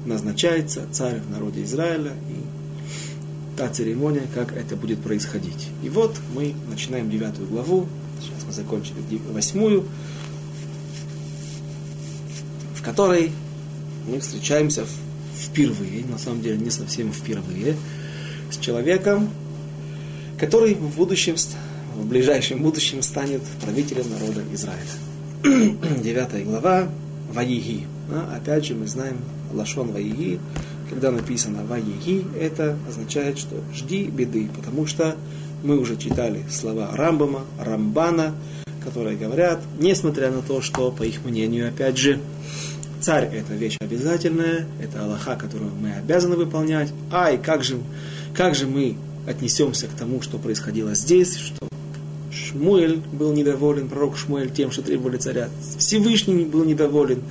назначается 0.05 0.87
царь 0.91 1.19
в 1.19 1.29
народе 1.29 1.63
Израиля 1.63 2.13
и 2.29 3.57
та 3.57 3.67
церемония, 3.69 4.23
как 4.33 4.55
это 4.55 4.75
будет 4.75 4.99
происходить. 4.99 5.69
И 5.83 5.89
вот 5.89 6.15
мы 6.33 6.53
начинаем 6.69 7.09
девятую 7.09 7.47
главу, 7.47 7.87
сейчас 8.21 8.45
мы 8.45 8.53
закончили 8.53 8.95
восьмую, 9.31 9.85
которой 12.87 13.31
мы 14.07 14.21
встречаемся 14.21 14.85
впервые, 15.35 16.05
на 16.05 16.17
самом 16.17 16.41
деле 16.41 16.55
не 16.55 16.69
совсем 16.69 17.11
впервые, 17.11 17.75
с 18.49 18.57
человеком, 18.57 19.29
который 20.39 20.73
в 20.73 20.95
будущем, 20.95 21.35
в 21.97 22.07
ближайшем 22.07 22.61
будущем 22.61 23.01
станет 23.01 23.41
правителем 23.61 24.05
народа 24.09 24.41
Израиля. 24.53 25.97
Девятая 26.01 26.45
глава 26.45 26.87
Ваиги. 27.33 27.85
А, 28.09 28.37
опять 28.37 28.63
же, 28.63 28.73
мы 28.73 28.87
знаем 28.87 29.17
Лашон 29.51 29.91
Ваиги, 29.91 30.39
когда 30.89 31.11
написано 31.11 31.65
Ваиги, 31.65 32.23
это 32.39 32.77
означает, 32.87 33.37
что 33.37 33.57
жди 33.75 34.05
беды, 34.05 34.47
потому 34.55 34.87
что 34.87 35.17
мы 35.61 35.77
уже 35.77 35.97
читали 35.97 36.41
слова 36.49 36.91
Рамбама, 36.93 37.41
Рамбана, 37.59 38.33
которые 38.81 39.17
говорят, 39.17 39.59
несмотря 39.77 40.31
на 40.31 40.41
то, 40.41 40.61
что, 40.61 40.89
по 40.89 41.03
их 41.03 41.25
мнению, 41.25 41.67
опять 41.67 41.97
же, 41.97 42.21
царь 43.01 43.29
это 43.33 43.53
вещь 43.53 43.77
обязательная, 43.79 44.65
это 44.81 45.03
Аллаха, 45.03 45.35
которую 45.35 45.71
мы 45.79 45.93
обязаны 45.93 46.35
выполнять. 46.35 46.89
Ай, 47.11 47.37
как 47.37 47.63
же, 47.63 47.77
как 48.33 48.55
же 48.55 48.67
мы 48.67 48.97
отнесемся 49.27 49.87
к 49.87 49.91
тому, 49.91 50.21
что 50.21 50.37
происходило 50.37 50.95
здесь, 50.95 51.35
что 51.35 51.67
Шмуэль 52.31 53.01
был 53.11 53.33
недоволен, 53.33 53.89
пророк 53.89 54.17
Шмуэль 54.17 54.51
тем, 54.51 54.71
что 54.71 54.81
требовали 54.81 55.17
царя. 55.17 55.49
Всевышний 55.77 56.45
был 56.45 56.63
недоволен, 56.63 57.21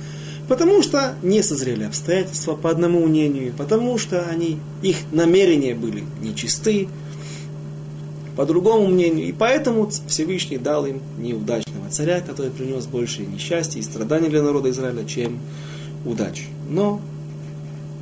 потому 0.47 0.81
что 0.83 1.15
не 1.23 1.41
созрели 1.41 1.83
обстоятельства 1.83 2.53
по 2.53 2.69
одному 2.69 3.05
мнению, 3.05 3.53
потому 3.57 3.97
что 3.97 4.25
они, 4.27 4.59
их 4.81 4.97
намерения 5.11 5.75
были 5.75 6.03
нечисты, 6.21 6.87
по 8.37 8.45
другому 8.45 8.87
мнению, 8.87 9.27
и 9.27 9.31
поэтому 9.31 9.89
Всевышний 10.07 10.59
дал 10.59 10.85
им 10.85 11.01
неудачного 11.17 11.89
царя, 11.89 12.21
который 12.21 12.51
принес 12.51 12.85
больше 12.85 13.23
несчастья 13.23 13.79
и 13.79 13.81
страданий 13.83 14.29
для 14.29 14.43
народа 14.43 14.69
Израиля, 14.69 15.03
чем 15.05 15.39
удач. 16.05 16.47
Но 16.69 17.01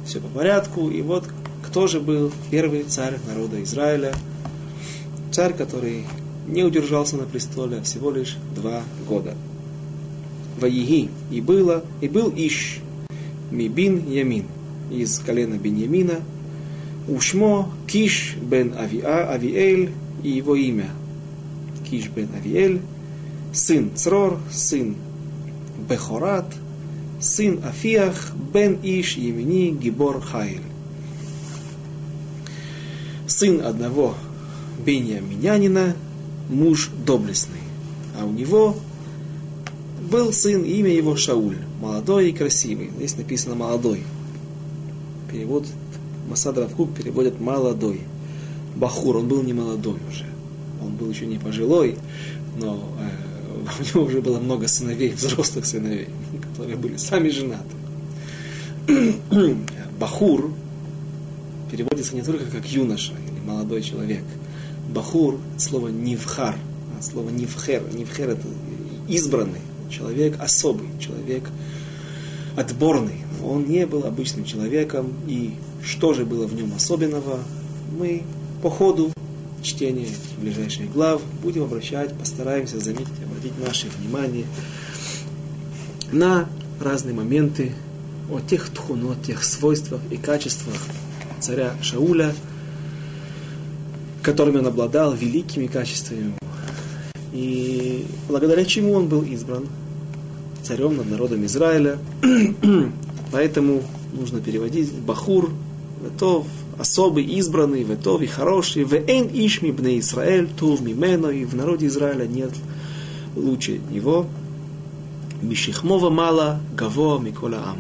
все 0.06 0.20
по 0.20 0.28
порядку, 0.28 0.90
и 0.90 1.02
вот 1.02 1.24
кто 1.66 1.88
же 1.88 2.02
был 2.02 2.34
первый 2.52 2.84
царь 2.84 3.18
народа 3.26 3.64
Израиля? 3.64 4.14
Царь, 5.32 5.54
который 5.54 6.04
не 6.48 6.64
удержался 6.64 7.16
на 7.16 7.24
престоле 7.24 7.82
всего 7.82 8.12
лишь 8.12 8.38
два 8.54 8.84
года. 9.08 9.36
Ваиги 10.60 11.10
и 11.32 11.40
было, 11.40 11.86
и 12.02 12.10
был 12.10 12.32
Иш, 12.36 12.82
Мибин 13.52 14.06
Ямин, 14.12 14.48
из 14.92 15.18
колена 15.20 15.56
Беньямина, 15.56 16.20
Ушмо 17.08 17.72
Киш 17.88 18.36
бен 18.42 18.74
Авиа, 18.78 19.32
Авиэль, 19.32 19.92
и 20.26 20.32
его 20.32 20.56
имя 20.56 20.90
Киш 21.90 22.10
бен 22.10 22.30
Авиэль, 22.36 22.82
сын 23.54 23.92
Црор, 23.96 24.40
сын 24.52 24.96
Бехорат, 25.88 26.52
сын 27.20 27.62
Афиах, 27.64 28.34
бен 28.54 28.80
Иш 28.84 29.18
Емини, 29.18 29.72
Гибор 29.72 30.22
Хайль 30.22 30.62
сын 33.28 33.66
одного 33.66 34.16
Беньяминянина, 34.86 35.96
муж 36.50 36.90
доблестный. 37.06 37.60
А 38.20 38.26
у 38.26 38.32
него 38.32 38.76
был 40.10 40.32
сын, 40.32 40.64
имя 40.64 40.92
его 40.92 41.16
Шауль, 41.16 41.58
молодой 41.82 42.30
и 42.30 42.34
красивый. 42.34 42.92
Здесь 42.98 43.18
написано 43.18 43.56
молодой. 43.56 44.04
Перевод 45.32 45.66
Масад 46.30 46.58
Равкук 46.58 46.94
переводит 46.94 47.40
молодой. 47.40 48.02
Бахур, 48.76 49.18
он 49.18 49.28
был 49.28 49.42
не 49.42 49.54
молодой 49.54 49.98
уже. 50.10 50.26
Он 50.82 50.96
был 50.96 51.10
еще 51.10 51.26
не 51.26 51.38
пожилой, 51.38 51.98
но 52.58 52.84
э, 53.00 53.66
у 53.80 53.84
него 53.84 54.06
уже 54.06 54.22
было 54.22 54.40
много 54.40 54.68
сыновей, 54.68 55.12
взрослых 55.12 55.66
сыновей, 55.66 56.10
которые 56.52 56.78
были 56.78 56.98
сами 56.98 57.30
женаты. 57.30 57.64
Бахур 60.00 60.52
переводится 61.72 62.16
не 62.16 62.22
только 62.22 62.46
как 62.46 62.66
юноша 62.68 63.14
или 63.14 63.40
молодой 63.46 63.82
человек. 63.82 64.24
Бахур– 64.90 65.40
слово 65.58 65.88
нивхар, 65.88 66.56
а 66.98 67.02
слово 67.02 67.30
нивхер. 67.30 67.84
Нивхер– 67.94 68.30
это 68.32 68.48
избранный 69.08 69.62
человек, 69.90 70.36
особый 70.40 70.88
человек, 71.00 71.50
отборный. 72.56 73.24
Он 73.44 73.66
не 73.66 73.86
был 73.86 74.06
обычным 74.06 74.46
человеком, 74.46 75.14
и 75.28 75.54
что 75.84 76.14
же 76.14 76.26
было 76.26 76.48
в 76.48 76.54
нем 76.54 76.74
особенного, 76.76 77.40
мы 77.98 78.24
по 78.62 78.70
ходу 78.70 79.12
чтения 79.62 80.08
ближайших 80.40 80.92
глав 80.92 81.22
будем 81.42 81.64
обращать, 81.64 82.14
постараемся 82.18 82.80
заметить, 82.80 83.08
обратить 83.24 83.54
наше 83.66 83.88
внимание 83.90 84.46
на 86.12 86.48
разные 86.80 87.16
моменты 87.16 87.74
о 88.32 88.40
тех 88.40 88.70
тхунот, 88.70 89.22
тех 89.24 89.44
свойствах 89.44 90.02
и 90.10 90.18
качествах, 90.18 90.78
царя 91.40 91.74
Шауля, 91.82 92.34
которыми 94.22 94.58
он 94.58 94.68
обладал, 94.68 95.14
великими 95.14 95.68
качествами. 95.68 96.34
И 97.34 98.06
благодаря 98.28 98.66
чему 98.66 98.94
он 98.94 99.08
был 99.08 99.22
избран 99.24 99.68
царем 100.64 100.98
над 100.98 101.10
народом 101.10 101.46
Израиля. 101.46 102.00
Поэтому 103.32 103.84
нужно 104.14 104.42
переводить 104.42 104.92
Бахур, 104.92 105.52
Ветов, 106.04 106.48
особый, 106.78 107.24
избранный, 107.24 107.84
Ветов 107.84 108.22
хороший, 108.30 108.84
Веэн 108.84 109.30
Ишми 109.34 109.72
Бне 109.72 110.00
Израиль, 110.00 110.48
Тув 110.48 110.82
Мимено, 110.82 111.28
и 111.28 111.46
в 111.46 111.56
народе 111.56 111.88
Израиля 111.88 112.26
нет 112.26 112.52
лучше 113.36 113.80
него. 113.92 114.28
Мишихмова 115.42 116.10
мало, 116.10 116.60
Гаво 116.76 117.20
Микола 117.20 117.64
Ам 117.66 117.80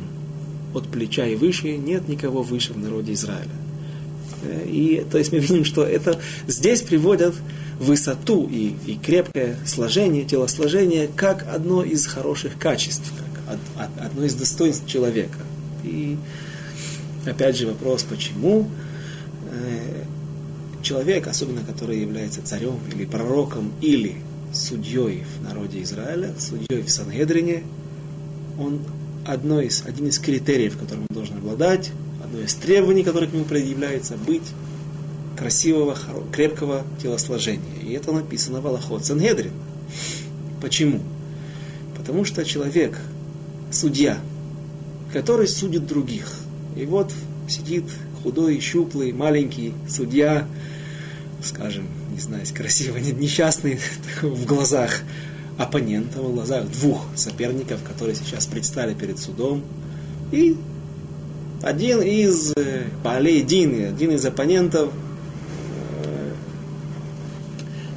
от 0.75 0.87
плеча 0.87 1.25
и 1.25 1.35
выше, 1.35 1.77
нет 1.77 2.07
никого 2.07 2.43
выше 2.43 2.73
в 2.73 2.77
народе 2.77 3.13
Израиля. 3.13 3.49
Э, 4.43 4.65
и 4.67 5.05
то 5.09 5.17
есть 5.17 5.31
мы 5.31 5.39
видим, 5.39 5.65
что 5.65 5.83
это 5.83 6.19
здесь 6.47 6.81
приводят 6.81 7.33
высоту 7.79 8.47
и, 8.51 8.73
и 8.85 8.95
крепкое 8.95 9.57
сложение, 9.65 10.25
телосложение, 10.25 11.09
как 11.15 11.45
одно 11.53 11.83
из 11.83 12.05
хороших 12.05 12.57
качеств, 12.57 13.11
как 13.47 13.89
одно 13.99 14.25
из 14.25 14.35
достоинств 14.35 14.87
человека. 14.87 15.39
И 15.83 16.17
опять 17.25 17.57
же 17.57 17.67
вопрос, 17.67 18.03
почему 18.03 18.69
э, 19.51 20.03
человек, 20.81 21.27
особенно 21.27 21.61
который 21.61 21.99
является 21.99 22.43
царем 22.43 22.79
или 22.93 23.05
пророком, 23.05 23.73
или 23.81 24.17
судьей 24.53 25.23
в 25.37 25.43
народе 25.43 25.81
Израиля, 25.83 26.33
судьей 26.39 26.81
в 26.81 26.89
Сангедрине, 26.89 27.63
он 28.57 28.81
одно 29.25 29.59
из, 29.59 29.83
один 29.85 30.07
из 30.07 30.19
критериев, 30.19 30.77
которым 30.77 31.05
он 31.09 31.15
должен 31.15 31.37
обладать, 31.37 31.91
одно 32.23 32.39
из 32.39 32.53
требований, 32.55 33.03
которое 33.03 33.27
к 33.27 33.33
нему 33.33 33.45
предъявляется, 33.45 34.15
быть 34.15 34.43
красивого, 35.37 35.97
крепкого 36.31 36.83
телосложения. 37.01 37.81
И 37.83 37.91
это 37.93 38.11
написано 38.11 38.61
в 38.61 38.67
Аллахот 38.67 39.05
Сангедрин. 39.05 39.51
Почему? 40.61 41.01
Потому 41.97 42.23
что 42.23 42.45
человек, 42.45 42.97
судья, 43.71 44.19
который 45.11 45.47
судит 45.47 45.85
других. 45.85 46.31
И 46.75 46.85
вот 46.85 47.11
сидит 47.47 47.85
худой, 48.21 48.59
щуплый, 48.59 49.13
маленький 49.13 49.73
судья, 49.87 50.47
скажем, 51.43 51.87
не 52.11 52.19
знаю, 52.19 52.43
красиво, 52.53 52.97
несчастный 52.97 53.79
в 54.21 54.45
глазах, 54.45 55.01
оппонента 55.57 56.21
в 56.21 56.33
глазах 56.33 56.69
двух 56.69 57.05
соперников, 57.15 57.81
которые 57.83 58.15
сейчас 58.15 58.45
предстали 58.45 58.93
перед 58.93 59.19
судом. 59.19 59.63
И 60.31 60.57
один 61.61 62.01
из 62.01 62.53
э, 62.57 62.85
Дин, 63.43 63.85
один 63.85 64.11
из 64.11 64.25
оппонентов, 64.25 64.91
э, 66.03 66.33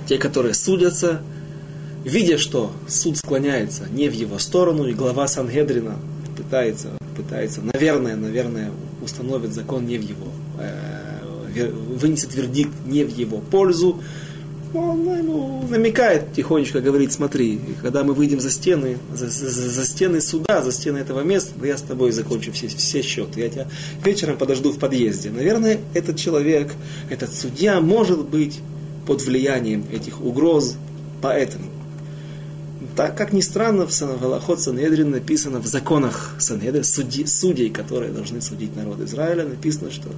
те, 0.07 0.19
которые 0.19 0.55
судятся, 0.55 1.23
видя, 2.05 2.39
что 2.39 2.73
суд 2.87 3.17
склоняется 3.17 3.89
не 3.91 4.09
в 4.09 4.13
его 4.13 4.39
сторону, 4.39 4.87
и 4.87 4.95
глава 4.95 5.27
Сангедрина 5.27 5.97
пытается, 6.37 6.91
пытается, 7.19 7.61
наверное, 7.61 8.17
наверное, 8.17 8.71
установит 9.03 9.53
закон 9.53 9.87
не 9.87 9.99
в 9.99 10.03
его, 10.03 10.29
э, 10.59 11.71
вынесет 11.97 12.35
вердикт 12.35 12.73
не 12.87 13.05
в 13.05 13.15
его 13.15 13.39
пользу, 13.39 14.01
он 14.75 15.05
ну, 15.05 15.67
намекает 15.69 16.33
тихонечко, 16.35 16.81
говорит, 16.81 17.13
смотри, 17.13 17.59
когда 17.81 18.05
мы 18.05 18.13
выйдем 18.13 18.41
за 18.41 18.51
стены, 18.51 18.99
за, 19.15 19.29
за, 19.29 19.49
за 19.49 19.87
стены 19.87 20.21
суда, 20.21 20.63
за 20.63 20.73
стены 20.73 20.99
этого 20.99 21.23
места, 21.23 21.55
я 21.65 21.79
с 21.79 21.83
тобой 21.83 22.13
закончу 22.13 22.53
все, 22.53 22.69
все 22.69 23.03
счеты. 23.03 23.41
Я 23.41 23.49
тебя 23.49 23.67
вечером 24.05 24.37
подожду 24.37 24.71
в 24.71 24.79
подъезде. 24.79 25.31
Наверное, 25.31 25.79
этот 25.95 26.17
человек, 26.19 26.73
этот 27.09 27.33
судья 27.33 27.81
может 27.81 28.27
быть 28.27 28.61
под 29.07 29.23
влиянием 29.23 29.85
этих 29.91 30.21
угроз, 30.21 30.77
поэтому. 31.23 31.65
Так 32.99 33.17
как 33.17 33.33
ни 33.33 33.43
странно, 33.43 33.87
в 33.87 34.21
Галахот 34.21 34.61
Санедрин 34.61 35.11
написано 35.11 35.61
в 35.61 35.67
законах 35.69 36.35
Санедрин, 36.41 36.83
судей, 36.83 37.29
судей, 37.29 37.71
которые 37.71 38.11
должны 38.11 38.41
судить 38.41 38.75
народ 38.75 39.01
Израиля, 39.03 39.45
написано, 39.45 39.93
что 39.93 40.09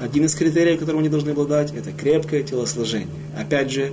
один 0.00 0.26
из 0.26 0.36
критериев, 0.36 0.78
которым 0.78 1.00
они 1.00 1.08
должны 1.08 1.30
обладать, 1.30 1.74
это 1.74 1.90
крепкое 1.90 2.44
телосложение. 2.44 3.08
Опять 3.36 3.72
же, 3.72 3.92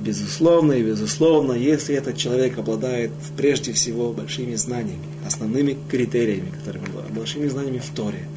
безусловно 0.00 0.74
и 0.74 0.84
безусловно, 0.84 1.54
если 1.54 1.96
этот 1.96 2.16
человек 2.16 2.56
обладает 2.56 3.10
прежде 3.36 3.72
всего 3.72 4.12
большими 4.12 4.54
знаниями, 4.54 5.02
основными 5.26 5.76
критериями, 5.90 6.52
которыми 6.56 6.86
большими 7.10 7.48
знаниями 7.48 7.78
в 7.78 7.90
Торе, 7.96 8.28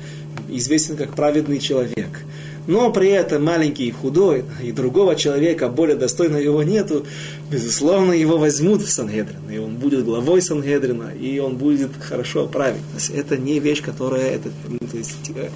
известен 0.48 0.98
как 0.98 1.14
праведный 1.14 1.60
человек, 1.60 2.26
но 2.70 2.92
при 2.92 3.10
этом 3.10 3.44
маленький 3.44 3.88
и 3.88 3.92
худой, 3.92 4.46
и 4.64 4.72
другого 4.72 5.16
человека, 5.16 5.70
более 5.70 5.96
достойного 5.96 6.40
его 6.40 6.62
нету, 6.62 7.04
безусловно, 7.50 8.14
его 8.14 8.38
возьмут 8.38 8.84
в 8.84 8.92
Сангедрин, 8.92 9.50
и 9.52 9.58
он 9.58 9.78
будет 9.78 10.06
главой 10.06 10.40
Сангедрина, 10.40 11.12
и 11.20 11.40
он 11.40 11.58
будет 11.58 11.90
хорошо 12.00 12.46
править. 12.46 12.84
То 12.92 12.98
есть 12.98 13.10
это 13.10 13.38
не 13.38 13.60
вещь, 13.60 13.82
которая, 13.82 14.36
это, 14.36 14.50
то 14.92 14.98
есть, 14.98 15.32
э, 15.34 15.50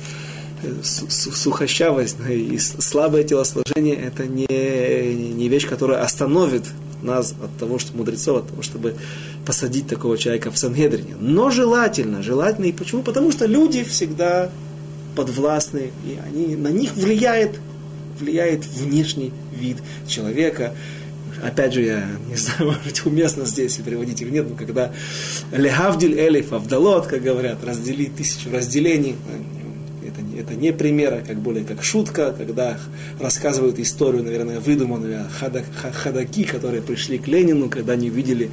сухощавость 0.82 2.18
и 2.28 2.58
слабое 2.58 3.24
телосложение– 3.24 3.96
это 4.08 4.26
не, 4.26 5.34
не 5.36 5.50
вещь, 5.50 5.68
которая 5.68 6.02
остановит 6.02 6.64
нас 7.04 7.36
от 7.44 7.56
того, 7.60 7.78
что 7.78 7.96
мудрецов, 7.96 8.40
от 8.40 8.48
того, 8.48 8.64
чтобы 8.64 8.96
посадить 9.46 9.88
такого 9.88 10.18
человека 10.18 10.50
в 10.50 10.58
Сангедрине. 10.58 11.16
Но 11.20 11.52
желательно, 11.52 12.24
желательно. 12.24 12.66
И 12.66 12.72
почему? 12.72 13.04
Потому 13.04 13.32
что 13.32 13.46
люди 13.46 13.84
всегда 13.84 14.50
подвластны, 15.16 15.92
и 16.06 16.18
они, 16.26 16.56
на 16.56 16.70
них 16.70 16.96
влияет, 16.96 17.60
влияет 18.20 18.66
внешний 18.66 19.32
вид 19.56 19.78
человека. 20.08 20.74
Опять 21.44 21.74
же, 21.74 21.82
я 21.82 22.06
не 22.30 22.36
знаю, 22.36 22.66
может 22.66 22.84
быть, 22.84 23.06
уместно 23.06 23.46
здесь 23.46 23.76
переводить 23.78 24.22
или 24.22 24.30
нет, 24.30 24.48
но 24.50 24.56
когда 24.56 24.92
лехавдиль 25.52 26.20
элиф 26.20 26.54
авдалот, 26.54 27.08
как 27.08 27.22
говорят, 27.22 27.64
разделить 27.64 28.16
тысячу 28.16 28.52
разделений, 28.52 29.16
это 30.38 30.56
не 30.56 30.74
пример, 30.74 31.14
а 31.14 31.22
как 31.26 31.38
более 31.38 31.64
как 31.64 31.84
шутка, 31.84 32.34
когда 32.38 32.78
рассказывают 33.20 33.80
историю, 33.80 34.24
наверное, 34.24 34.60
выдуманную 34.60 35.26
хадак, 35.40 35.66
хадаки, 35.94 36.44
которые 36.44 36.82
пришли 36.82 37.18
к 37.18 37.28
Ленину, 37.28 37.70
когда 37.70 37.94
они 37.94 38.10
увидели, 38.10 38.50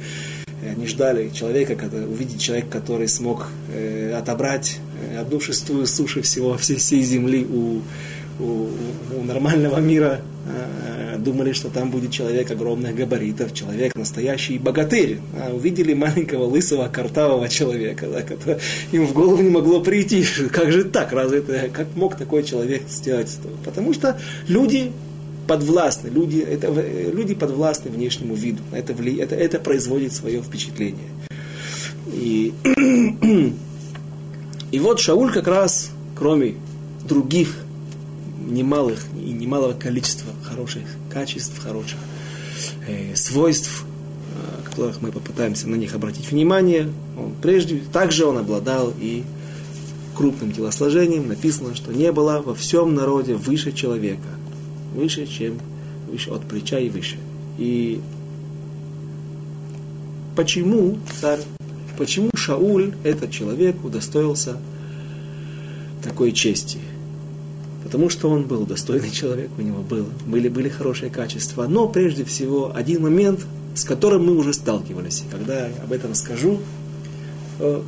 э, 0.61 0.71
они 0.71 0.87
ждали 0.87 1.29
человека, 1.29 1.75
когда, 1.75 1.97
увидеть 1.97 2.41
человека, 2.41 2.69
который 2.69 3.07
смог 3.07 3.47
э, 3.73 4.13
отобрать 4.13 4.79
одну 5.19 5.39
шестую 5.39 5.85
суши 5.87 6.21
всего, 6.21 6.57
всей, 6.57 6.77
всей 6.77 7.01
земли 7.03 7.45
у, 7.45 7.81
у, 8.39 8.69
у 9.17 9.23
нормального 9.23 9.79
мира 9.79 10.21
э, 10.45 11.17
думали, 11.21 11.53
что 11.53 11.69
там 11.69 11.89
будет 11.91 12.11
человек 12.11 12.51
огромных 12.51 12.95
габаритов, 12.95 13.53
человек 13.53 13.95
настоящий 13.95 14.57
богатырь. 14.57 15.19
А 15.39 15.53
увидели 15.53 15.93
маленького 15.93 16.45
лысого 16.45 16.87
картавого 16.87 17.47
человека, 17.47 18.07
да, 18.07 18.21
который 18.21 18.59
им 18.91 19.05
в 19.05 19.13
голову 19.13 19.41
не 19.41 19.49
могло 19.49 19.81
прийти. 19.81 20.23
Как 20.51 20.71
же 20.71 20.83
так? 20.83 21.11
Разве 21.13 21.39
это, 21.39 21.69
как 21.69 21.95
мог 21.95 22.17
такой 22.17 22.43
человек 22.43 22.83
сделать? 22.89 23.37
Потому 23.63 23.93
что 23.93 24.19
люди 24.47 24.91
подвластны, 25.47 26.07
люди, 26.07 26.39
это, 26.39 26.67
люди 27.13 27.35
подвластны 27.35 27.91
внешнему 27.91 28.35
виду. 28.35 28.61
Это, 28.71 28.93
это, 28.93 29.35
это 29.35 29.59
производит 29.59 30.13
свое 30.13 30.41
впечатление. 30.41 31.09
И, 32.07 32.53
и 34.71 34.79
вот 34.79 34.99
Шауль 34.99 35.31
как 35.31 35.47
раз, 35.47 35.91
кроме 36.15 36.55
других 37.07 37.57
немалых 38.47 39.05
и 39.15 39.31
немалого 39.31 39.73
количества 39.73 40.31
хороших 40.43 40.83
качеств, 41.09 41.59
хороших 41.59 41.99
э, 42.87 43.15
свойств, 43.15 43.83
э, 43.83 44.69
которых 44.69 45.01
мы 45.01 45.11
попытаемся 45.11 45.67
на 45.69 45.75
них 45.75 45.93
обратить 45.93 46.31
внимание. 46.31 46.89
Он 47.17 47.33
прежде, 47.41 47.81
также 47.91 48.25
он 48.25 48.37
обладал 48.37 48.93
и 48.99 49.23
крупным 50.15 50.51
телосложением. 50.51 51.27
Написано, 51.27 51.75
что 51.75 51.91
не 51.91 52.11
было 52.11 52.41
во 52.41 52.55
всем 52.55 52.95
народе 52.95 53.35
выше 53.35 53.71
человека, 53.71 54.27
выше, 54.95 55.27
чем 55.27 55.59
выше 56.09 56.31
от 56.31 56.41
плеча 56.43 56.79
и 56.79 56.89
выше. 56.89 57.17
И 57.57 58.01
почему 60.35 60.97
царь, 61.19 61.41
почему 61.97 62.29
Шауль, 62.35 62.93
этот 63.03 63.31
человек, 63.31 63.83
удостоился 63.83 64.57
такой 66.03 66.31
чести? 66.31 66.79
потому 67.91 68.09
что 68.09 68.29
он 68.29 68.43
был 68.43 68.65
достойный 68.65 69.11
человек, 69.11 69.49
у 69.57 69.61
него 69.61 69.81
был, 69.81 70.05
были, 70.25 70.47
были 70.47 70.69
хорошие 70.69 71.11
качества. 71.11 71.67
Но 71.67 71.89
прежде 71.89 72.23
всего 72.23 72.71
один 72.73 73.01
момент, 73.01 73.41
с 73.75 73.83
которым 73.83 74.27
мы 74.27 74.37
уже 74.37 74.53
сталкивались. 74.53 75.25
Когда 75.29 75.67
я 75.67 75.73
об 75.83 75.91
этом 75.91 76.15
скажу, 76.15 76.59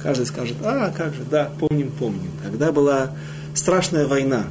каждый 0.02 0.26
скажет, 0.26 0.58
а, 0.62 0.92
как 0.92 1.14
же, 1.14 1.22
да, 1.32 1.50
помним, 1.58 1.90
помним. 1.90 2.32
Когда 2.44 2.74
была 2.74 3.12
страшная 3.54 4.06
война, 4.06 4.48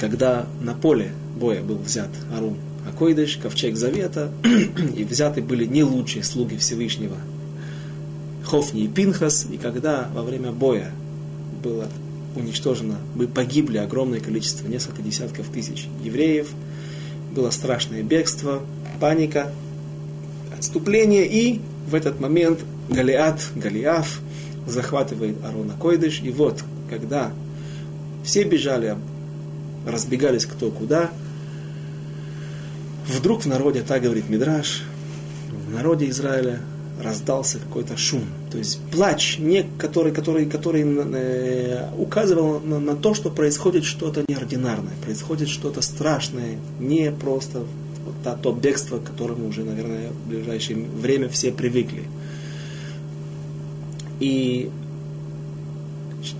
когда 0.00 0.46
на 0.60 0.74
поле 0.74 1.12
боя 1.36 1.62
был 1.62 1.78
взят 1.78 2.10
Арун 2.36 2.56
Акойдыш, 2.88 3.36
ковчег 3.36 3.76
Завета, 3.76 4.30
и 4.96 5.04
взяты 5.04 5.42
были 5.42 5.64
не 5.64 5.82
лучшие 5.82 6.22
слуги 6.22 6.56
Всевышнего, 6.56 7.16
Хофни 8.44 8.84
и 8.84 8.88
Пинхас, 8.88 9.46
и 9.50 9.56
когда 9.56 10.08
во 10.14 10.22
время 10.22 10.52
боя 10.52 10.92
было 11.62 11.88
уничтожено, 12.36 12.98
мы 13.14 13.26
погибли 13.26 13.78
огромное 13.78 14.20
количество, 14.20 14.68
несколько 14.68 15.02
десятков 15.02 15.48
тысяч 15.48 15.88
евреев, 16.02 16.48
было 17.34 17.50
страшное 17.50 18.02
бегство, 18.02 18.62
паника, 19.00 19.52
отступление, 20.56 21.26
и 21.26 21.60
в 21.88 21.94
этот 21.94 22.20
момент 22.20 22.60
Галиат, 22.88 23.40
Галиаф 23.56 24.20
захватывает 24.66 25.36
Арона 25.44 25.74
Койдыш, 25.78 26.20
и 26.22 26.30
вот, 26.30 26.62
когда 26.88 27.32
все 28.24 28.44
бежали, 28.44 28.96
разбегались 29.86 30.46
кто 30.46 30.70
куда, 30.70 31.10
вдруг 33.08 33.42
в 33.42 33.46
народе, 33.46 33.82
так 33.82 34.02
говорит 34.02 34.28
Мидраш, 34.28 34.82
в 35.68 35.72
народе 35.72 36.08
Израиля 36.08 36.60
раздался 37.02 37.58
какой-то 37.58 37.96
шум. 37.96 38.24
То 38.50 38.58
есть 38.58 38.80
плач, 38.90 39.38
не, 39.38 39.66
который, 39.78 40.12
который, 40.12 40.46
который 40.46 40.82
э, 40.82 41.88
указывал 41.98 42.60
на, 42.60 42.80
на 42.80 42.96
то, 42.96 43.14
что 43.14 43.30
происходит 43.30 43.84
что-то 43.84 44.24
неординарное, 44.28 44.94
происходит 45.04 45.48
что-то 45.48 45.82
страшное, 45.82 46.58
не 46.80 47.10
просто 47.12 47.64
вот, 48.04 48.14
то, 48.24 48.38
то 48.40 48.52
бегство, 48.52 48.98
к 48.98 49.04
которому 49.04 49.48
уже, 49.48 49.64
наверное, 49.64 50.10
в 50.10 50.28
ближайшее 50.28 50.78
время 50.78 51.28
все 51.28 51.52
привыкли. 51.52 52.04
И 54.18 54.70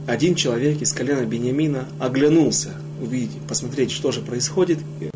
один 0.07 0.35
человек 0.35 0.81
из 0.81 0.93
колена 0.93 1.27
Бениамина 1.27 1.87
оглянулся, 2.01 2.71
увидеть, 3.01 3.43
посмотреть, 3.47 3.91
что 3.91 4.11
же 4.11 4.23
происходит, 4.23 4.79
и 5.01 5.11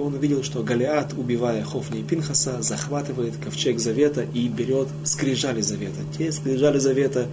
он 0.00 0.14
увидел, 0.14 0.42
что 0.42 0.62
Галиат, 0.62 1.14
убивая 1.14 1.64
Хофни 1.64 2.00
и 2.00 2.02
Пинхаса, 2.02 2.62
захватывает 2.62 3.36
ковчег 3.36 3.78
Завета 3.78 4.22
и 4.22 4.48
берет 4.48 4.88
скрижали 5.04 5.60
Завета. 5.60 6.00
Те 6.16 6.32
скрижали 6.32 6.78
Завета, 6.78 7.28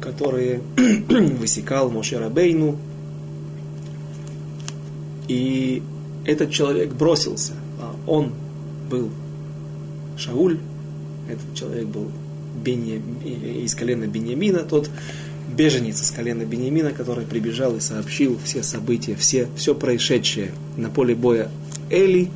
которые 0.00 0.60
высекал 1.08 1.90
Моше 1.90 2.18
Рабейну. 2.18 2.76
И 5.28 5.82
этот 6.24 6.50
человек 6.50 6.92
бросился. 6.92 7.54
А 7.80 7.94
он 8.06 8.32
был 8.90 9.10
Шауль, 10.16 10.58
этот 11.28 11.54
человек 11.54 11.86
был 11.86 12.10
Бенья, 12.62 13.00
из 13.24 13.74
колена 13.74 14.06
Беньямина, 14.06 14.60
тот 14.60 14.88
беженец 15.56 16.02
из 16.02 16.10
колена 16.10 16.44
Бениамина, 16.44 16.92
который 16.92 17.24
прибежал 17.24 17.76
и 17.76 17.80
сообщил 17.80 18.38
все 18.44 18.62
события, 18.62 19.16
все, 19.16 19.48
все 19.56 19.74
происшедшее 19.74 20.52
на 20.76 20.90
поле 20.90 21.14
боя 21.14 21.50
Эли, 21.90 22.30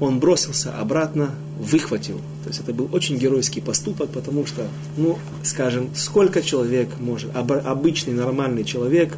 он 0.00 0.18
бросился 0.18 0.72
обратно, 0.72 1.34
выхватил. 1.58 2.20
То 2.42 2.48
есть 2.48 2.60
это 2.60 2.72
был 2.72 2.88
очень 2.92 3.18
геройский 3.18 3.60
поступок, 3.60 4.10
потому 4.10 4.46
что, 4.46 4.66
ну, 4.96 5.18
скажем, 5.42 5.90
сколько 5.94 6.42
человек 6.42 6.88
может, 6.98 7.30
обычный 7.34 8.14
нормальный 8.14 8.64
человек 8.64 9.16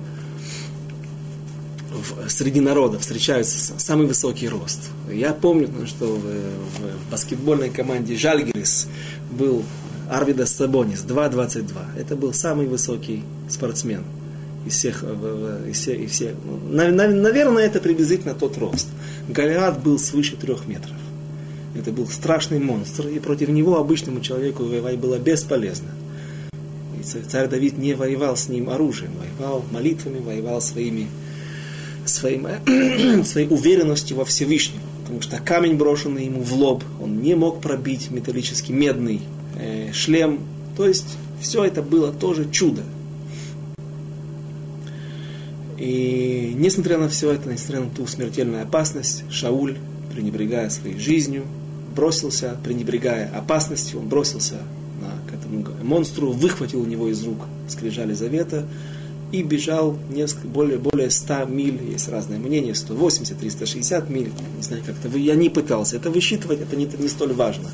в, 1.93 2.29
среди 2.29 2.61
народа 2.61 2.99
встречается 2.99 3.75
самый 3.79 4.07
высокий 4.07 4.49
рост. 4.49 4.81
Я 5.11 5.33
помню, 5.33 5.69
что 5.87 6.07
в, 6.07 6.21
в, 6.21 7.07
в 7.07 7.11
баскетбольной 7.11 7.71
команде 7.71 8.17
Жальгерис 8.17 8.89
был 9.31 9.63
Арвидас 10.13 10.55
Сабонис, 10.55 11.05
2.22. 11.09 11.99
Это 11.99 12.17
был 12.17 12.35
самый 12.35 12.67
высокий 12.67 13.23
спортсмен. 13.49 14.05
из 14.67 14.75
всех, 14.75 15.03
из 15.03 15.79
всех, 15.79 16.01
из 16.01 16.11
всех. 16.11 16.35
Наверное, 16.71 17.65
это 17.65 17.81
приблизительно 17.81 18.35
тот 18.35 18.59
рост. 18.59 18.89
Голиат 19.29 19.83
был 19.83 19.99
свыше 19.99 20.37
трех 20.37 20.69
метров. 20.69 20.97
Это 21.75 21.91
был 21.93 22.07
страшный 22.07 22.59
монстр, 22.59 23.09
и 23.09 23.19
против 23.19 23.49
него 23.49 23.79
обычному 23.79 24.21
человеку 24.21 24.65
воевать 24.65 24.99
было 24.99 25.19
бесполезно. 25.19 25.89
И 27.01 27.03
царь 27.03 27.49
Давид 27.49 27.79
не 27.79 27.95
воевал 27.95 28.37
с 28.37 28.51
ним 28.51 28.69
оружием, 28.69 29.13
воевал 29.19 29.65
молитвами, 29.71 30.19
воевал 30.19 30.61
своими, 30.61 31.09
своим, 32.05 32.47
своей 33.25 33.49
уверенностью 33.49 34.19
во 34.19 34.27
Всевышнем. 34.27 34.81
Потому 35.01 35.23
что 35.23 35.39
камень, 35.39 35.77
брошенный 35.77 36.27
ему 36.27 36.43
в 36.43 36.53
лоб, 36.53 36.85
он 37.01 37.23
не 37.23 37.35
мог 37.35 37.63
пробить 37.63 38.11
металлический 38.11 38.75
медный 38.75 39.23
э, 39.59 39.93
шлем. 39.93 40.41
То 40.77 40.87
есть 40.87 41.17
все 41.41 41.65
это 41.65 41.83
было 41.83 42.13
тоже 42.13 42.51
чудо. 42.51 42.83
И 45.79 46.53
несмотря 46.55 46.99
на 46.99 47.09
все 47.09 47.33
это, 47.33 47.51
несмотря 47.51 47.81
на 47.81 47.91
ту 47.91 48.07
смертельную 48.07 48.63
опасность, 48.63 49.25
Шауль, 49.31 49.77
пренебрегая 50.15 50.71
своей 50.71 50.99
жизнью, 50.99 51.43
бросился, 51.95 52.57
пренебрегая 52.63 53.31
опасностью, 53.35 53.99
он 54.01 54.09
бросился 54.09 54.59
на, 55.01 55.31
к 55.31 55.35
этому 55.35 55.67
монстру, 55.83 56.31
выхватил 56.31 56.83
у 56.83 56.87
него 56.87 57.09
из 57.09 57.23
рук 57.25 57.39
скрижали 57.69 58.13
завета 58.13 58.67
и 59.33 59.43
бежал 59.43 59.97
несколько, 60.11 60.47
более, 60.47 60.79
более 60.79 61.11
100 61.11 61.47
миль, 61.47 61.81
есть 61.91 62.09
разные 62.09 62.39
мнения, 62.39 62.75
180, 62.75 63.39
360 63.39 64.11
миль, 64.11 64.31
не 64.57 64.63
знаю, 64.63 64.83
как 64.87 64.95
это, 65.03 65.19
я 65.19 65.35
не 65.35 65.49
пытался 65.49 65.97
это 65.97 66.11
высчитывать, 66.11 66.61
это 66.61 66.77
не, 66.77 66.85
не 66.85 67.09
столь 67.09 67.33
важно. 67.33 67.71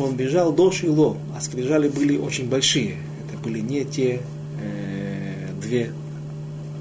Он 0.00 0.16
бежал 0.16 0.52
до 0.52 0.70
Шило, 0.70 1.18
а 1.36 1.40
скрижали 1.40 1.88
были 1.88 2.16
очень 2.16 2.48
большие, 2.48 2.96
это 3.22 3.36
были 3.42 3.60
не 3.60 3.84
те 3.84 4.20
э, 4.62 5.48
две 5.60 5.92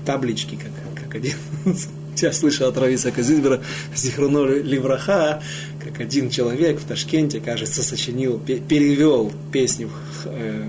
таблички, 0.06 0.56
как, 0.56 1.04
как 1.04 1.16
один. 1.16 1.36
Я 2.16 2.32
слышал 2.32 2.68
от 2.68 2.78
Рависа 2.78 3.12
Казидбера 3.12 3.62
Зихруно 3.96 4.46
Ливраха, 4.46 5.42
как 5.84 6.00
один 6.00 6.30
человек 6.30 6.80
в 6.80 6.86
Ташкенте, 6.86 7.42
кажется, 7.42 7.84
сочинил, 7.84 8.40
перевел 8.40 9.32
песню, 9.52 9.90
э, 10.26 10.66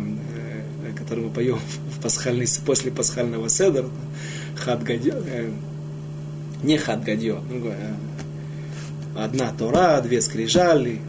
э, 0.87 0.99
которую 0.99 1.29
мы 1.29 1.33
поем 1.33 1.61
в 1.97 2.03
пасхальный, 2.03 2.47
после 2.67 2.91
пасхального 2.91 3.49
седра, 3.49 3.87
Хад 4.57 4.83
Гадьо, 4.83 5.15
э, 5.27 5.51
не 6.65 6.79
Хад 6.79 7.05
Гадьо, 7.05 7.41
ну, 7.49 7.73
одна 9.17 9.53
Тора, 9.53 10.01
две 10.01 10.21
скрижали, 10.21 11.01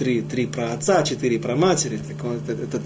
три, 0.00 0.22
три 0.22 0.46
про 0.46 0.72
отца, 0.72 1.02
четыре 1.02 1.38
про 1.38 1.56
матери. 1.56 1.98
Так 1.98 2.24
он, 2.24 2.36
этот, 2.36 2.58
этот, 2.58 2.82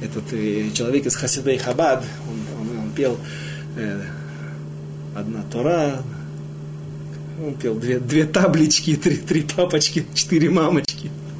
этот 0.00 0.74
человек 0.74 1.06
из 1.06 1.16
Хасидей 1.16 1.58
Хабад, 1.58 2.04
он, 2.28 2.60
он, 2.60 2.78
он 2.78 2.90
пел 2.92 3.18
э, 3.76 4.00
одна 5.16 5.42
Тора, 5.50 6.02
он 7.44 7.54
пел 7.54 7.74
две, 7.74 7.98
две 7.98 8.26
таблички, 8.26 8.94
три, 8.94 9.16
три 9.16 9.42
папочки, 9.42 10.06
четыре 10.14 10.50
мамочки. 10.50 10.91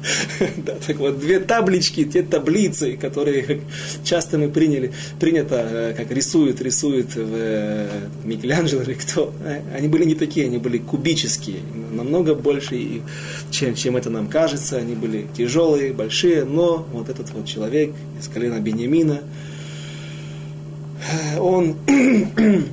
Да, 0.57 0.75
так 0.85 0.97
вот, 0.97 1.19
две 1.19 1.39
таблички, 1.39 2.03
те 2.05 2.23
таблицы, 2.23 2.97
которые 2.97 3.61
часто 4.03 4.37
мы 4.37 4.49
приняли, 4.49 4.91
принято, 5.19 5.67
э, 5.69 5.93
как 5.95 6.11
рисуют, 6.11 6.61
рисуют 6.61 7.15
в 7.15 7.33
э, 7.33 7.87
Микеланджело 8.23 8.81
или 8.83 8.93
кто, 8.93 9.33
э, 9.43 9.61
они 9.75 9.87
были 9.87 10.05
не 10.05 10.15
такие, 10.15 10.45
они 10.47 10.57
были 10.57 10.77
кубические, 10.77 11.59
намного 11.91 12.35
больше, 12.35 13.01
чем, 13.51 13.75
чем 13.75 13.97
это 13.97 14.09
нам 14.09 14.27
кажется, 14.27 14.77
они 14.77 14.95
были 14.95 15.27
тяжелые, 15.35 15.93
большие, 15.93 16.43
но 16.43 16.85
вот 16.91 17.09
этот 17.09 17.31
вот 17.31 17.45
человек 17.45 17.93
из 18.19 18.27
колена 18.27 18.59
Бениамина, 18.59 19.21
он 21.39 21.75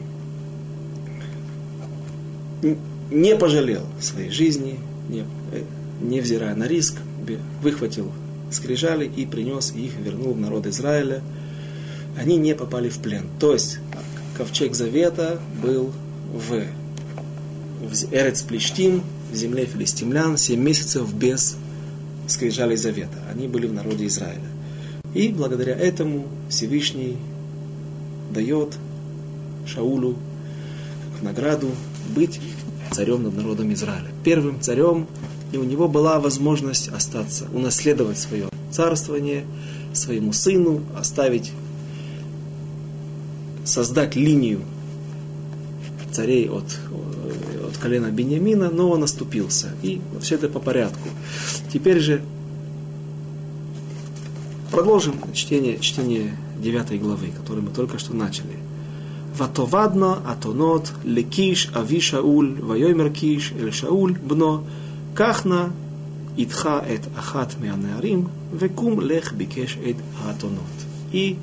не 3.10 3.36
пожалел 3.36 3.86
своей 4.00 4.30
жизни, 4.30 4.78
не, 5.08 5.24
невзирая 6.00 6.54
на 6.54 6.68
риск, 6.68 6.96
выхватил 7.62 8.12
скрижали 8.50 9.06
и 9.06 9.26
принес 9.26 9.72
их, 9.72 9.92
вернул 9.96 10.34
в 10.34 10.40
народ 10.40 10.66
Израиля. 10.66 11.22
Они 12.16 12.36
не 12.36 12.54
попали 12.54 12.88
в 12.88 12.98
плен. 12.98 13.26
То 13.38 13.52
есть 13.52 13.78
ковчег 14.36 14.74
завета 14.74 15.40
был 15.62 15.92
в, 16.32 16.64
в 17.80 18.12
Эрец 18.12 18.42
Плештим, 18.42 19.02
в 19.32 19.36
земле 19.36 19.66
филистимлян, 19.66 20.36
7 20.36 20.60
месяцев 20.60 21.12
без 21.14 21.56
скрижалей 22.26 22.76
завета. 22.76 23.18
Они 23.32 23.48
были 23.48 23.66
в 23.66 23.72
народе 23.72 24.06
Израиля. 24.06 24.40
И 25.14 25.28
благодаря 25.28 25.74
этому 25.74 26.26
Всевышний 26.48 27.16
дает 28.32 28.76
Шаулу 29.66 30.16
как 31.14 31.22
награду 31.22 31.70
быть 32.14 32.40
царем 32.90 33.24
над 33.24 33.36
народом 33.36 33.72
Израиля. 33.72 34.08
Первым 34.24 34.60
царем, 34.60 35.06
и 35.52 35.56
у 35.56 35.64
него 35.64 35.88
была 35.88 36.20
возможность 36.20 36.88
остаться, 36.88 37.46
унаследовать 37.52 38.18
свое 38.18 38.48
царствование 38.70 39.44
своему 39.92 40.32
сыну, 40.32 40.82
оставить, 40.96 41.52
создать 43.64 44.16
линию 44.16 44.60
царей 46.12 46.48
от, 46.48 46.64
э, 46.90 47.66
от 47.68 47.76
колена 47.78 48.10
Бениамина, 48.10 48.70
но 48.70 48.90
он 48.90 49.02
оступился. 49.02 49.70
И 49.82 50.00
все 50.20 50.36
это 50.36 50.48
по 50.48 50.58
порядку. 50.58 51.08
Теперь 51.72 52.00
же 52.00 52.22
продолжим 54.70 55.14
чтение, 55.32 55.78
чтение 55.78 56.36
9 56.58 57.00
главы, 57.00 57.28
которую 57.28 57.64
мы 57.64 57.70
только 57.70 57.98
что 57.98 58.14
начали. 58.14 58.56
Ватовадно, 59.36 60.18
Атонот, 60.26 60.92
Лекиш, 61.04 61.70
Авишауль, 61.74 62.60
Вайомер 62.60 63.10
Киш, 63.10 63.52
Эльшауль, 63.52 64.18
Бно, 64.18 64.64
שאול 65.17 65.27
בנו, 65.27 65.35
קח 65.35 65.45
נא 65.45 65.67
איתך 66.37 66.69
את 66.93 67.07
אחת 67.15 67.55
מהנערים, 67.61 68.27
וקום 68.57 69.01
לך 69.01 69.33
ביקש 69.33 69.77
את 69.89 69.95
האתונות. 70.17 70.85
И 71.13 71.35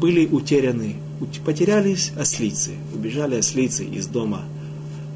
были 0.00 0.28
утеряны, 0.30 0.96
потерялись 1.44 2.12
ослицы, 2.16 2.72
убежали 2.94 3.36
ослицы 3.36 3.84
из 3.84 4.06
дома 4.06 4.42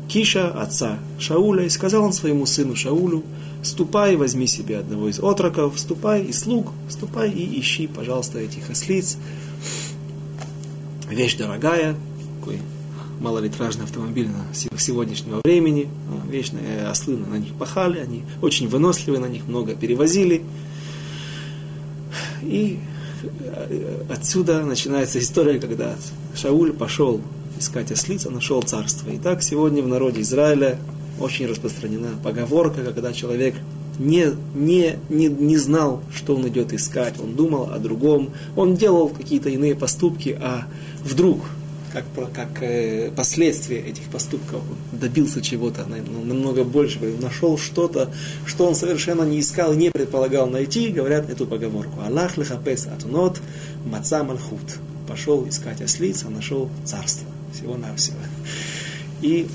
Киша, 0.08 0.50
отца 0.50 0.98
Шауля, 1.18 1.64
и 1.64 1.68
сказал 1.68 2.04
он 2.04 2.12
своему 2.12 2.46
сыну 2.46 2.74
Шаулю, 2.74 3.22
ступай, 3.62 4.16
возьми 4.16 4.46
себе 4.46 4.78
одного 4.78 5.08
из 5.08 5.20
отроков, 5.20 5.78
ступай 5.78 6.24
и 6.24 6.32
слуг, 6.32 6.72
ступай 6.88 7.30
и 7.30 7.60
ищи, 7.60 7.86
пожалуйста, 7.86 8.40
этих 8.40 8.68
ослиц. 8.68 9.16
Вещь 11.08 11.36
дорогая, 11.36 11.94
такой 12.40 12.58
малолитражный 13.19 13.85
автомобиль 13.85 14.27
на 14.27 14.77
сегодняшнего 14.77 15.41
времени. 15.43 15.87
А, 16.09 16.29
вечные 16.29 16.87
ослы 16.87 17.17
на 17.17 17.35
них 17.35 17.53
пахали, 17.53 17.99
они 17.99 18.23
очень 18.41 18.67
выносливы, 18.67 19.19
на 19.19 19.27
них 19.27 19.47
много 19.47 19.75
перевозили. 19.75 20.43
И 22.41 22.79
э, 23.43 24.03
отсюда 24.09 24.63
начинается 24.63 25.19
история, 25.19 25.59
когда 25.59 25.95
Шауль 26.35 26.73
пошел 26.73 27.21
искать 27.59 27.91
ослиц, 27.91 28.25
а 28.25 28.29
нашел 28.29 28.61
царство. 28.61 29.09
И 29.09 29.17
так 29.17 29.41
сегодня 29.41 29.81
в 29.81 29.87
народе 29.87 30.21
Израиля 30.21 30.79
очень 31.19 31.47
распространена 31.47 32.09
поговорка, 32.23 32.83
когда 32.83 33.13
человек 33.13 33.55
не, 33.99 34.27
не, 34.53 34.99
не, 35.09 35.27
не 35.27 35.57
знал, 35.57 36.01
что 36.13 36.35
он 36.35 36.47
идет 36.47 36.71
искать, 36.71 37.15
он 37.19 37.33
думал 37.33 37.71
о 37.71 37.79
другом, 37.79 38.29
он 38.55 38.75
делал 38.75 39.09
какие-то 39.09 39.49
иные 39.49 39.75
поступки, 39.75 40.37
а 40.39 40.67
вдруг 41.03 41.39
как, 42.15 42.33
как 42.33 42.63
э, 42.63 43.11
последствия 43.15 43.79
этих 43.79 44.03
поступков 44.03 44.61
добился 44.91 45.41
чего-то 45.41 45.85
ну, 45.87 46.23
намного 46.23 46.63
больше, 46.63 46.99
нашел 47.21 47.57
что-то, 47.57 48.11
что 48.45 48.67
он 48.67 48.75
совершенно 48.75 49.23
не 49.23 49.39
искал 49.39 49.73
и 49.73 49.77
не 49.77 49.89
предполагал 49.89 50.47
найти, 50.47 50.89
говорят 50.89 51.29
эту 51.29 51.45
поговорку. 51.45 52.01
Аллах 52.01 52.37
лехапес 52.37 52.87
атунот 52.87 53.41
маца 53.85 54.23
мальхут. 54.23 54.77
Пошел 55.07 55.47
искать 55.47 55.81
ослиц, 55.81 56.23
а 56.25 56.29
нашел 56.29 56.69
царство. 56.83 57.27
Всего-навсего. 57.53 58.17
И 59.21 59.47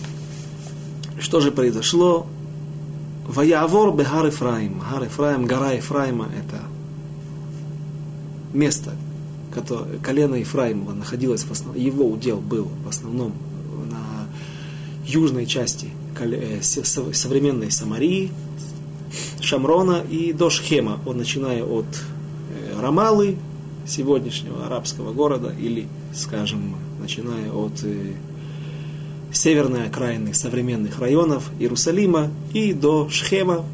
что 1.20 1.40
же 1.40 1.53
произошло? 1.53 2.26
Ваявор 3.26 3.95
бехар 3.95 4.26
Ефраим. 4.26 4.80
Гар 4.90 5.05
Ефраим, 5.05 5.47
гора 5.47 5.72
Ефраима– 5.72 6.28
это 6.38 6.62
место, 8.53 8.93
колено 10.03 10.36
Ефраимова 10.36 10.92
находилось 10.92 11.44
в 11.44 11.53
основном, 11.53 11.82
его 11.82 12.07
удел 12.07 12.38
был 12.38 12.68
в 12.84 12.88
основном 12.88 13.32
на 13.90 14.28
южной 15.07 15.46
части 15.46 15.88
э, 16.18 16.62
современной 16.62 17.70
Самарии, 17.70 18.30
Шамрона 19.40 20.03
и 20.09 20.32
до 20.32 20.50
Шхема, 20.50 21.00
он 21.07 21.18
начиная 21.18 21.64
от 21.64 21.86
э, 21.86 22.80
Рамалы, 22.80 23.36
сегодняшнего 23.86 24.66
арабского 24.66 25.12
города, 25.12 25.53
или, 25.59 25.88
скажем, 26.14 26.76
начиная 27.00 27.50
от 27.50 27.82
э, 27.82 28.12
северной 29.32 29.86
окраины 29.86 30.34
современных 30.34 30.98
районов 30.98 31.50
Иерусалима 31.59 32.30
и 32.53 32.72
до 32.72 33.09
Шхема, 33.09 33.64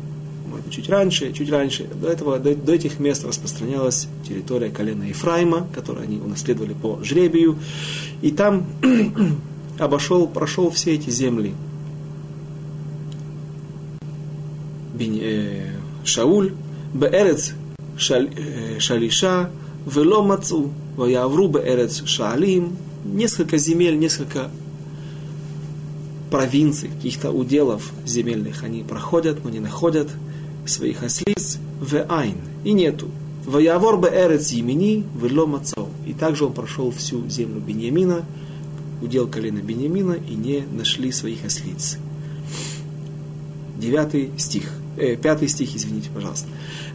быть, 0.64 0.74
чуть 0.74 0.88
раньше, 0.88 1.32
чуть 1.32 1.50
раньше. 1.50 1.84
До, 1.84 2.08
этого, 2.08 2.38
до, 2.38 2.54
до 2.54 2.74
этих 2.74 2.98
мест 2.98 3.24
распространялась 3.24 4.08
территория 4.26 4.70
колена 4.70 5.04
Ефраима, 5.04 5.66
которую 5.74 6.04
они 6.04 6.18
унаследовали 6.18 6.74
по 6.74 6.98
жребию. 7.02 7.58
И 8.22 8.30
там 8.30 8.66
обошел, 9.78 10.26
прошел 10.26 10.70
все 10.70 10.94
эти 10.94 11.10
земли. 11.10 11.54
Э, 15.00 15.70
Шауль, 16.04 16.54
Беэрец 16.92 17.52
э, 18.10 18.78
Шалиша, 18.78 19.50
Вело 19.86 20.22
Мацу, 20.22 20.72
Ваявру 20.96 21.48
Беэрец 21.48 22.04
Шаалим, 22.04 22.76
несколько 23.04 23.58
земель, 23.58 23.98
несколько 23.98 24.50
провинций, 26.30 26.88
каких-то 26.88 27.30
уделов 27.30 27.92
земельных 28.04 28.64
они 28.64 28.82
проходят, 28.82 29.44
но 29.44 29.50
не 29.50 29.60
находят 29.60 30.08
своих 30.68 31.02
ослиц 31.02 31.58
в 31.80 32.04
Айн, 32.08 32.36
и 32.64 32.72
нету. 32.72 33.08
Ваявор 33.46 33.98
Беэрец 33.98 34.50
Емени, 34.50 35.04
Вело 35.20 35.46
Мацау. 35.46 35.88
И 36.06 36.12
также 36.12 36.44
он 36.44 36.52
прошел 36.52 36.90
всю 36.90 37.26
землю 37.28 37.60
Беньямина, 37.60 38.24
удел 39.00 39.26
колена 39.26 39.60
Беньямина, 39.60 40.12
и 40.12 40.34
не 40.34 40.64
нашли 40.70 41.10
своих 41.12 41.44
ослиц. 41.44 41.96
Девятый 43.78 44.30
стих. 44.36 44.70
Э, 44.98 45.16
пятый 45.16 45.48
стих, 45.48 45.74
извините, 45.74 46.10
пожалуйста. 46.12 46.48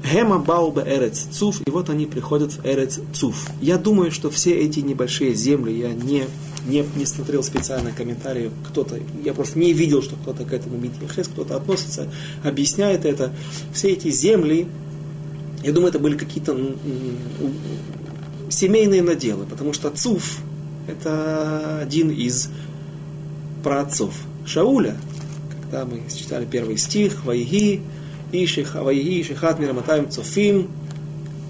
Гема 0.03 0.37
Бауба 0.37 0.83
Эрец 0.85 1.25
Цуф, 1.31 1.61
и 1.65 1.71
вот 1.71 1.89
они 1.89 2.05
приходят 2.05 2.51
в 2.51 2.65
Эрец 2.65 2.99
Цуф. 3.13 3.47
Я 3.61 3.77
думаю, 3.77 4.11
что 4.11 4.29
все 4.29 4.53
эти 4.53 4.81
небольшие 4.81 5.33
земли, 5.33 5.71
я 5.71 5.93
не, 5.93 6.25
не, 6.65 6.85
не 6.95 7.05
смотрел 7.05 7.43
специально 7.43 7.91
комментарии, 7.91 8.51
кто-то, 8.69 8.99
я 9.23 9.33
просто 9.33 9.59
не 9.59 9.73
видел, 9.73 10.01
что 10.01 10.15
кто-то 10.15 10.45
к 10.45 10.53
этому 10.53 10.77
Митьяхес, 10.77 11.27
кто-то 11.27 11.55
относится, 11.55 12.07
объясняет 12.43 13.05
это. 13.05 13.31
Все 13.73 13.89
эти 13.89 14.09
земли, 14.09 14.67
я 15.63 15.71
думаю, 15.71 15.89
это 15.89 15.99
были 15.99 16.17
какие-то 16.17 16.57
семейные 18.49 19.01
наделы, 19.01 19.45
потому 19.45 19.73
что 19.73 19.89
Цуф 19.89 20.39
это 20.87 21.79
один 21.81 22.09
из 22.09 22.49
праотцов 23.63 24.13
Шауля, 24.45 24.97
когда 25.61 25.85
мы 25.85 26.01
читали 26.13 26.45
первый 26.45 26.77
стих, 26.77 27.23
Вайги, 27.23 27.81
Иших, 28.31 28.75
Авайги, 28.75 29.21
Ишихат, 29.21 29.59
Мираматаем, 29.59 30.09
Цофим 30.09 30.69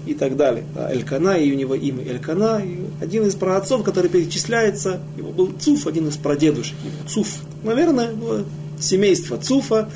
и 0.06 0.14
так 0.14 0.36
далее. 0.36 0.64
Да, 0.74 0.92
Элькана, 0.92 1.38
и 1.38 1.52
у 1.52 1.56
него 1.56 1.74
имя 1.74 2.04
Элькана, 2.04 2.62
один 3.00 3.26
из 3.26 3.34
праотцов, 3.34 3.82
который 3.82 4.10
перечисляется, 4.10 5.00
его 5.16 5.30
был 5.30 5.52
Цуф, 5.58 5.86
один 5.86 6.08
из 6.08 6.16
прадедушек 6.16 6.76
Цуф. 7.08 7.28
Наверное, 7.62 8.12
было 8.12 8.44
семейство 8.78 9.38
Цуфа, 9.38 9.88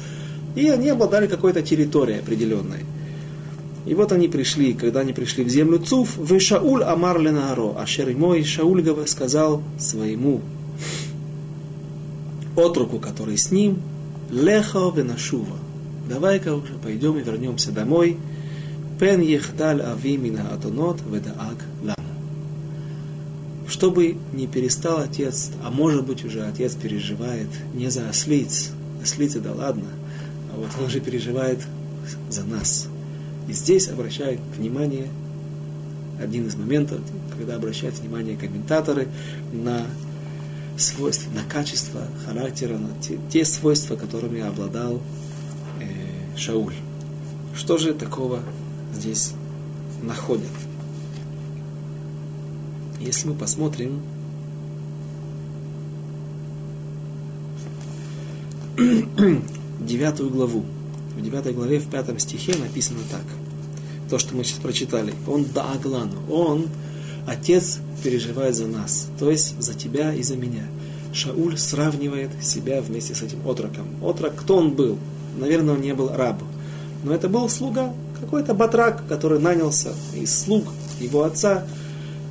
и 0.54 0.68
они 0.68 0.88
обладали 0.88 1.26
какой-то 1.26 1.62
территорией 1.62 2.20
определенной. 2.20 2.84
И 3.86 3.94
вот 3.94 4.12
они 4.12 4.28
пришли, 4.28 4.74
когда 4.74 5.00
они 5.00 5.12
пришли 5.12 5.44
в 5.44 5.48
землю 5.48 5.78
Цуф, 5.78 6.16
в 6.16 6.38
Шауль 6.38 6.82
Амар 6.82 7.18
Ленаро, 7.18 7.74
а 7.76 7.86
мой 8.16 8.44
Шауль 8.44 8.84
сказал 9.06 9.62
своему 9.78 10.42
отруку, 12.54 12.98
который 12.98 13.38
с 13.38 13.50
ним, 13.50 13.78
Леха 14.30 14.92
Венашува, 14.94 15.56
давай-ка 16.08 16.54
уже 16.54 16.74
пойдем 16.82 17.16
и 17.16 17.22
вернемся 17.22 17.72
домой. 17.72 18.18
Пен 18.98 19.20
ехдаль 19.20 19.80
ави 19.80 20.16
мина 20.16 20.52
атонот 20.52 21.00
ведаак 21.02 21.58
ламу. 21.82 22.08
Чтобы 23.68 24.16
не 24.32 24.46
перестал 24.46 24.98
отец, 25.00 25.50
а 25.62 25.70
может 25.70 26.04
быть 26.04 26.24
уже 26.24 26.44
отец 26.44 26.74
переживает 26.74 27.48
не 27.74 27.90
за 27.90 28.08
ослиц, 28.08 28.70
ослицы 29.00 29.40
да 29.40 29.52
ладно, 29.52 29.88
а 30.52 30.58
вот 30.58 30.70
он 30.82 30.90
же 30.90 31.00
переживает 31.00 31.60
за 32.28 32.44
нас. 32.44 32.88
И 33.46 33.52
здесь 33.52 33.88
обращает 33.88 34.40
внимание, 34.56 35.06
один 36.20 36.48
из 36.48 36.56
моментов, 36.56 36.98
когда 37.36 37.54
обращают 37.54 37.98
внимание 37.98 38.36
комментаторы 38.36 39.06
на 39.52 39.86
свойства, 40.76 41.30
на 41.30 41.44
качество 41.44 42.00
характера, 42.26 42.78
на 42.78 43.00
те, 43.00 43.18
те 43.30 43.44
свойства, 43.44 43.94
которыми 43.94 44.40
обладал 44.40 45.00
Шауль. 46.36 46.74
Что 47.54 47.78
же 47.78 47.94
такого 47.94 48.40
здесь 48.98 49.32
находят? 50.02 50.50
Если 53.00 53.28
мы 53.28 53.34
посмотрим 53.34 54.00
девятую 59.80 60.30
главу. 60.30 60.64
В 61.16 61.22
девятой 61.22 61.52
главе, 61.52 61.78
в 61.78 61.88
пятом 61.90 62.18
стихе 62.18 62.56
написано 62.56 63.00
так. 63.10 63.24
То, 64.10 64.18
что 64.18 64.36
мы 64.36 64.44
сейчас 64.44 64.58
прочитали. 64.58 65.14
Он 65.26 65.44
да 65.52 65.72
Аглану. 65.72 66.18
Он, 66.30 66.66
отец, 67.26 67.78
переживает 68.02 68.54
за 68.54 68.66
нас. 68.66 69.08
То 69.18 69.30
есть 69.30 69.60
за 69.60 69.74
тебя 69.74 70.14
и 70.14 70.22
за 70.22 70.36
меня. 70.36 70.64
Шауль 71.12 71.58
сравнивает 71.58 72.30
себя 72.42 72.80
вместе 72.80 73.14
с 73.14 73.22
этим 73.22 73.46
отроком. 73.48 73.86
Отрок, 74.02 74.36
кто 74.36 74.56
он 74.56 74.72
был? 74.72 74.98
наверное, 75.38 75.74
он 75.74 75.80
не 75.80 75.94
был 75.94 76.10
раб. 76.14 76.42
Но 77.04 77.14
это 77.14 77.28
был 77.28 77.48
слуга, 77.48 77.92
какой-то 78.20 78.54
батрак, 78.54 79.02
который 79.08 79.38
нанялся 79.38 79.92
из 80.14 80.36
слуг 80.36 80.64
его 81.00 81.24
отца. 81.24 81.64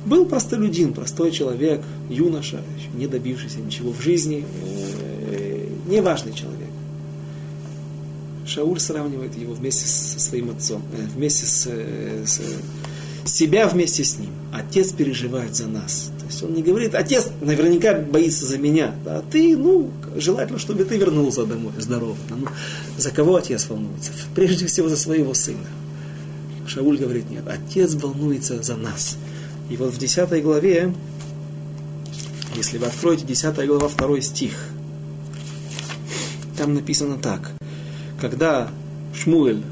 Был 0.06 0.26
простолюдин, 0.26 0.92
простой 0.92 1.30
человек, 1.32 1.82
юноша, 2.08 2.60
не 2.94 3.06
добившийся 3.06 3.58
ничего 3.58 3.92
в 3.92 4.00
жизни, 4.00 4.44
э, 4.64 5.66
неважный 5.86 6.32
человек. 6.32 6.68
Шауль 8.46 8.80
сравнивает 8.80 9.36
его 9.36 9.52
вместе 9.52 9.86
со 9.86 10.18
своим 10.18 10.50
отцом, 10.50 10.82
э, 10.92 11.04
вместе 11.14 11.46
с, 11.46 11.66
э, 11.66 12.24
с 12.26 12.40
себя 13.30 13.68
вместе 13.68 14.04
с 14.04 14.18
ним. 14.18 14.30
Отец 14.52 14.92
переживает 14.92 15.54
за 15.54 15.66
нас. 15.66 16.10
Есть 16.28 16.42
он 16.42 16.52
не 16.52 16.62
говорит, 16.62 16.94
отец 16.94 17.28
наверняка 17.40 17.94
боится 17.94 18.44
за 18.44 18.58
меня. 18.58 18.94
А 19.06 19.24
ты, 19.30 19.56
ну, 19.56 19.90
желательно, 20.16 20.58
чтобы 20.58 20.84
ты 20.84 20.98
вернулся 20.98 21.46
домой 21.46 21.72
здоровым. 21.78 22.18
Ну, 22.28 22.46
за 22.98 23.10
кого 23.10 23.36
отец 23.36 23.66
волнуется? 23.68 24.12
Прежде 24.34 24.66
всего 24.66 24.88
за 24.88 24.96
своего 24.96 25.32
сына. 25.32 25.66
Шауль 26.66 26.98
говорит, 26.98 27.30
нет, 27.30 27.44
отец 27.48 27.94
волнуется 27.94 28.62
за 28.62 28.76
нас. 28.76 29.16
И 29.70 29.76
вот 29.78 29.94
в 29.94 29.98
10 29.98 30.42
главе, 30.42 30.92
если 32.54 32.76
вы 32.76 32.86
откроете 32.86 33.24
10 33.24 33.66
глава, 33.66 33.88
2 33.88 34.20
стих, 34.20 34.52
там 36.58 36.74
написано 36.74 37.16
так. 37.16 37.52
Когда 38.20 38.68
Шмуэль 39.14 39.62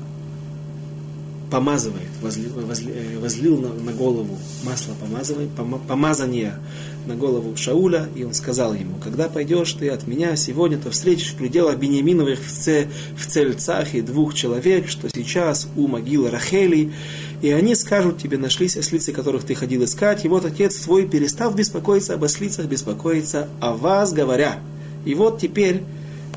помазывает, 1.57 2.11
возлил, 2.21 2.51
э, 2.59 3.19
возлил 3.19 3.59
на, 3.59 3.73
на 3.73 3.93
голову 3.93 4.39
масло 4.63 4.93
помазывания, 5.01 5.49
помазания 5.89 6.59
на 7.07 7.15
голову 7.15 7.57
Шауля, 7.57 8.11
и 8.15 8.25
он 8.25 8.35
сказал 8.35 8.75
ему, 8.75 8.99
когда 9.03 9.27
пойдешь 9.29 9.73
ты 9.73 9.89
от 9.89 10.07
меня 10.07 10.37
сегодня, 10.37 10.77
то 10.77 10.91
встретишь 10.91 11.33
в 11.33 11.37
пределах 11.37 11.77
Бениаминовых 11.77 12.41
в, 12.41 12.53
це, 12.53 12.89
в 13.17 13.27
Цельцахе 13.27 14.03
двух 14.03 14.35
человек, 14.35 14.87
что 14.87 15.09
сейчас 15.09 15.67
у 15.77 15.89
могилы 15.89 16.29
Рахели, 16.29 16.93
и 17.41 17.51
они 17.53 17.75
скажут 17.75 18.19
тебе, 18.19 18.37
нашлись 18.37 18.77
ослицы, 18.77 19.13
которых 19.13 19.45
ты 19.45 19.55
ходил 19.55 19.83
искать, 19.83 20.27
и 20.27 20.29
вот 20.29 20.45
отец 20.45 20.77
твой, 20.77 21.09
перестав 21.09 21.57
беспокоиться 21.57 22.13
об 22.15 22.25
ослицах, 22.25 22.67
беспокоится 22.67 23.49
о 23.61 23.73
вас, 23.73 24.13
говоря. 24.13 24.59
И 25.07 25.15
вот 25.15 25.41
теперь 25.41 25.85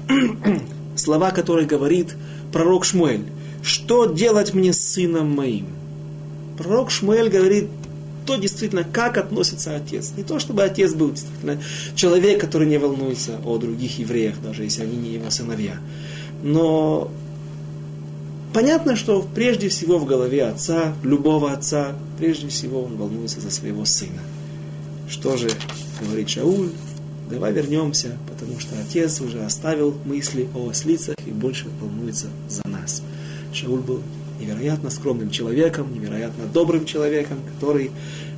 слова, 0.95 1.32
которые 1.32 1.67
говорит 1.67 2.15
пророк 2.53 2.86
Шмуэль 2.86 3.26
что 3.62 4.05
делать 4.05 4.53
мне 4.53 4.74
с 4.74 4.80
сыном 4.80 5.36
моим? 5.36 5.68
Пророк 6.57 6.91
Шмуэль 6.91 7.30
говорит, 7.30 7.68
то 8.26 8.36
действительно, 8.36 8.84
как 8.84 9.18
относится 9.18 9.76
отец. 9.76 10.12
Не 10.16 10.24
то, 10.24 10.39
чтобы 10.39 10.64
отец 10.64 10.93
был 10.93 11.12
действительно 11.12 11.60
человек, 11.95 12.39
который 12.39 12.68
не 12.68 12.78
волнуется 12.78 13.39
о 13.43 13.57
других 13.57 13.97
евреях, 13.97 14.36
даже 14.41 14.64
если 14.64 14.84
они 14.84 14.97
не 14.97 15.14
его 15.14 15.32
сыновья. 15.32 15.78
Но 16.43 17.10
понятно, 18.53 18.95
что 18.95 19.28
прежде 19.34 19.70
всего 19.70 19.97
в 19.97 20.05
голове 20.05 20.45
отца, 20.45 20.93
любого 21.03 21.51
отца, 21.51 21.95
прежде 22.20 22.47
всего 22.49 22.84
он 22.84 22.97
волнуется 22.97 23.41
за 23.41 23.49
своего 23.49 23.84
сына. 23.86 24.22
Что 25.10 25.38
же 25.38 25.49
говорит 26.01 26.30
Шауль? 26.30 26.70
Давай 27.32 27.51
вернемся, 27.51 28.18
потому 28.30 28.60
что 28.60 28.76
отец 28.80 29.22
уже 29.22 29.43
оставил 29.43 29.95
мысли 30.05 30.47
о 30.55 30.70
ослицах 30.70 31.16
и 31.26 31.32
больше 31.32 31.66
волнуется 31.82 32.28
за. 32.47 32.68
Шауль 33.60 33.82
был 33.82 34.01
невероятно 34.39 34.89
скромным 34.89 35.32
человеком, 35.32 35.93
невероятно 35.93 36.45
добрым 36.45 36.86
человеком, 36.86 37.39
который, 37.53 37.91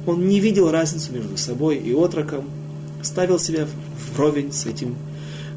он 0.07 0.28
не 0.28 0.39
видел 0.39 0.72
разницу 0.72 1.13
между 1.13 1.38
собой 1.38 1.78
и 1.78 1.93
отроком, 1.93 2.45
ставил 3.03 3.38
себя 3.38 3.67
вровень 4.15 4.51
с 4.51 4.65
этим 4.65 4.95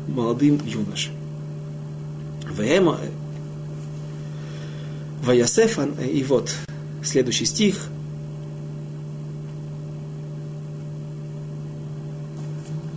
молодым 0.06 0.60
юношей. 0.66 1.12
Вема, 2.58 3.00
Ваясеф, 5.22 5.78
и 5.98 6.22
вот 6.24 6.54
следующий 7.02 7.46
стих. 7.46 7.88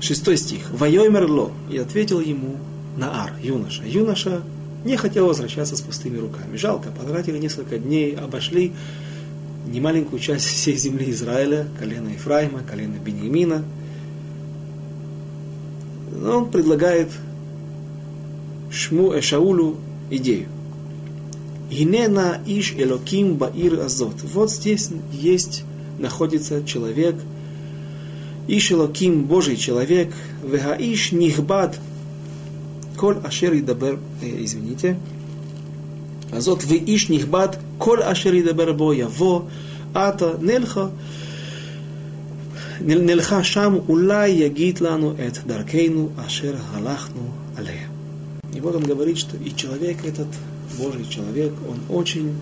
Шестой 0.02 0.38
стих. 0.38 0.70
Вайомерло. 0.72 1.52
И 1.72 1.78
ответил 1.78 2.20
ему 2.20 2.58
Наар, 2.98 3.32
юноша. 3.42 3.84
Юноша 3.86 4.42
не 4.84 4.98
хотел 4.98 5.28
возвращаться 5.28 5.76
с 5.76 5.82
пустыми 5.82 6.18
руками. 6.18 6.56
Жалко, 6.58 6.90
потратили 6.92 7.38
несколько 7.38 7.78
дней, 7.78 8.16
обошли 8.16 8.74
немаленькую 9.68 10.20
часть 10.20 10.46
всей 10.46 10.78
земли 10.78 11.12
Израиля, 11.12 11.68
колено 11.80 12.10
Ефраима, 12.10 12.62
колено 12.64 12.98
Бениамина. 13.04 13.64
Но 16.12 16.40
он 16.40 16.52
предлагает 16.52 17.10
Шму, 18.72 19.12
э, 19.14 19.22
Шаулу 19.22 19.78
идею. 20.10 20.48
Инена 21.70 22.42
иш 22.46 22.74
элоким 22.78 23.36
баир 23.36 23.80
азот. 23.82 24.16
Вот 24.24 24.52
здесь 24.52 24.90
есть, 25.12 25.64
находится 26.00 26.64
человек, 26.64 27.16
иш 28.48 28.72
элоким, 28.72 29.26
Божий 29.26 29.58
человек, 29.58 30.14
вегаиш 30.44 31.12
нихбад, 31.12 31.78
коль 32.97 33.19
ашер 33.25 33.55
идабер, 33.55 33.99
э, 34.21 34.45
извините, 34.45 34.99
азот 36.31 36.65
вы 36.65 36.77
иш 36.77 37.09
нихбад, 37.09 37.59
коль 37.79 38.03
ашер 38.03 38.35
идабер 38.35 38.73
бо 38.75 38.93
яво, 38.93 39.49
ата 39.95 40.39
нельха, 40.41 40.91
נלכה 42.85 43.45
שם, 43.45 43.75
אולי 43.89 44.29
יגיד 44.29 44.81
לנו 44.81 45.13
את 45.27 45.39
דרכנו 45.47 46.09
אשר 46.17 46.55
הלכנו 46.73 47.31
עליה. 47.57 47.89
И 48.55 48.61
вот 48.61 48.75
он 48.77 48.83
говорит, 48.83 49.17
что 49.17 49.37
и 49.39 49.51
человек 49.57 50.05
этот, 50.05 50.27
Божий 50.79 51.07
человек, 51.09 51.53
он 51.67 51.79
очень 51.89 52.35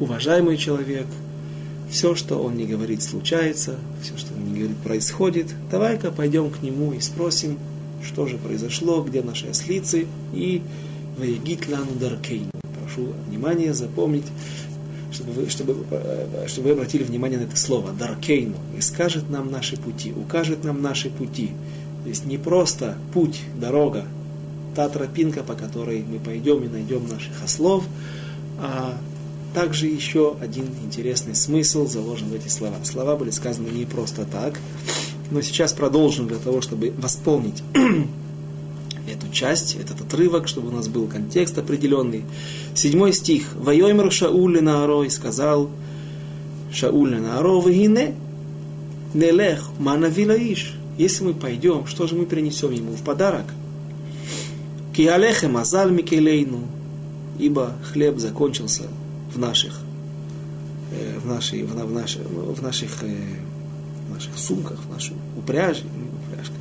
уважаемый 0.00 0.56
человек. 0.56 1.06
Все, 1.88 2.16
что 2.16 2.42
он 2.42 2.56
не 2.56 2.66
говорит, 2.66 3.00
случается, 3.00 3.76
все, 4.02 4.16
что 4.16 4.34
он 4.34 4.52
не 4.52 4.58
говорит, 4.58 4.76
происходит. 4.78 5.54
Давай-ка 5.70 6.10
пойдем 6.10 6.50
к 6.50 6.60
нему 6.60 6.92
и 6.92 6.98
спросим, 6.98 7.56
что 8.03 8.27
же 8.27 8.37
произошло, 8.37 9.01
где 9.03 9.21
наши 9.21 9.47
ослицы, 9.47 10.07
и 10.33 10.61
воегит 11.17 11.67
лану 11.67 11.91
даркейну. 11.99 12.51
Прошу 12.81 13.13
внимания 13.27 13.73
запомнить, 13.73 14.25
чтобы 15.11 15.31
вы, 15.33 15.49
чтобы, 15.49 15.85
чтобы 16.47 16.67
вы 16.67 16.73
обратили 16.73 17.03
внимание 17.03 17.39
на 17.39 17.43
это 17.43 17.57
слово, 17.57 17.91
даркейну, 17.91 18.55
и 18.77 18.81
скажет 18.81 19.29
нам 19.29 19.51
наши 19.51 19.77
пути, 19.77 20.13
укажет 20.13 20.63
нам 20.63 20.81
наши 20.81 21.09
пути. 21.09 21.51
То 22.03 22.09
есть 22.09 22.25
не 22.25 22.37
просто 22.37 22.97
путь, 23.13 23.41
дорога, 23.55 24.05
та 24.75 24.87
тропинка, 24.87 25.43
по 25.43 25.53
которой 25.53 26.03
мы 26.03 26.19
пойдем 26.19 26.63
и 26.63 26.67
найдем 26.67 27.07
наших 27.07 27.43
ослов, 27.43 27.83
а 28.59 28.97
также 29.53 29.87
еще 29.87 30.37
один 30.39 30.65
интересный 30.85 31.35
смысл 31.35 31.87
заложен 31.87 32.29
в 32.29 32.33
эти 32.33 32.47
слова. 32.47 32.75
Слова 32.83 33.15
были 33.15 33.31
сказаны 33.31 33.69
не 33.69 33.85
просто 33.85 34.25
так, 34.25 34.59
но 35.31 35.41
сейчас 35.41 35.73
продолжим 35.73 36.27
для 36.27 36.37
того, 36.37 36.61
чтобы 36.61 36.93
восполнить 36.97 37.63
эту 39.07 39.31
часть, 39.31 39.75
этот 39.75 40.01
отрывок, 40.01 40.47
чтобы 40.47 40.69
у 40.69 40.71
нас 40.71 40.87
был 40.87 41.07
контекст 41.07 41.57
определенный. 41.57 42.23
Седьмой 42.73 43.13
стих. 43.13 43.53
«Вайомер 43.55 44.11
Шауль 44.11 44.61
Наарой» 44.61 45.09
сказал 45.09 45.69
Шауль 46.71 47.19
Нааро, 47.19 47.59
«Вагине 47.61 48.15
нелех 49.13 49.69
манавилаиш». 49.79 50.75
Если 50.97 51.23
мы 51.23 51.33
пойдем, 51.33 51.85
что 51.87 52.07
же 52.07 52.15
мы 52.15 52.25
принесем 52.25 52.71
ему 52.71 52.91
в 52.91 53.01
подарок? 53.03 53.45
Киалехем 54.93 55.55
азаль 55.55 55.91
микелейну, 55.91 56.67
ибо 57.39 57.77
хлеб 57.93 58.19
закончился 58.19 58.83
в 59.33 59.39
наших, 59.39 59.79
э, 60.91 61.19
в, 61.19 61.25
нашей, 61.25 61.63
в, 61.63 61.73
в, 61.73 61.91
наших, 61.93 62.23
в, 62.27 62.61
наших, 62.61 63.03
в 64.19 64.21
наших 64.21 64.37
сумках, 64.37 64.79
в 64.79 64.91
нашей 64.91 65.13
упряжи, 65.37 65.83
упряжка. 66.27 66.53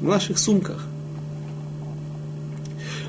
В 0.00 0.04
наших 0.04 0.38
сумках. 0.38 0.86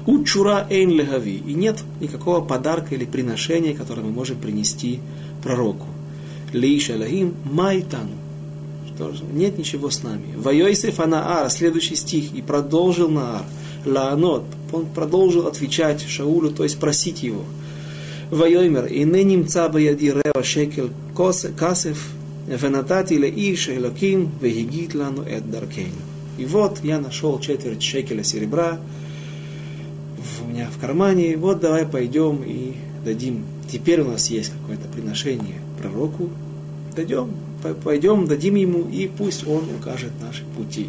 Учура 0.08 0.66
эйн 0.70 0.90
легави. 0.90 1.38
И 1.38 1.54
нет 1.54 1.84
никакого 2.00 2.42
подарка 2.44 2.96
или 2.96 3.06
приношения, 3.06 3.76
которое 3.76 4.02
мы 4.02 4.12
можем 4.12 4.38
принести 4.38 5.00
пророку. 5.44 5.88
Лейша 6.54 6.98
лагим 6.98 7.36
майтану 7.44 8.12
тоже 8.98 9.24
нет 9.26 9.58
ничего 9.58 9.90
с 9.90 10.04
нами. 10.04 10.36
Вайойсеф 10.38 11.00
Анаар, 11.00 11.50
следующий 11.50 11.96
стих, 11.96 12.34
и 12.34 12.42
продолжил 12.42 13.10
Наар, 13.10 13.44
Лаанот, 13.86 14.46
он 14.72 14.86
продолжил 14.86 15.48
отвечать 15.48 16.02
Шаулю, 16.08 16.52
то 16.52 16.64
есть 16.64 16.80
просить 16.80 17.22
его. 17.22 17.44
Не 18.32 19.24
немца 19.24 19.70
баяди 19.70 20.12
рева 20.12 20.44
шекел 20.44 20.90
касев, 21.16 22.12
венатати 22.48 23.14
ле 23.14 23.30
иш 23.30 23.70
элоким, 23.70 24.32
вегигит 24.42 24.96
лану 24.96 25.24
эд 25.24 25.50
даркейну. 25.50 25.92
И 26.38 26.46
вот 26.46 26.80
я 26.84 27.00
нашел 27.00 27.40
четверть 27.40 27.82
шекеля 27.82 28.24
серебра 28.24 28.80
у 30.46 30.48
меня 30.52 30.70
в 30.70 30.80
кармане, 30.80 31.38
вот 31.38 31.60
давай 31.60 31.86
пойдем 31.86 32.42
и 32.46 32.74
дадим. 33.04 33.44
Теперь 33.72 34.02
у 34.02 34.12
нас 34.12 34.30
есть 34.30 34.52
какое-то 34.52 34.88
приношение 34.88 35.60
пророку, 35.80 36.30
дойдем, 36.96 37.32
пойдем, 37.84 38.28
дадим 38.28 38.56
ему, 38.56 38.88
и 38.90 39.08
пусть 39.08 39.48
он 39.48 39.64
укажет 39.80 40.12
наши 40.22 40.44
пути. 40.56 40.88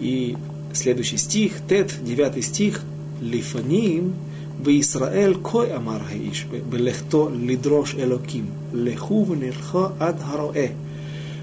И 0.00 0.36
следующий 0.72 1.16
стих, 1.16 1.54
Тет, 1.68 1.92
девятый 2.02 2.42
стих, 2.42 2.82
Лифаним, 3.20 4.14
בישראל 4.63 5.33
כה 5.43 5.75
אמר 5.75 5.97
האיש 6.07 6.45
בלכתו 6.69 7.29
לדרוש 7.33 7.95
אלוקים, 7.95 8.45
לכו 8.73 9.25
ונלכו 9.29 9.85
עד 9.99 10.15
הרואה. 10.21 10.67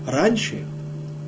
Раньше 0.06 0.56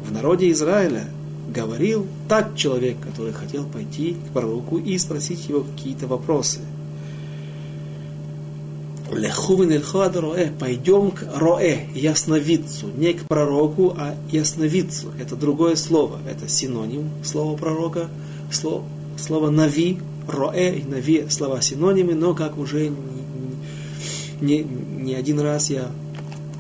в 0.04 0.12
народе 0.12 0.50
Израиля 0.50 1.04
говорил 1.48 2.06
так 2.28 2.56
человек, 2.56 2.96
который 3.00 3.32
хотел 3.32 3.64
пойти 3.64 4.16
к 4.26 4.32
пророку 4.32 4.78
и 4.78 4.98
спросить 4.98 5.48
его 5.48 5.60
какие-то 5.60 6.08
вопросы – 6.08 6.74
Лехувин 9.12 9.82
роэ, 10.14 10.50
пойдем 10.58 11.10
к 11.10 11.24
роэ, 11.34 11.86
ясновидцу, 11.94 12.86
не 12.96 13.12
к 13.12 13.28
пророку, 13.28 13.94
а 13.96 14.14
ясновидцу. 14.30 15.12
Это 15.18 15.36
другое 15.36 15.76
слово, 15.76 16.18
это 16.28 16.48
синоним 16.48 17.10
слова 17.22 17.56
пророка, 17.56 18.08
слово, 18.50 18.84
слово 19.18 19.50
нави, 19.50 19.98
роэ 20.29 20.77
и 20.77 20.83
нави 20.83 21.25
слова 21.29 21.61
синонимы, 21.61 22.13
но 22.13 22.33
как 22.33 22.57
уже 22.57 22.91
не, 24.41 24.59
не, 24.61 25.15
один 25.15 25.39
раз 25.39 25.69
я 25.69 25.91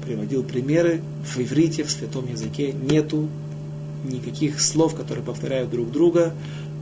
приводил 0.05 0.43
примеры, 0.43 1.01
в 1.23 1.39
иврите, 1.39 1.83
в 1.83 1.91
святом 1.91 2.29
языке 2.29 2.71
нету 2.71 3.29
никаких 4.03 4.61
слов, 4.61 4.95
которые 4.95 5.23
повторяют 5.23 5.69
друг 5.69 5.91
друга. 5.91 6.33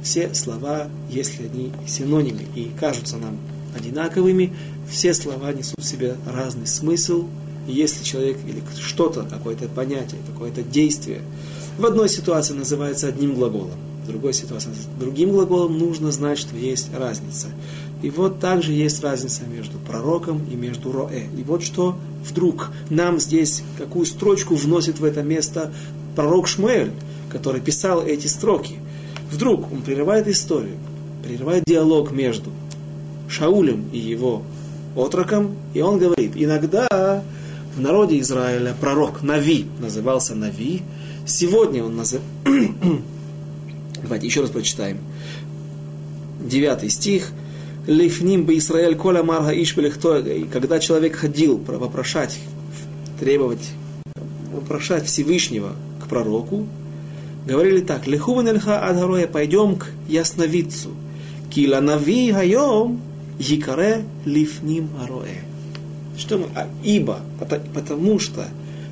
Все 0.03 0.33
слова, 0.33 0.87
если 1.09 1.43
они 1.43 1.71
синонимы 1.87 2.43
и 2.55 2.71
кажутся 2.79 3.17
нам 3.17 3.37
одинаковыми, 3.75 4.53
все 4.89 5.13
слова 5.13 5.51
несут 5.51 5.79
в 5.79 5.85
себе 5.85 6.15
разный 6.25 6.67
смысл. 6.67 7.25
И 7.67 7.73
если 7.73 8.03
человек 8.03 8.37
или 8.47 8.61
что-то, 8.79 9.23
какое-то 9.23 9.67
понятие, 9.67 10.21
какое-то 10.31 10.61
действие 10.63 11.21
в 11.77 11.85
одной 11.85 12.09
ситуации 12.09 12.53
называется 12.53 13.07
одним 13.07 13.35
глаголом, 13.35 13.77
другой 14.07 14.33
ситуации 14.33 14.71
другим 14.99 15.31
глаголом, 15.31 15.77
нужно 15.77 16.11
знать, 16.11 16.39
что 16.39 16.55
есть 16.55 16.93
разница. 16.93 17.47
И 18.01 18.09
вот 18.09 18.39
также 18.39 18.71
есть 18.73 19.03
разница 19.03 19.43
между 19.43 19.77
пророком 19.79 20.45
и 20.51 20.55
между 20.55 20.91
роэ. 20.91 21.25
И 21.37 21.43
вот 21.43 21.63
что 21.63 21.97
вдруг 22.23 22.71
нам 22.89 23.19
здесь, 23.19 23.63
какую 23.77 24.05
строчку 24.05 24.55
вносит 24.55 24.99
в 24.99 25.03
это 25.03 25.23
место 25.23 25.71
пророк 26.15 26.47
Шмуэль, 26.47 26.91
который 27.29 27.61
писал 27.61 28.03
эти 28.03 28.27
строки. 28.27 28.75
Вдруг 29.31 29.71
он 29.71 29.81
прерывает 29.81 30.27
историю, 30.27 30.77
прерывает 31.23 31.63
диалог 31.67 32.11
между 32.11 32.51
Шаулем 33.29 33.89
и 33.91 33.97
его 33.97 34.43
отроком, 34.95 35.55
и 35.73 35.81
он 35.81 35.99
говорит, 35.99 36.31
иногда 36.35 37.23
в 37.75 37.79
народе 37.79 38.19
Израиля 38.19 38.75
пророк 38.79 39.21
Нави 39.21 39.67
назывался 39.79 40.33
Нави, 40.35 40.83
сегодня 41.25 41.83
он 41.83 41.97
называется... 41.97 42.27
Давайте 44.07 44.27
еще 44.27 44.39
раз 44.39 44.51
прочитаем. 44.51 44.99
Девятый 46.39 46.89
стих. 46.89 47.31
Лифним 47.87 48.45
бы 48.45 48.57
Израиль 48.57 48.95
коля 48.95 49.21
марга 49.21 49.51
ишбелехто. 49.51 50.23
Когда 50.51 50.79
человек 50.79 51.17
ходил 51.17 51.57
вопрошать, 51.57 52.39
требовать, 53.19 53.69
вопрошать 54.53 55.05
Всевышнего 55.07 55.73
к 56.01 56.07
пророку, 56.07 56.65
говорили 57.45 57.81
так. 57.81 58.07
Лехуван 58.07 58.47
эльха 58.47 58.79
адгароя, 58.87 59.27
пойдем 59.27 59.75
к 59.75 59.87
ясновидцу. 60.07 60.91
Кила 61.49 61.81
нави 61.81 62.31
хайом 62.31 63.01
Якаре 63.39 64.05
лифним 64.23 64.89
ароэ. 65.03 65.41
Что 66.17 66.37
мы? 66.37 66.45
А, 66.55 66.67
ибо, 66.81 67.19
потому 67.73 68.19
что 68.19 68.45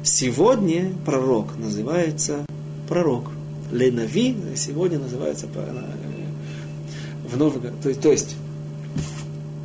сегодня 0.04 0.92
пророк 1.06 1.58
называется 1.58 2.46
пророк. 2.90 3.32
Ленави 3.72 4.36
сегодня 4.56 5.00
называется 5.00 5.48
в 5.48 7.38
Новгород. 7.38 7.82
То, 7.82 7.94
то 7.94 8.12
есть, 8.12 8.36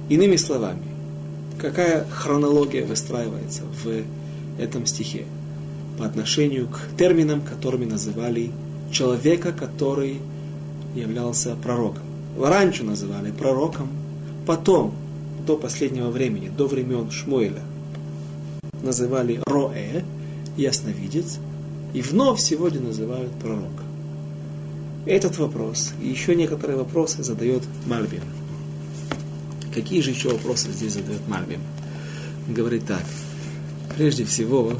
иными 0.08 0.36
словами, 0.36 0.82
какая 1.58 2.06
хронология 2.10 2.84
выстраивается 2.84 3.62
в 3.84 4.02
этом 4.58 4.86
стихе? 4.86 5.24
по 6.00 6.06
отношению 6.06 6.66
к 6.66 6.96
терминам, 6.96 7.42
которыми 7.42 7.84
называли 7.84 8.50
человека, 8.90 9.52
который 9.52 10.18
являлся 10.94 11.54
пророком. 11.62 12.02
Раньше 12.38 12.84
называли 12.84 13.30
пророком, 13.30 13.90
потом, 14.46 14.94
до 15.46 15.58
последнего 15.58 16.08
времени, 16.08 16.48
до 16.48 16.66
времен 16.66 17.10
Шмуэля, 17.10 17.62
называли 18.82 19.42
Роэ, 19.44 20.02
ясновидец, 20.56 21.38
и 21.92 22.00
вновь 22.00 22.40
сегодня 22.40 22.80
называют 22.80 23.32
пророк. 23.32 23.89
Этот 25.06 25.38
вопрос 25.38 25.92
и 26.02 26.08
еще 26.08 26.34
некоторые 26.34 26.76
вопросы 26.76 27.22
задает 27.22 27.62
Мальбим. 27.86 28.22
Какие 29.74 30.02
же 30.02 30.10
еще 30.10 30.28
вопросы 30.30 30.70
здесь 30.72 30.94
задает 30.94 31.26
Мальбим? 31.26 31.60
Говорит 32.48 32.86
так. 32.86 33.02
Прежде 33.96 34.24
всего, 34.24 34.74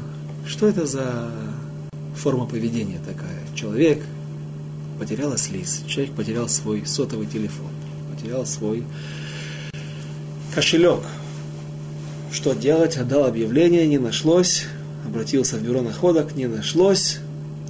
что 0.45 0.67
это 0.67 0.85
за 0.85 1.31
форма 2.15 2.45
поведения 2.45 2.99
такая? 3.05 3.39
Человек 3.55 4.03
потерял 4.99 5.35
слиз, 5.37 5.83
человек 5.87 6.13
потерял 6.13 6.47
свой 6.47 6.85
сотовый 6.85 7.25
телефон, 7.25 7.71
потерял 8.13 8.45
свой 8.45 8.83
кошелек. 10.53 10.99
Что 12.31 12.53
делать? 12.53 12.97
Отдал 12.97 13.25
объявление, 13.25 13.87
не 13.87 13.97
нашлось, 13.97 14.65
обратился 15.05 15.57
в 15.57 15.63
бюро 15.63 15.81
находок, 15.81 16.35
не 16.35 16.45
нашлось, 16.45 17.19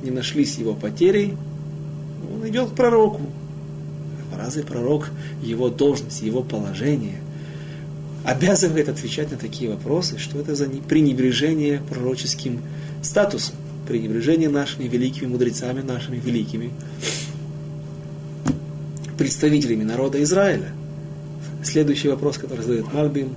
не 0.03 0.11
нашлись 0.11 0.57
его 0.57 0.73
потери, 0.73 1.37
он 2.33 2.47
идет 2.47 2.71
к 2.71 2.75
пророку. 2.75 3.21
Разве 4.37 4.63
пророк, 4.63 5.09
его 5.41 5.69
должность, 5.69 6.21
его 6.21 6.41
положение 6.41 7.19
обязывает 8.23 8.89
отвечать 8.89 9.31
на 9.31 9.37
такие 9.37 9.69
вопросы? 9.69 10.17
Что 10.17 10.39
это 10.39 10.55
за 10.55 10.67
пренебрежение 10.67 11.81
пророческим 11.89 12.61
статусом? 13.01 13.55
Пренебрежение 13.87 14.49
нашими 14.49 14.87
великими 14.87 15.27
мудрецами, 15.27 15.81
нашими 15.81 16.17
великими 16.17 16.71
представителями 19.17 19.83
народа 19.83 20.21
Израиля. 20.23 20.69
Следующий 21.63 22.07
вопрос, 22.07 22.37
который 22.37 22.61
задает 22.61 22.91
Мальбим. 22.91 23.35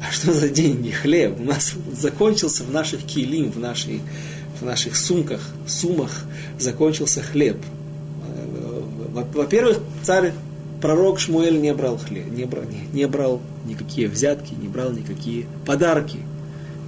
А 0.00 0.12
что 0.12 0.32
за 0.32 0.48
деньги? 0.48 0.90
Хлеб. 0.90 1.40
У 1.40 1.44
нас 1.44 1.74
закончился 1.92 2.64
в 2.64 2.70
наших 2.70 3.02
килим, 3.02 3.50
в, 3.50 3.58
нашей, 3.58 4.00
в 4.60 4.64
наших 4.64 4.96
сумках, 4.96 5.40
сумах 5.66 6.24
закончился 6.58 7.22
хлеб. 7.22 7.56
Во-первых, 9.12 9.78
царь, 10.02 10.32
пророк 10.80 11.20
Шмуэль 11.20 11.60
не 11.60 11.72
брал 11.74 11.98
хлеб, 11.98 12.26
не 12.30 12.44
брал, 12.44 12.64
не, 12.64 12.98
не 12.98 13.06
брал 13.06 13.40
никакие 13.66 14.08
взятки, 14.08 14.54
не 14.54 14.68
брал 14.68 14.90
никакие 14.90 15.46
подарки. 15.66 16.18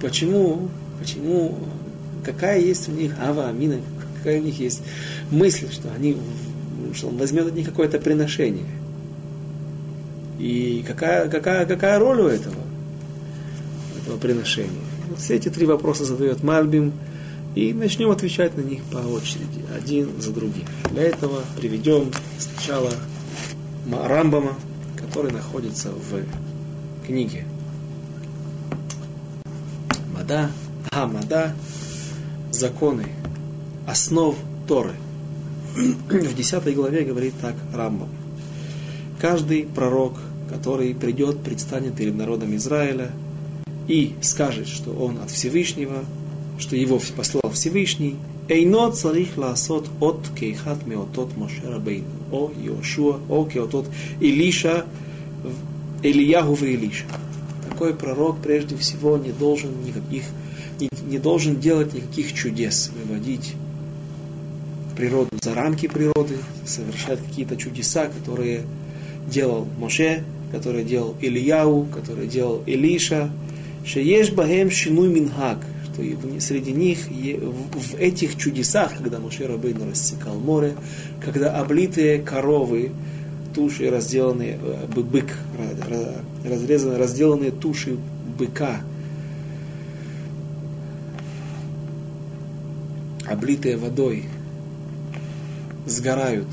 Почему? 0.01 0.69
Почему? 0.99 1.57
Какая 2.23 2.59
есть 2.59 2.89
у 2.89 2.91
них 2.91 3.13
ава, 3.21 3.47
амина, 3.47 3.77
какая 4.17 4.41
у 4.41 4.43
них 4.43 4.59
есть 4.59 4.81
мысль, 5.29 5.71
что 5.71 5.89
они, 5.95 6.17
что 6.93 7.07
он 7.07 7.17
возьмет 7.17 7.47
от 7.47 7.53
них 7.53 7.65
какое-то 7.67 7.99
приношение. 7.99 8.65
И 10.39 10.83
какая, 10.85 11.29
какая, 11.29 11.65
какая 11.65 11.99
роль 11.99 12.21
у 12.21 12.27
этого, 12.27 12.55
этого 14.01 14.17
приношения? 14.17 14.71
Вот 15.09 15.19
все 15.19 15.35
эти 15.35 15.49
три 15.49 15.65
вопроса 15.65 16.03
задает 16.05 16.43
Мальбим. 16.43 16.93
И 17.55 17.71
начнем 17.71 18.11
отвечать 18.11 18.57
на 18.57 18.61
них 18.61 18.83
по 18.83 18.97
очереди, 18.97 19.63
один 19.73 20.21
за 20.21 20.33
другим. 20.33 20.65
Для 20.91 21.03
этого 21.03 21.41
приведем 21.55 22.11
сначала 22.37 22.91
Рамбама, 23.89 24.55
который 24.97 25.31
находится 25.31 25.89
в 25.91 27.05
книге 27.07 27.45
Мада, 30.13 30.51
Хамада, 30.91 31.55
законы, 32.51 33.07
основ 33.87 34.35
Торы. 34.67 34.95
В 35.75 36.35
10 36.35 36.75
главе 36.75 37.03
говорит 37.03 37.35
так 37.39 37.55
Рамбам. 37.73 38.09
Каждый 39.21 39.63
пророк, 39.63 40.19
который 40.49 40.93
придет, 40.93 41.41
предстанет 41.41 41.95
перед 41.95 42.15
народом 42.15 42.53
Израиля 42.57 43.11
и 43.87 44.15
скажет, 44.21 44.67
что 44.67 44.91
он 44.91 45.19
от 45.19 45.31
Всевышнего, 45.31 46.03
что 46.57 46.75
его 46.75 46.99
послал 47.15 47.51
Всевышний, 47.53 48.15
Эйно 48.47 48.91
царих 48.91 49.37
ласот 49.37 49.89
от 49.99 50.29
кейхат 50.37 50.85
меотот 50.85 51.35
Моше 51.35 51.61
Рабейну, 51.67 52.05
о 52.31 52.51
Йошуа, 52.55 53.19
о 53.27 53.45
кеотот 53.45 53.87
Илиша, 54.19 54.85
Ильяху 56.03 56.53
Илиша. 56.53 57.05
Такой 57.67 57.95
пророк 57.95 58.37
прежде 58.43 58.77
всего 58.77 59.17
не 59.17 59.31
должен 59.31 59.71
никаких, 59.83 60.23
не, 60.79 60.89
не 61.09 61.17
должен 61.17 61.59
делать 61.59 61.93
никаких 61.93 62.33
чудес, 62.33 62.91
выводить 62.93 63.53
природу 64.95 65.29
за 65.41 65.55
рамки 65.55 65.87
природы, 65.87 66.35
совершать 66.65 67.19
какие-то 67.19 67.57
чудеса, 67.57 68.07
которые 68.07 68.61
делал 69.27 69.67
Моше, 69.79 70.23
которые 70.51 70.85
делал 70.85 71.15
Ильяу, 71.19 71.85
которые 71.85 72.27
делал 72.27 72.61
Илиша, 72.67 73.31
Шееш 73.85 74.31
Бахем 74.31 74.69
Шину 74.69 75.07
Минхак, 75.09 75.59
что 75.95 76.41
среди 76.41 76.71
них, 76.71 77.07
в 77.07 77.95
этих 77.95 78.37
чудесах, 78.37 78.97
когда 78.97 79.19
Моше 79.19 79.45
Рабейну 79.45 79.89
рассекал 79.89 80.35
море, 80.35 80.75
когда 81.23 81.57
облитые 81.59 82.21
коровы, 82.21 82.91
туши 83.53 83.89
разделанные, 83.89 84.59
э, 84.61 84.87
бык, 84.87 85.33
разрезанные, 86.43 86.97
разделанные 86.97 87.51
туши 87.51 87.97
быка, 88.37 88.81
облитые 93.25 93.77
водой, 93.77 94.25
сгорают 95.85 96.47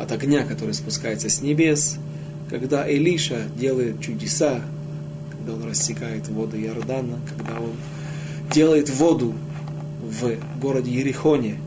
от 0.00 0.12
огня, 0.12 0.44
который 0.44 0.74
спускается 0.74 1.28
с 1.28 1.40
небес, 1.40 1.96
когда 2.48 2.88
Элиша 2.88 3.40
делает 3.58 4.00
чудеса, 4.00 4.60
когда 5.46 5.62
он 5.62 5.70
рассекает 5.70 6.28
воды 6.28 6.60
Иордана, 6.62 7.20
когда 7.28 7.60
он 7.60 7.70
делает 8.52 8.90
воду 8.90 9.32
в 10.02 10.34
городе 10.60 10.90
Ерихоне, 10.90 11.58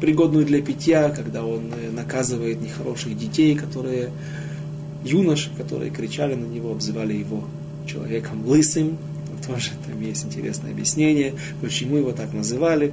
пригодную 0.00 0.44
для 0.44 0.60
питья, 0.60 1.10
когда 1.10 1.44
он 1.44 1.72
э, 1.72 1.90
наказывает 1.90 2.60
нехороших 2.60 3.16
детей, 3.16 3.54
которые 3.54 4.10
юноши, 5.04 5.50
которые 5.56 5.90
кричали 5.90 6.34
на 6.34 6.46
него, 6.46 6.72
обзывали 6.72 7.14
его 7.14 7.44
человеком 7.86 8.44
лысым. 8.44 8.98
Тоже 9.46 9.70
там 9.86 10.00
есть 10.00 10.24
интересное 10.24 10.72
объяснение, 10.72 11.34
почему 11.60 11.96
его 11.96 12.10
так 12.10 12.32
называли. 12.32 12.92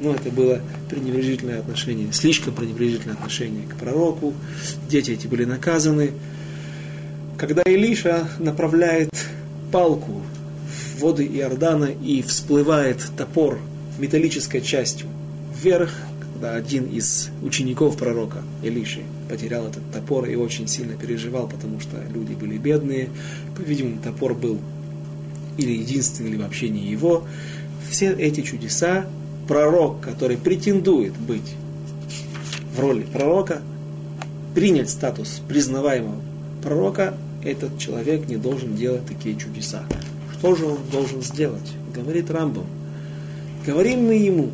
Но 0.00 0.14
это 0.14 0.30
было 0.30 0.60
пренебрежительное 0.88 1.60
отношение, 1.60 2.10
слишком 2.12 2.54
пренебрежительное 2.54 3.14
отношение 3.14 3.66
к 3.68 3.76
пророку. 3.76 4.32
Дети 4.88 5.10
эти 5.10 5.26
были 5.26 5.44
наказаны. 5.44 6.12
Когда 7.36 7.62
Илиша 7.62 8.28
направляет 8.38 9.10
палку 9.72 10.22
в 10.68 11.00
воды 11.00 11.26
Иордана 11.26 11.86
и 11.86 12.22
всплывает 12.22 13.04
топор 13.16 13.58
металлической 13.98 14.60
частью 14.60 15.08
вверх, 15.60 15.90
когда 16.20 16.54
один 16.54 16.84
из 16.84 17.30
учеников 17.42 17.96
пророка 17.96 18.42
Илиши 18.62 19.02
потерял 19.28 19.66
этот 19.66 19.82
топор 19.92 20.26
и 20.26 20.36
очень 20.36 20.68
сильно 20.68 20.94
переживал, 20.94 21.48
потому 21.48 21.80
что 21.80 21.96
люди 22.14 22.34
были 22.34 22.58
бедные. 22.58 23.08
По-видимому, 23.56 24.00
топор 24.02 24.34
был 24.34 24.58
или 25.56 25.72
единственный, 25.72 26.30
или 26.30 26.36
вообще 26.36 26.68
не 26.68 26.86
его. 26.86 27.24
Все 27.90 28.12
эти 28.12 28.42
чудеса 28.42 29.06
пророк, 29.48 30.00
который 30.00 30.36
претендует 30.36 31.16
быть 31.16 31.54
в 32.74 32.80
роли 32.80 33.02
пророка, 33.02 33.60
принять 34.54 34.90
статус 34.90 35.40
признаваемого 35.48 36.20
пророка, 36.62 37.14
этот 37.44 37.78
человек 37.78 38.28
не 38.28 38.36
должен 38.36 38.74
делать 38.76 39.06
такие 39.06 39.36
чудеса. 39.36 39.84
Что 40.32 40.54
же 40.54 40.66
он 40.66 40.78
должен 40.90 41.22
сделать? 41.22 41.72
Говорит 41.94 42.30
Рамбам. 42.30 42.66
Говорим 43.66 44.06
мы 44.06 44.14
ему, 44.14 44.50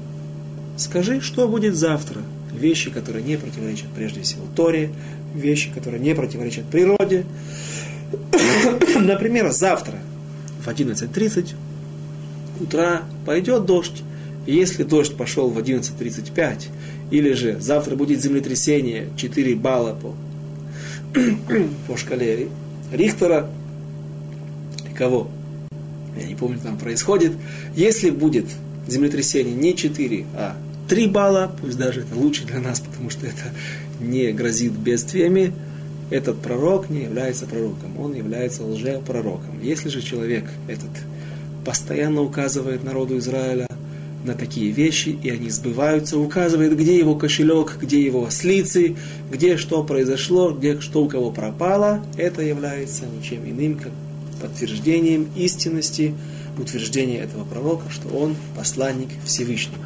скажи, 0.77 1.21
что 1.21 1.49
будет 1.49 1.75
завтра. 1.75 2.21
Вещи, 2.53 2.91
которые 2.91 3.23
не 3.25 3.37
противоречат 3.37 3.89
прежде 3.95 4.23
всего 4.23 4.45
Торе, 4.57 4.91
вещи, 5.35 5.71
которые 5.71 6.01
не 6.01 6.15
противоречат 6.15 6.65
природе. 6.67 7.27
Например, 8.99 9.51
завтра 9.51 9.99
в 10.65 10.69
11.30 10.69 11.55
утра 12.61 13.03
пойдет 13.27 13.67
дождь. 13.67 14.03
Если 14.47 14.83
дождь 14.83 15.15
пошел 15.15 15.51
в 15.51 15.59
11.35, 15.59 16.69
или 17.11 17.33
же 17.33 17.61
завтра 17.61 17.97
будет 17.97 18.23
землетрясение 18.23 19.09
4 19.17 19.55
балла 19.57 19.95
по, 19.95 20.15
по 21.87 21.97
шкале 21.97 22.49
Рихтера, 22.93 23.49
кого, 24.97 25.29
я 26.19 26.27
не 26.27 26.35
помню, 26.35 26.59
там 26.59 26.79
происходит, 26.79 27.33
если 27.77 28.11
будет 28.11 28.47
землетрясение 28.87 29.55
не 29.55 29.77
4, 29.77 30.27
а 30.35 30.57
3 30.89 31.07
балла, 31.09 31.53
пусть 31.61 31.77
даже 31.77 32.01
это 32.01 32.15
лучше 32.15 32.45
для 32.45 32.61
нас, 32.61 32.81
потому 32.81 33.11
что 33.11 33.27
это 33.27 33.53
не 34.01 34.33
грозит 34.33 34.73
бедствиями, 34.73 35.53
этот 36.11 36.41
пророк 36.41 36.89
не 36.89 37.03
является 37.03 37.47
пророком, 37.47 37.99
он 38.01 38.15
является 38.15 38.65
лжепророком. 38.65 39.61
Если 39.63 39.91
же 39.91 40.01
человек 40.01 40.45
этот 40.67 40.91
постоянно 41.65 42.23
указывает 42.23 42.83
народу 42.83 43.19
Израиля 43.19 43.68
на 44.29 44.35
такие 44.35 44.71
вещи, 44.71 45.09
и 45.09 45.31
они 45.31 45.51
сбываются, 45.51 46.19
указывает, 46.19 46.77
где 46.77 46.97
его 46.97 47.17
кошелек, 47.17 47.79
где 47.81 48.01
его 48.01 48.27
ослицы, 48.27 48.97
где 49.33 49.57
что 49.57 49.83
произошло, 49.83 50.53
где 50.53 50.81
что 50.81 51.03
у 51.03 51.09
кого 51.09 51.31
пропало, 51.33 52.05
это 52.17 52.43
является 52.43 53.05
ничем 53.07 53.45
иным, 53.45 53.79
как 53.79 53.93
подтверждением 54.41 55.29
истинности 55.37 56.15
утверждения 56.59 57.19
этого 57.19 57.45
пророка, 57.45 57.91
что 57.91 58.09
он 58.09 58.37
посланник 58.57 59.09
Всевышнего. 59.25 59.85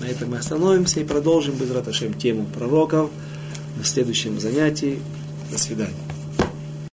На 0.00 0.06
этом 0.06 0.30
мы 0.30 0.38
остановимся 0.38 1.00
и 1.00 1.04
продолжим 1.04 1.54
без 1.54 1.70
раташем 1.70 2.14
тему 2.14 2.46
пророков 2.46 3.10
на 3.76 3.84
следующем 3.84 4.40
занятии. 4.40 4.98
До 5.50 5.58
свидания. 5.58 6.09